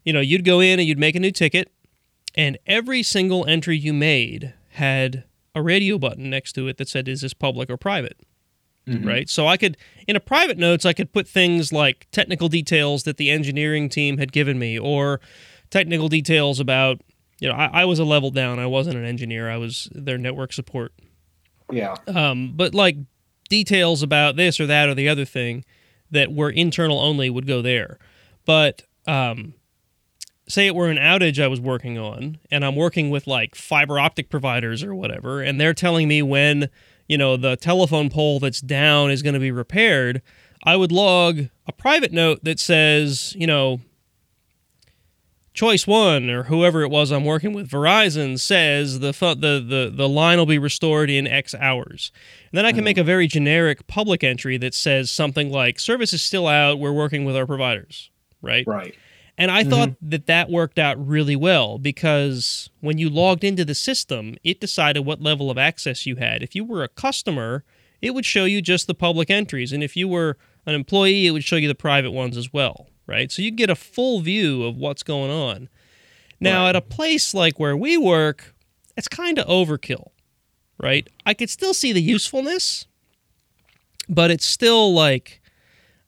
[0.04, 1.72] you know, you'd go in and you'd make a new ticket,
[2.36, 5.24] and every single entry you made had
[5.54, 8.18] a radio button next to it that said, is this public or private?
[8.88, 9.06] Mm-hmm.
[9.06, 9.28] Right.
[9.28, 9.76] So I could,
[10.06, 14.18] in a private notes, I could put things like technical details that the engineering team
[14.18, 15.20] had given me or
[15.70, 17.00] technical details about,
[17.40, 18.60] you know, I, I was a level down.
[18.60, 19.50] I wasn't an engineer.
[19.50, 20.92] I was their network support
[21.70, 21.94] yeah.
[22.06, 22.96] Um, but like
[23.48, 25.64] details about this or that or the other thing
[26.10, 27.98] that were internal only would go there.
[28.44, 29.54] But um,
[30.48, 33.98] say it were an outage I was working on, and I'm working with like fiber
[33.98, 36.68] optic providers or whatever, and they're telling me when
[37.08, 40.22] you know the telephone pole that's down is going to be repaired.
[40.64, 43.80] I would log a private note that says, you know,
[45.54, 50.08] Choice One or whoever it was I'm working with, Verizon says the the the the
[50.08, 52.12] line will be restored in X hours.
[52.50, 52.84] And then I can hmm.
[52.84, 56.92] make a very generic public entry that says something like service is still out, we're
[56.92, 58.10] working with our providers,
[58.42, 58.66] right?
[58.66, 58.94] Right.
[59.38, 59.70] And I mm-hmm.
[59.70, 64.60] thought that that worked out really well because when you logged into the system, it
[64.60, 66.42] decided what level of access you had.
[66.42, 67.64] If you were a customer,
[68.00, 71.32] it would show you just the public entries, and if you were an employee, it
[71.32, 73.30] would show you the private ones as well right?
[73.30, 75.68] So you get a full view of what's going on.
[76.40, 76.70] Now, right.
[76.70, 78.54] at a place like where we work,
[78.96, 80.10] it's kind of overkill,
[80.78, 81.08] right?
[81.24, 82.86] I could still see the usefulness,
[84.08, 85.40] but it's still like,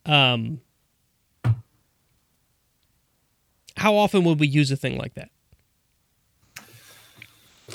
[0.05, 0.61] um,
[3.79, 5.31] how often would we use a thing like that?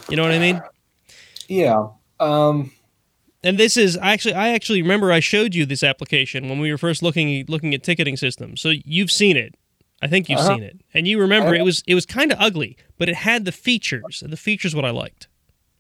[0.10, 0.62] You know what I mean?
[1.48, 1.88] Yeah.
[2.20, 2.72] Um,
[3.44, 6.78] and this is actually I actually remember I showed you this application when we were
[6.78, 8.62] first looking looking at ticketing systems.
[8.62, 9.56] So you've seen it.
[10.02, 10.56] I think you've uh-huh.
[10.56, 10.82] seen it.
[10.94, 14.22] And you remember it was it was kind of ugly, but it had the features.
[14.22, 15.28] And the features what I liked.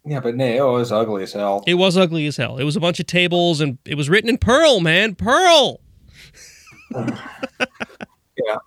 [0.05, 1.63] Yeah, but no, it was ugly as hell.
[1.65, 2.57] It was ugly as hell.
[2.57, 5.15] It was a bunch of tables and it was written in Perl, man.
[5.15, 5.79] Perl.
[6.93, 8.57] yeah.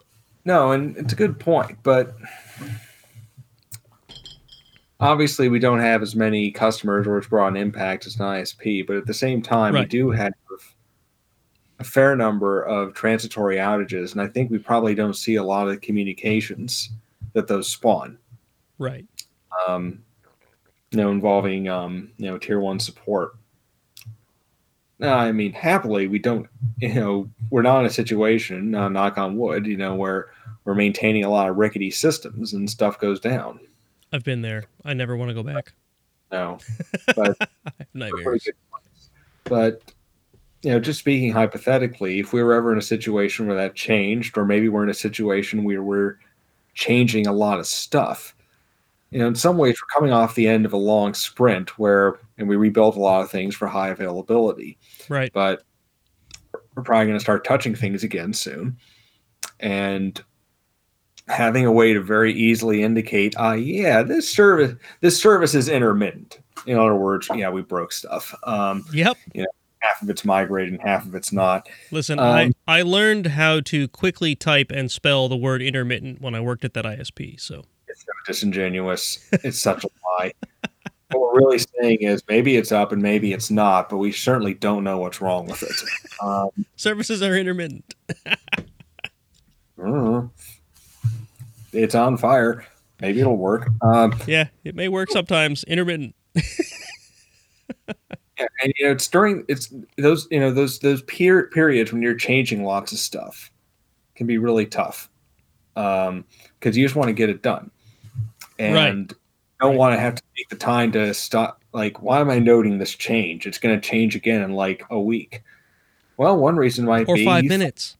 [0.46, 2.14] No, and it's a good point, but
[5.00, 8.86] obviously we don't have as many customers or as broad an impact as an ISP,
[8.86, 9.80] but at the same time, right.
[9.80, 10.32] we do have
[11.80, 15.66] a fair number of transitory outages, and I think we probably don't see a lot
[15.66, 16.90] of the communications
[17.32, 18.16] that those spawn.
[18.78, 19.04] Right.
[19.66, 20.04] Um,
[20.92, 23.34] you know, involving um, you know tier one support.
[24.98, 26.48] Now, I mean, happily, we don't.
[26.78, 30.30] You know, we're not in a situation, uh, knock on wood, you know, where
[30.64, 33.60] we're maintaining a lot of rickety systems and stuff goes down.
[34.12, 34.64] I've been there.
[34.84, 35.72] I never want to go back.
[36.32, 36.58] No,
[37.16, 37.36] but
[37.94, 38.48] nightmares.
[39.48, 39.80] But
[40.62, 44.36] you know, just speaking hypothetically, if we were ever in a situation where that changed,
[44.36, 46.18] or maybe we're in a situation where we're
[46.74, 48.34] changing a lot of stuff,
[49.10, 52.18] you know, in some ways we're coming off the end of a long sprint where
[52.38, 54.78] and we rebuilt a lot of things for high availability.
[55.08, 55.32] Right.
[55.32, 55.62] But
[56.74, 58.76] we're probably going to start touching things again soon.
[59.60, 60.22] And
[61.28, 66.40] having a way to very easily indicate, uh, yeah, this service this service is intermittent.
[66.66, 68.34] In other words, yeah, we broke stuff.
[68.44, 69.16] Um, yep.
[69.32, 71.68] You know, half of it's migrated and half of it's not.
[71.90, 76.34] Listen, um, I I learned how to quickly type and spell the word intermittent when
[76.34, 77.40] I worked at that ISP.
[77.40, 77.64] So
[77.96, 79.28] it's so disingenuous.
[79.44, 80.32] it's such a lie.
[81.10, 84.54] what we're really saying is maybe it's up and maybe it's not, but we certainly
[84.54, 85.72] don't know what's wrong with it.
[86.22, 87.94] Um, Services are intermittent.
[89.82, 90.22] uh,
[91.72, 92.66] it's on fire.
[93.00, 93.68] Maybe it'll work.
[93.82, 95.64] Um, yeah, it may work sometimes.
[95.64, 96.14] Intermittent.
[96.34, 96.44] yeah,
[98.62, 102.14] and you know, it's during it's those you know those those peer periods when you're
[102.14, 103.50] changing lots of stuff
[104.14, 105.10] can be really tough
[105.76, 106.24] because um,
[106.62, 107.70] you just want to get it done,
[108.58, 109.18] and right.
[109.60, 109.78] don't right.
[109.78, 111.62] want to have to take the time to stop.
[111.72, 113.46] Like, why am I noting this change?
[113.46, 115.42] It's going to change again in like a week.
[116.16, 117.96] Well, one reason might or be five minutes.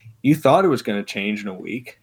[0.00, 2.00] Th- you thought it was going to change in a week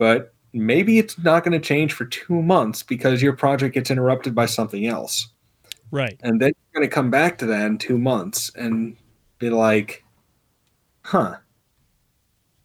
[0.00, 4.34] but maybe it's not going to change for two months because your project gets interrupted
[4.34, 5.28] by something else.
[5.90, 6.18] Right.
[6.22, 8.96] And then you're going to come back to that in two months and
[9.38, 10.02] be like,
[11.02, 11.36] huh,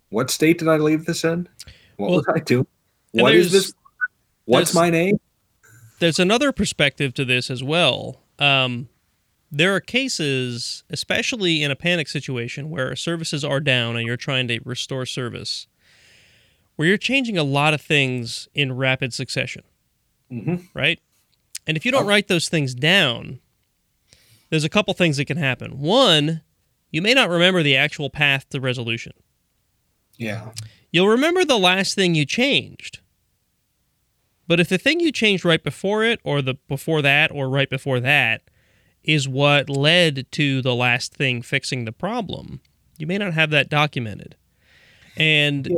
[0.10, 1.50] what state did I leave this in?
[1.98, 2.68] What well, was I doing?
[3.12, 3.74] What is this?
[4.46, 5.20] What's my name?
[6.00, 8.22] There's another perspective to this as well.
[8.38, 8.90] Um,
[9.52, 14.48] there are cases, especially in a panic situation, where services are down and you're trying
[14.50, 15.68] to restore service
[16.76, 19.64] where you're changing a lot of things in rapid succession,
[20.32, 20.56] mm-hmm.
[20.74, 21.00] right?
[21.66, 22.08] And if you don't oh.
[22.08, 23.40] write those things down,
[24.50, 25.80] there's a couple things that can happen.
[25.80, 26.42] One,
[26.92, 29.14] you may not remember the actual path to resolution.
[30.18, 30.52] Yeah.
[30.92, 33.00] You'll remember the last thing you changed.
[34.48, 37.70] But if the thing you changed right before it, or the before that, or right
[37.70, 38.42] before that,
[39.04, 42.62] is what led to the last thing fixing the problem,
[42.98, 44.36] you may not have that documented.
[45.18, 45.76] And yeah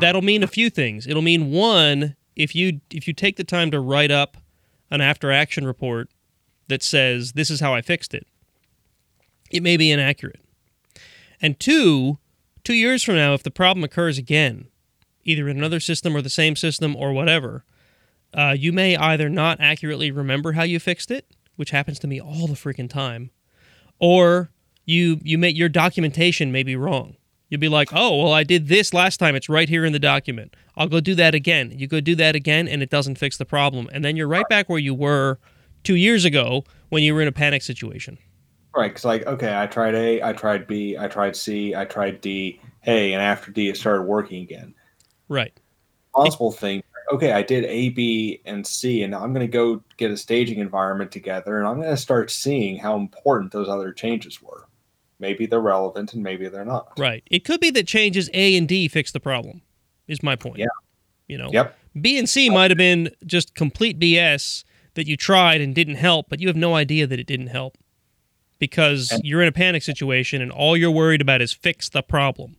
[0.00, 1.06] that'll mean a few things.
[1.06, 4.36] It'll mean one, if you if you take the time to write up
[4.90, 6.10] an after action report
[6.68, 8.26] that says this is how I fixed it,
[9.50, 10.40] it may be inaccurate.
[11.40, 12.18] And two,
[12.64, 14.68] two years from now, if the problem occurs again,
[15.24, 17.64] either in another system or the same system or whatever,
[18.34, 21.26] uh, you may either not accurately remember how you fixed it,
[21.56, 23.30] which happens to me all the freaking time,
[23.98, 24.50] or
[24.84, 27.16] you you may your documentation may be wrong.
[27.48, 29.36] You'll be like, oh, well, I did this last time.
[29.36, 30.56] It's right here in the document.
[30.76, 31.72] I'll go do that again.
[31.76, 33.88] You go do that again, and it doesn't fix the problem.
[33.92, 35.38] And then you're right back where you were
[35.84, 38.18] two years ago when you were in a panic situation.
[38.74, 38.88] Right.
[38.88, 42.60] Because, like, okay, I tried A, I tried B, I tried C, I tried D.
[42.80, 44.74] Hey, and after D, it started working again.
[45.28, 45.58] Right.
[46.14, 46.82] Possible thing.
[47.12, 50.58] Okay, I did A, B, and C, and I'm going to go get a staging
[50.58, 54.66] environment together, and I'm going to start seeing how important those other changes were
[55.18, 56.92] maybe they're relevant and maybe they're not.
[56.98, 57.22] Right.
[57.30, 59.62] It could be that changes A and D fix the problem.
[60.06, 60.58] Is my point.
[60.58, 60.66] Yeah.
[61.26, 61.50] You know.
[61.52, 61.76] Yep.
[62.00, 64.64] B and C might have been just complete BS
[64.94, 67.76] that you tried and didn't help, but you have no idea that it didn't help
[68.58, 72.02] because and, you're in a panic situation and all you're worried about is fix the
[72.02, 72.56] problem.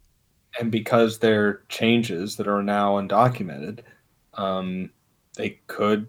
[0.59, 3.79] And because they're changes that are now undocumented,
[4.37, 4.89] um,
[5.35, 6.07] they could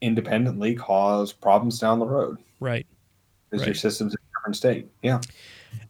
[0.00, 2.38] independently cause problems down the road.
[2.60, 2.86] Right.
[3.50, 3.68] Because right.
[3.68, 4.88] your system's in a different state.
[5.02, 5.20] Yeah.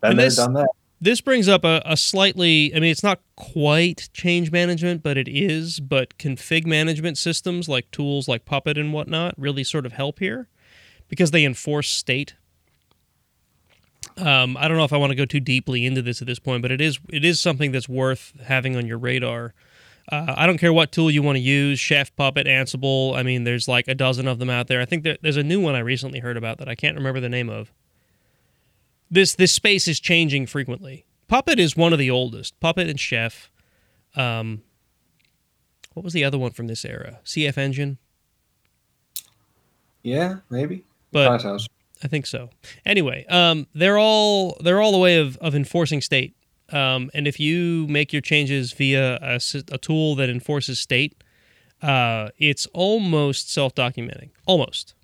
[0.01, 0.69] Been there, this, done that.
[1.01, 5.29] This brings up a, a slightly, I mean, it's not quite change management, but it
[5.29, 5.81] is.
[5.81, 10.49] But config management systems like tools like Puppet and whatnot really sort of help here
[11.09, 12.35] because they enforce state.
[14.17, 16.39] Um, I don't know if I want to go too deeply into this at this
[16.39, 19.53] point, but it is it is something that's worth having on your radar.
[20.11, 23.17] Uh, I don't care what tool you want to use, Chef, Puppet, Ansible.
[23.17, 24.81] I mean, there's like a dozen of them out there.
[24.81, 27.21] I think there, there's a new one I recently heard about that I can't remember
[27.21, 27.73] the name of
[29.11, 31.07] this this space is changing frequently.
[31.29, 32.59] Puppet is one of the oldest.
[32.61, 33.51] Puppet and Chef.
[34.15, 34.63] Um,
[35.95, 37.21] what was the other one from this era?
[37.25, 37.99] CF Engine.
[40.03, 40.85] Yeah, maybe.
[41.11, 41.45] But
[42.03, 42.51] I think so.
[42.85, 46.37] Anyway, um, they're all they're all a way of, of enforcing state.
[46.73, 49.41] Um, and if you make your changes via a,
[49.73, 51.23] a tool that enforces state,
[51.83, 54.31] uh, it's almost self documenting.
[54.47, 54.95] Almost.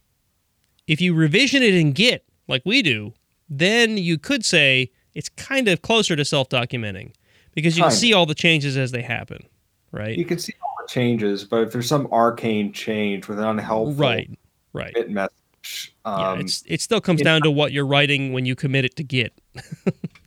[0.87, 3.15] If you revision it in Git, like we do,
[3.49, 7.13] then you could say it's kind of closer to self documenting
[7.55, 9.45] because you can see all the changes as they happen,
[9.93, 10.17] right?
[10.17, 13.95] You can see all the changes, but if there's some arcane change with an unhelpful
[13.95, 14.31] right,
[14.73, 14.95] right.
[14.95, 18.57] Git message, um, yeah, it's, it still comes down to what you're writing when you
[18.57, 19.33] commit it to Git.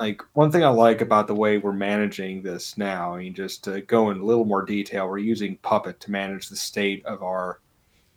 [0.00, 3.62] like one thing I like about the way we're managing this now, I mean, just
[3.64, 7.22] to go in a little more detail, we're using Puppet to manage the state of
[7.22, 7.60] our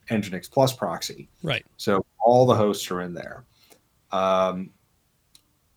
[0.10, 1.28] Nginx Plus proxy.
[1.44, 1.66] Right.
[1.76, 3.44] So all the hosts are in there.
[4.14, 4.70] Um,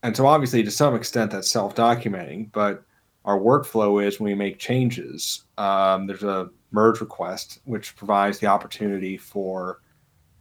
[0.05, 2.85] and so obviously to some extent that's self-documenting, but
[3.25, 8.47] our workflow is when we make changes, um, there's a merge request which provides the
[8.47, 9.81] opportunity for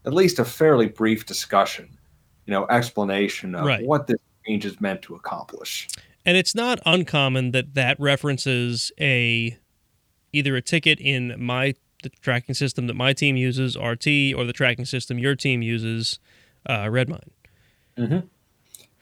[0.06, 1.90] at least a fairly brief discussion,
[2.46, 3.84] you know, explanation of right.
[3.88, 5.88] what this change is meant to accomplish.
[6.26, 9.58] And it's not uncommon that that references a
[10.34, 14.54] either a ticket in my the tracking system that my team uses, RT, or the
[14.54, 16.20] tracking system your team uses,
[16.68, 17.32] uh, Redmine.
[17.98, 18.20] Mm-hmm.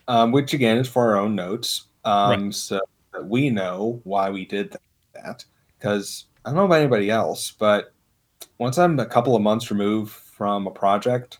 [0.08, 2.54] Um, which again is for our own notes, um, right.
[2.54, 2.80] so
[3.14, 4.76] that we know why we did
[5.14, 5.46] that.
[5.78, 7.94] Because I don't know about anybody else, but
[8.58, 11.40] once I'm a couple of months removed from a project,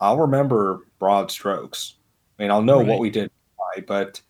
[0.00, 1.96] I'll remember broad strokes.
[2.40, 2.86] I mean, I'll know right.
[2.86, 3.30] what we did,
[3.86, 4.22] but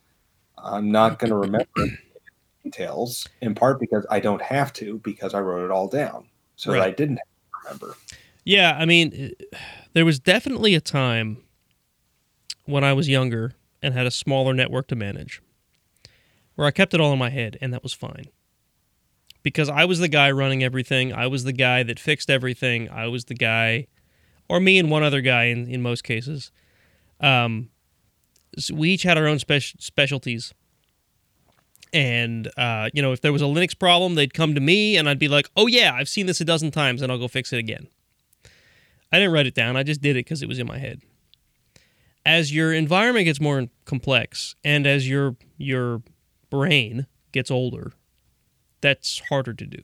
[0.58, 1.36] I'm not going to
[1.76, 1.96] remember
[2.64, 3.24] details.
[3.40, 6.26] In part because I don't have to, because I wrote it all down,
[6.56, 6.80] so right.
[6.80, 7.20] that I didn't
[7.62, 7.94] remember.
[8.42, 9.30] Yeah, I mean,
[9.92, 11.36] there was definitely a time
[12.64, 15.40] when I was younger and had a smaller network to manage
[16.56, 18.24] where I kept it all in my head, and that was fine.
[19.44, 21.12] Because I was the guy running everything.
[21.12, 22.90] I was the guy that fixed everything.
[22.90, 23.86] I was the guy,
[24.48, 26.50] or me and one other guy in, in most cases.
[27.20, 27.70] Um,
[28.58, 30.52] so we each had our own spe- specialties.
[31.92, 35.08] And, uh, you know, if there was a Linux problem, they'd come to me and
[35.08, 37.52] I'd be like, oh, yeah, I've seen this a dozen times and I'll go fix
[37.52, 37.88] it again.
[39.12, 39.76] I didn't write it down.
[39.76, 41.02] I just did it because it was in my head.
[42.24, 46.02] As your environment gets more complex and as your your
[46.48, 47.92] brain gets older,
[48.82, 49.82] that's harder to do.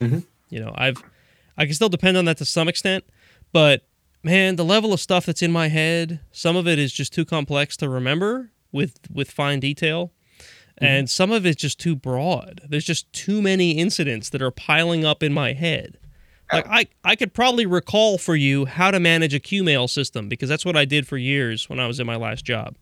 [0.00, 0.18] Mm-hmm.
[0.48, 1.02] You know, I've
[1.58, 3.04] I can still depend on that to some extent,
[3.52, 3.86] but
[4.22, 7.24] man, the level of stuff that's in my head, some of it is just too
[7.24, 10.12] complex to remember with with fine detail.
[10.76, 10.84] Mm-hmm.
[10.84, 12.62] And some of it's just too broad.
[12.68, 15.98] There's just too many incidents that are piling up in my head.
[16.52, 20.50] Like I, I could probably recall for you how to manage a Qmail system because
[20.50, 22.76] that's what I did for years when I was in my last job.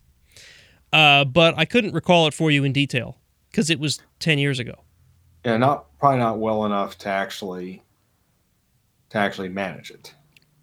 [0.93, 3.19] Uh, but I couldn't recall it for you in detail
[3.51, 4.75] because it was ten years ago.
[5.45, 7.83] Yeah, not probably not well enough to actually
[9.11, 10.15] to actually manage it.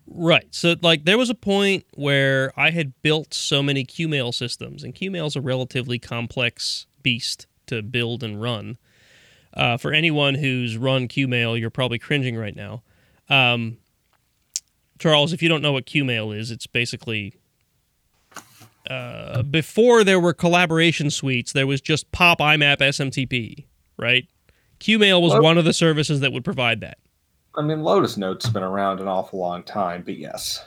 [0.10, 0.48] Right.
[0.52, 4.96] So, like, there was a point where I had built so many Qmail systems, and
[4.96, 8.78] Qmail is a relatively complex beast to build and run.
[9.54, 12.84] Uh, for anyone who's run Qmail, you're probably cringing right now.
[13.30, 13.78] Um,
[15.00, 17.36] Charles, if you don't know what Qmail is, it's basically
[18.90, 23.66] uh, before there were collaboration suites, there was just Pop IMAP SMTP,
[23.98, 24.28] right?
[24.80, 26.98] Qmail was one of the services that would provide that.
[27.58, 30.64] I mean, Lotus Notes has been around an awful long time, but yes.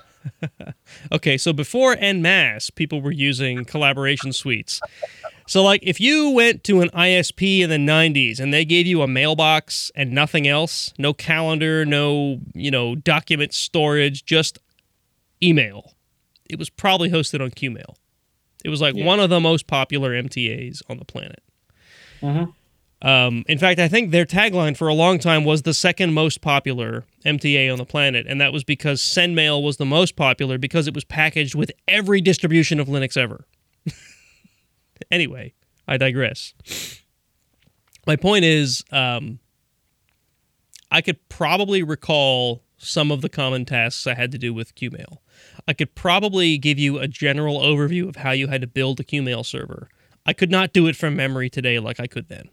[1.12, 4.80] okay, so before en masse, people were using collaboration suites.
[5.46, 9.02] So, like, if you went to an ISP in the 90s and they gave you
[9.02, 14.58] a mailbox and nothing else, no calendar, no, you know, document storage, just
[15.42, 15.94] email,
[16.48, 17.94] it was probably hosted on Qmail.
[18.64, 19.04] It was like yeah.
[19.04, 21.42] one of the most popular MTAs on the planet.
[22.20, 22.50] Mm-hmm.
[23.02, 26.43] Um, in fact, I think their tagline for a long time was the second most
[26.43, 30.86] popular MTA on the planet, and that was because SendMail was the most popular because
[30.86, 33.47] it was packaged with every distribution of Linux ever.
[35.10, 35.55] anyway,
[35.89, 36.52] I digress.
[38.06, 39.39] My point is, um,
[40.90, 45.18] I could probably recall some of the common tasks I had to do with Qmail.
[45.66, 49.05] I could probably give you a general overview of how you had to build a
[49.05, 49.89] Qmail server.
[50.27, 52.51] I could not do it from memory today like I could then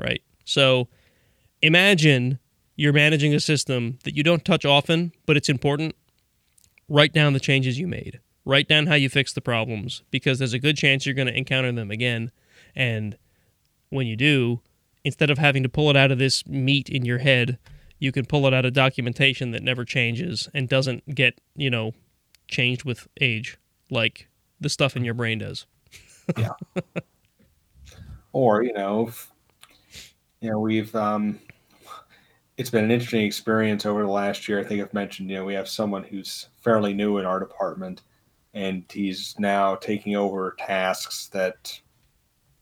[0.00, 0.22] right?
[0.44, 0.88] So
[1.62, 2.38] imagine
[2.76, 5.94] you're managing a system that you don't touch often, but it's important.
[6.88, 8.20] Write down the changes you made.
[8.44, 11.36] Write down how you fix the problems because there's a good chance you're going to
[11.36, 12.32] encounter them again.
[12.74, 13.16] And
[13.90, 14.60] when you do,
[15.04, 17.58] instead of having to pull it out of this meat in your head,
[17.98, 21.92] you can pull it out of documentation that never changes and doesn't get, you know,
[22.48, 23.58] changed with age
[23.90, 24.28] like
[24.58, 25.66] the stuff in your brain does.
[26.36, 26.52] yeah.
[28.32, 29.10] Or, you know,
[30.40, 31.38] you know we've um,
[32.56, 34.60] it's been an interesting experience over the last year.
[34.60, 38.02] I think I've mentioned, you know, we have someone who's fairly new in our department,
[38.52, 41.80] and he's now taking over tasks that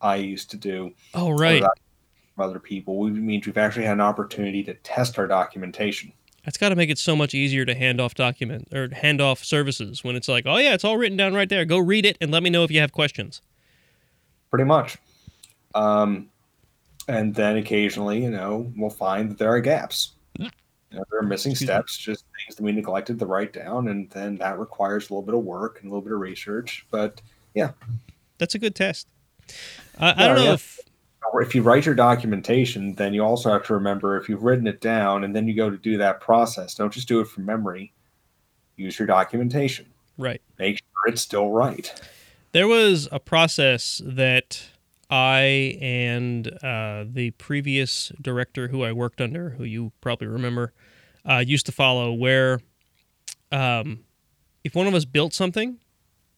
[0.00, 0.92] I used to do.
[1.14, 1.64] Oh, right.
[2.38, 6.12] Other people, we means we've actually had an opportunity to test our documentation.
[6.44, 9.42] That's got to make it so much easier to hand off document or hand off
[9.42, 11.64] services when it's like, oh yeah, it's all written down right there.
[11.64, 13.42] Go read it and let me know if you have questions.
[14.50, 14.96] Pretty much.
[15.74, 16.28] Um,
[17.08, 20.12] and then occasionally, you know, we'll find that there are gaps.
[20.90, 22.12] You know, there are missing Excuse steps, me.
[22.12, 25.34] just things that we neglected to write down, and then that requires a little bit
[25.34, 26.86] of work and a little bit of research.
[26.90, 27.20] But
[27.54, 27.72] yeah,
[28.38, 29.06] that's a good test.
[29.98, 30.52] Uh, I don't know yeah.
[30.54, 30.80] if
[31.34, 34.80] if you write your documentation, then you also have to remember if you've written it
[34.80, 37.92] down and then you go to do that process, don't just do it from memory.
[38.76, 39.86] Use your documentation.
[40.16, 40.40] Right.
[40.58, 41.92] Make sure it's still right.
[42.52, 44.68] There was a process that
[45.10, 50.72] I and uh, the previous director who I worked under, who you probably remember,
[51.28, 52.60] uh, used to follow, where
[53.50, 54.00] um,
[54.64, 55.78] if one of us built something,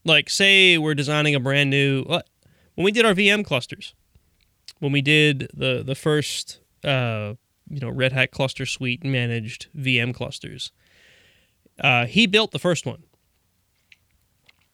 [0.04, 3.94] like say we're designing a brand new, when we did our VM clusters,
[4.78, 7.34] when we did the the first uh,
[7.68, 10.70] you know Red Hat cluster suite managed VM clusters,
[11.80, 13.02] uh, he built the first one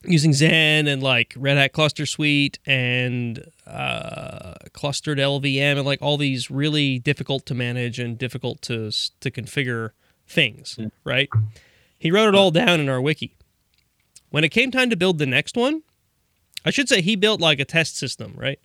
[0.04, 6.16] using Xen and like Red Hat Cluster Suite and uh, clustered LVM and like all
[6.16, 8.90] these really difficult to manage and difficult to
[9.20, 9.90] to configure
[10.26, 10.88] things, yeah.
[11.04, 11.28] right?
[11.98, 13.36] He wrote it all down in our wiki.
[14.30, 15.82] When it came time to build the next one,
[16.64, 18.58] I should say he built like a test system, right?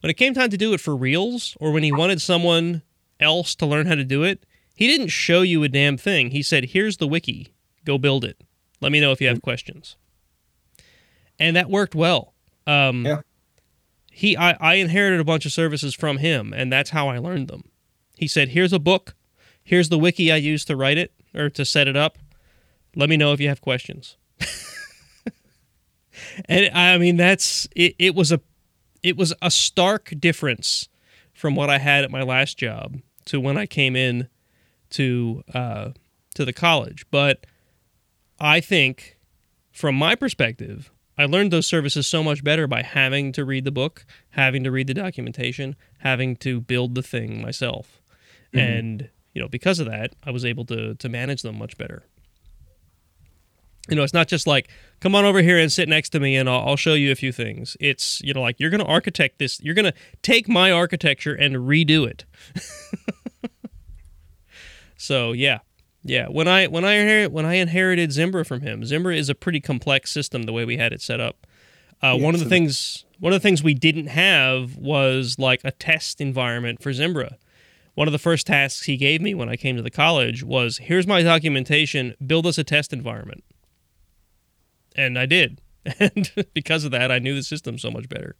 [0.00, 2.82] When it came time to do it for reals or when he wanted someone
[3.20, 4.44] else to learn how to do it,
[4.74, 6.30] he didn't show you a damn thing.
[6.30, 7.54] He said, "Here's the wiki.
[7.84, 8.40] Go build it.
[8.80, 9.96] Let me know if you have questions."
[11.38, 12.34] And that worked well.
[12.66, 13.20] Um, yeah.
[14.10, 17.48] He, I, I inherited a bunch of services from him, and that's how I learned
[17.48, 17.64] them.
[18.16, 19.14] He said, "Here's a book.
[19.62, 22.18] Here's the wiki I used to write it or to set it up.
[22.94, 24.16] Let me know if you have questions."
[26.46, 27.96] and I mean, that's it.
[27.98, 28.40] It was a,
[29.02, 30.88] it was a stark difference
[31.32, 34.28] from what I had at my last job to when I came in
[34.90, 35.90] to uh,
[36.36, 37.04] to the college.
[37.10, 37.46] But
[38.38, 39.18] I think,
[39.72, 43.70] from my perspective, I learned those services so much better by having to read the
[43.70, 48.00] book, having to read the documentation, having to build the thing myself.
[48.52, 48.58] Mm-hmm.
[48.58, 52.04] And, you know, because of that, I was able to to manage them much better.
[53.88, 54.70] You know, it's not just like,
[55.00, 57.14] come on over here and sit next to me and I'll, I'll show you a
[57.14, 57.76] few things.
[57.80, 61.34] It's, you know, like you're going to architect this, you're going to take my architecture
[61.34, 62.24] and redo it.
[64.96, 65.58] so, yeah,
[66.04, 69.34] yeah, when I when I inherit, when I inherited Zimbra from him, Zimbra is a
[69.34, 71.46] pretty complex system the way we had it set up.
[72.02, 75.62] Uh, yeah, one of the things one of the things we didn't have was like
[75.64, 77.38] a test environment for Zimbra.
[77.94, 80.76] One of the first tasks he gave me when I came to the college was,
[80.76, 82.14] "Here's my documentation.
[82.24, 83.42] Build us a test environment."
[84.94, 85.62] And I did,
[85.98, 88.36] and because of that, I knew the system so much better.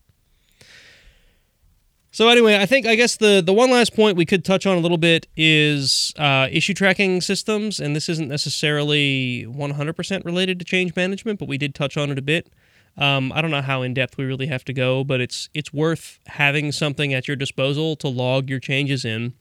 [2.15, 4.79] So anyway, I think I guess the the one last point we could touch on
[4.79, 10.65] a little bit is uh, issue tracking systems, and this isn't necessarily 100% related to
[10.65, 12.53] change management, but we did touch on it a bit.
[12.97, 15.73] Um, I don't know how in depth we really have to go, but it's it's
[15.73, 19.35] worth having something at your disposal to log your changes in.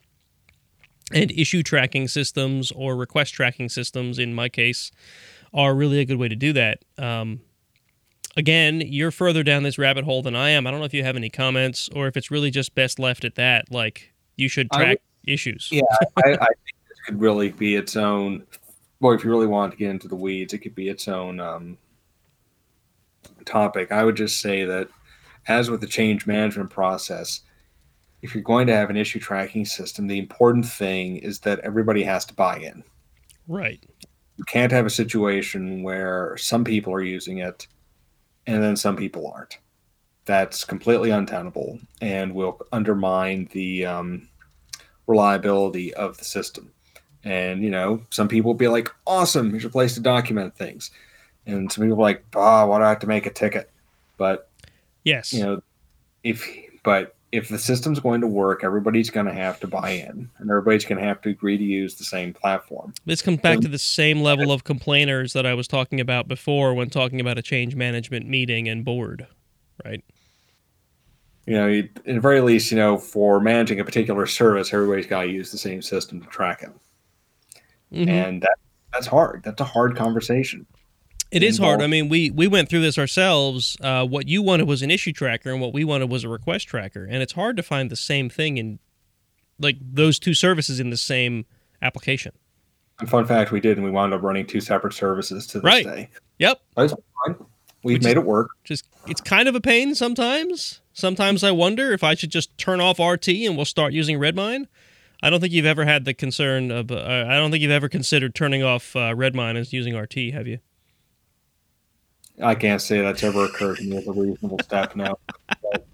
[1.13, 4.89] And issue tracking systems or request tracking systems, in my case,
[5.53, 6.79] are really a good way to do that.
[6.97, 7.41] Um,
[8.35, 10.65] again, you're further down this rabbit hole than I am.
[10.67, 13.25] I don't know if you have any comments or if it's really just best left
[13.25, 13.71] at that.
[13.71, 15.69] Like you should track issues.
[15.71, 15.81] Yeah,
[16.17, 18.45] I, I, think this could really be its own.
[18.99, 21.39] Well, if you really want to get into the weeds, it could be its own
[21.39, 21.77] um,
[23.45, 23.91] topic.
[23.91, 24.87] I would just say that,
[25.47, 27.41] as with the change management process,
[28.21, 32.03] if you're going to have an issue tracking system, the important thing is that everybody
[32.03, 32.83] has to buy in.
[33.47, 33.83] Right.
[34.37, 37.67] You can't have a situation where some people are using it
[38.47, 39.57] and then some people aren't.
[40.25, 44.29] That's completely untenable and will undermine the um,
[45.07, 46.71] reliability of the system.
[47.23, 50.91] And you know, some people will be like, "Awesome, here's a place to document things,"
[51.45, 53.69] and some people are like, "Ah, oh, why do I have to make a ticket?"
[54.17, 54.49] But
[55.03, 55.63] yes, you know,
[56.23, 56.45] if
[56.83, 60.49] but if the system's going to work, everybody's going to have to buy in, and
[60.51, 62.93] everybody's going to have to agree to use the same platform.
[63.07, 66.75] This comes back to the same level of complainers that I was talking about before
[66.75, 69.25] when talking about a change management meeting and board,
[69.83, 70.03] right?
[71.47, 75.23] You know, at the very least, you know, for managing a particular service, everybody's got
[75.23, 76.69] to use the same system to track it,
[77.91, 78.09] mm-hmm.
[78.09, 78.57] and that
[78.93, 79.41] that's hard.
[79.43, 80.67] That's a hard conversation.
[81.33, 81.81] It is hard.
[81.81, 83.75] I mean, we we went through this ourselves.
[83.81, 86.67] Uh, what you wanted was an issue tracker, and what we wanted was a request
[86.67, 87.05] tracker.
[87.05, 88.79] And it's hard to find the same thing in
[89.59, 91.45] like those two services in the same
[91.81, 92.33] application.
[92.99, 95.63] And fun fact, we did, and we wound up running two separate services to this
[95.63, 95.85] Right.
[95.85, 96.09] day.
[96.37, 96.61] Yep.
[96.77, 98.51] We've Which made it work.
[98.63, 100.81] Just it's kind of a pain sometimes.
[100.93, 104.67] Sometimes I wonder if I should just turn off RT and we'll start using Redmine.
[105.21, 106.91] I don't think you've ever had the concern of.
[106.91, 110.47] Uh, I don't think you've ever considered turning off uh, Redmine and using RT, have
[110.47, 110.59] you?
[112.41, 114.95] I can't say that's ever occurred to me as a reasonable step.
[114.95, 115.19] No.
[115.71, 115.85] But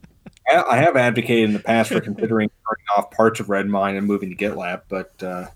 [0.47, 4.07] I I have advocated in the past for considering turning off parts of Redmine and
[4.07, 5.47] moving to GitLab, but uh,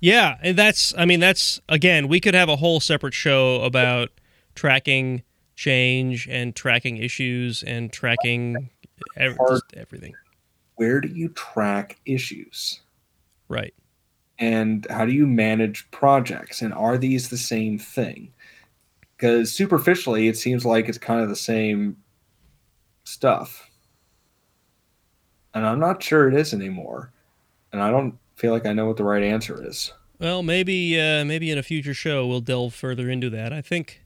[0.00, 0.94] Yeah, and that's.
[0.96, 2.08] I mean, that's again.
[2.08, 4.10] We could have a whole separate show about
[4.54, 5.22] tracking
[5.56, 8.70] change and tracking issues and tracking
[9.16, 9.36] ev-
[9.74, 10.14] everything.
[10.76, 12.80] where do you track issues?
[13.48, 13.74] Right.
[14.38, 18.32] and how do you manage projects and are these the same thing
[19.20, 21.96] because superficially it seems like it's kind of the same
[23.04, 23.68] stuff
[25.52, 27.12] and i'm not sure it is anymore
[27.72, 31.24] and i don't feel like i know what the right answer is Well, maybe uh,
[31.24, 33.52] maybe in a future show we'll delve further into that.
[33.52, 34.02] I think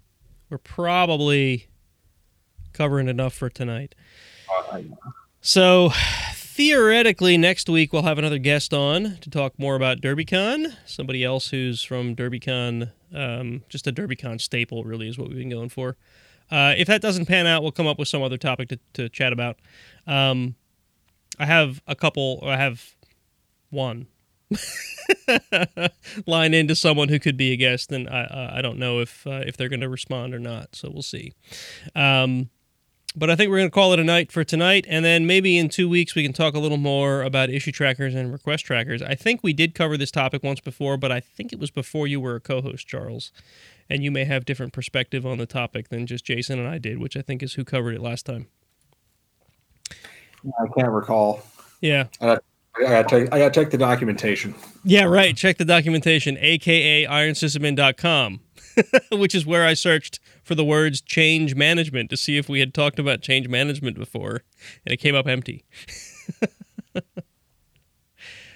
[0.51, 1.66] we're probably
[2.73, 3.95] covering enough for tonight.
[4.73, 4.81] Uh,
[5.41, 5.91] So
[6.35, 10.74] theoretically, next week we'll have another guest on to talk more about DerbyCon.
[10.86, 15.51] Somebody else who's from DerbyCon, um, just a DerbyCon staple, really is what we've been
[15.51, 15.97] going for.
[16.51, 19.09] Uh, if that doesn't pan out, we'll come up with some other topic to, to
[19.09, 19.59] chat about.
[20.07, 20.57] Um,
[21.39, 22.41] I have a couple.
[22.45, 22.95] I have
[23.70, 24.07] one
[26.27, 29.43] line into someone who could be a guest, and I I don't know if uh,
[29.47, 30.77] if they're going to respond or not.
[30.77, 31.32] So we'll see.
[31.95, 32.51] Um,
[33.16, 35.57] but I think we're going to call it a night for tonight, and then maybe
[35.57, 39.03] in two weeks we can talk a little more about issue trackers and request trackers.
[39.03, 42.07] I think we did cover this topic once before, but I think it was before
[42.07, 43.31] you were a co-host, Charles,
[43.89, 46.99] and you may have different perspective on the topic than just Jason and I did,
[46.99, 48.49] which I think is who covered it last time.
[50.47, 51.43] i can't recall
[51.81, 52.39] Yeah, i
[52.81, 54.55] gotta check i gotta check the documentation
[54.86, 55.35] yeah, right.
[55.35, 58.41] Check the documentation, aka IronSysadmin.com,
[59.12, 62.74] which is where I searched for the words change management to see if we had
[62.74, 64.42] talked about change management before,
[64.84, 65.64] and it came up empty.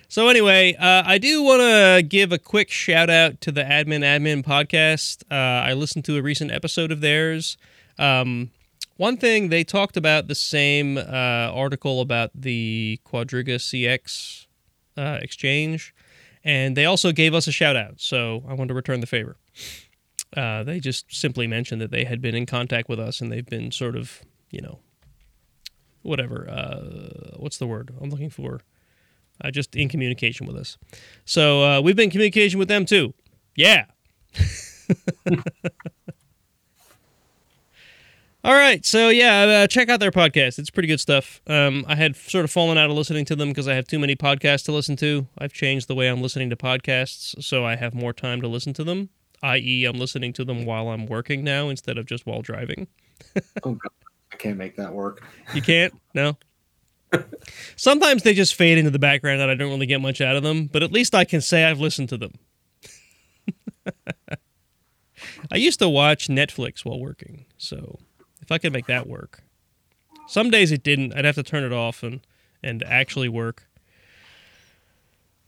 [0.08, 4.00] so, anyway, uh, I do want to give a quick shout out to the Admin
[4.00, 5.22] Admin podcast.
[5.30, 7.56] Uh, I listened to a recent episode of theirs.
[7.98, 8.50] Um,
[8.96, 11.00] one thing they talked about the same uh,
[11.54, 14.46] article about the Quadriga CX
[14.96, 15.94] uh, exchange,
[16.42, 18.00] and they also gave us a shout out.
[18.00, 19.36] So I want to return the favor.
[20.36, 23.46] Uh, they just simply mentioned that they had been in contact with us and they've
[23.46, 24.78] been sort of, you know,
[26.02, 26.48] whatever.
[26.48, 28.60] Uh, what's the word I'm looking for?
[29.42, 30.76] Uh, just in communication with us.
[31.24, 33.14] So uh, we've been in communication with them too.
[33.54, 33.86] Yeah.
[38.44, 40.58] All right, so yeah, uh, check out their podcast.
[40.60, 41.40] It's pretty good stuff.
[41.48, 43.98] Um, I had sort of fallen out of listening to them because I have too
[43.98, 45.26] many podcasts to listen to.
[45.36, 48.72] I've changed the way I'm listening to podcasts, so I have more time to listen
[48.74, 49.10] to them.
[49.42, 52.88] I.e., I'm listening to them while I'm working now instead of just while driving.
[53.64, 53.90] oh god
[54.32, 55.22] i can't make that work
[55.54, 55.92] You can't?
[56.14, 56.36] No.
[57.76, 60.42] Sometimes they just fade into the background and I don't really get much out of
[60.42, 62.32] them, but at least I can say I've listened to them.
[65.50, 67.98] I used to watch Netflix while working, so
[68.42, 69.42] if I could make that work.
[70.26, 71.14] Some days it didn't.
[71.14, 72.20] I'd have to turn it off and
[72.62, 73.67] and actually work.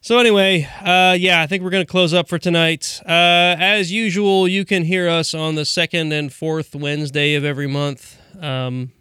[0.03, 3.03] So anyway, uh, yeah, I think we're gonna close up for tonight.
[3.05, 7.67] Uh, as usual, you can hear us on the second and fourth Wednesday of every
[7.67, 8.19] month.
[8.43, 8.93] Um,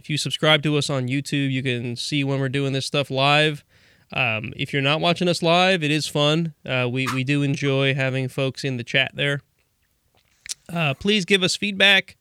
[0.00, 3.08] if you subscribe to us on YouTube, you can see when we're doing this stuff
[3.08, 3.62] live.
[4.12, 6.54] Um, if you're not watching us live, it is fun.
[6.66, 9.42] Uh, we we do enjoy having folks in the chat there.
[10.68, 12.16] Uh, please give us feedback.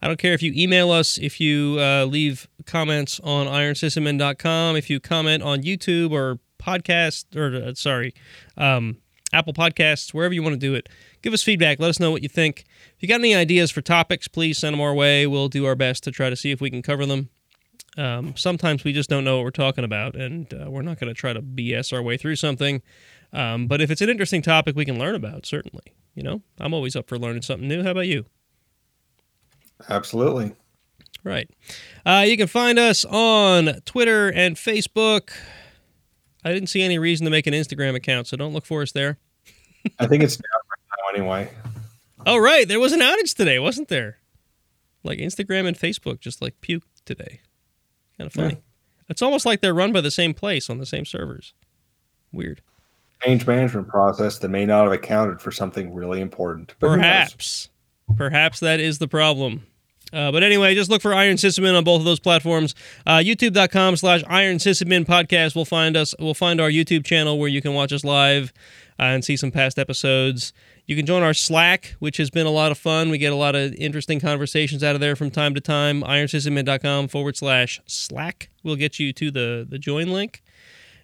[0.00, 4.88] I don't care if you email us, if you uh, leave comments on ironsysadmin.com, if
[4.88, 8.14] you comment on YouTube or podcast, or uh, sorry,
[8.56, 8.98] um,
[9.32, 10.88] Apple Podcasts, wherever you want to do it.
[11.22, 11.78] Give us feedback.
[11.80, 12.64] Let us know what you think.
[12.96, 15.26] If you got any ideas for topics, please send them our way.
[15.26, 17.30] We'll do our best to try to see if we can cover them.
[17.98, 21.12] Um, sometimes we just don't know what we're talking about, and uh, we're not going
[21.12, 22.82] to try to BS our way through something.
[23.32, 25.94] Um, but if it's an interesting topic we can learn about, certainly.
[26.14, 27.82] You know, I'm always up for learning something new.
[27.82, 28.24] How about you?
[29.90, 30.54] absolutely
[31.26, 31.50] Right.
[32.04, 35.32] Uh, you can find us on Twitter and Facebook.
[36.46, 38.92] I didn't see any reason to make an Instagram account, so don't look for us
[38.92, 39.18] there.
[39.98, 41.50] i think it's down right now anyway
[42.24, 42.66] Oh, right.
[42.66, 44.18] There was an outage today, wasn't there?
[45.04, 47.40] Like Instagram and Facebook just like puked today.
[48.18, 48.54] Kind of funny.
[48.54, 48.60] Yeah.
[49.08, 51.54] It's almost like they're run by the same place on the same servers.
[52.32, 52.62] Weird.
[53.22, 57.02] change management process that may not have accounted for something really important but who knows?
[57.02, 57.68] Perhaps.
[58.16, 59.66] Perhaps that is the problem.
[60.12, 62.74] Uh, but anyway, just look for Iron Sysadmin on both of those platforms.
[63.06, 66.14] Uh, YouTube.com slash Iron Sysadmin podcast will find us.
[66.18, 68.52] We'll find our YouTube channel where you can watch us live
[68.98, 70.52] uh, and see some past episodes.
[70.86, 73.10] You can join our Slack, which has been a lot of fun.
[73.10, 76.02] We get a lot of interesting conversations out of there from time to time.
[76.02, 80.42] IronSysadmin.com forward slash Slack will get you to the, the join link.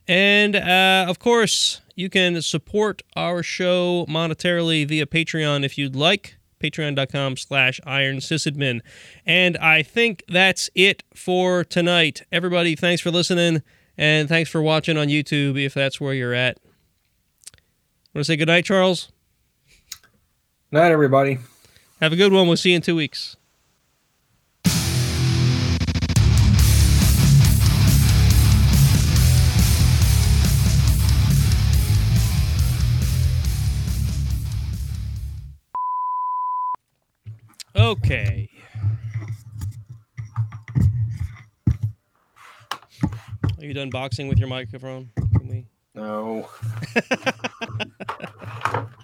[0.06, 6.36] And uh, of course, you can support our show monetarily via Patreon if you'd like.
[6.62, 8.80] Patreon.com slash Iron Sysadmin.
[9.26, 12.22] And I think that's it for tonight.
[12.30, 13.62] Everybody, thanks for listening
[13.98, 16.59] and thanks for watching on YouTube if that's where you're at.
[18.14, 19.10] Want to say good night, Charles?
[20.70, 21.39] Night, everybody.
[22.01, 22.47] Have a good one.
[22.47, 23.36] We'll see you in two weeks.
[37.74, 38.50] Okay.
[43.58, 45.10] Are you done boxing with your microphone?
[45.16, 45.66] Can we?
[45.94, 46.48] No.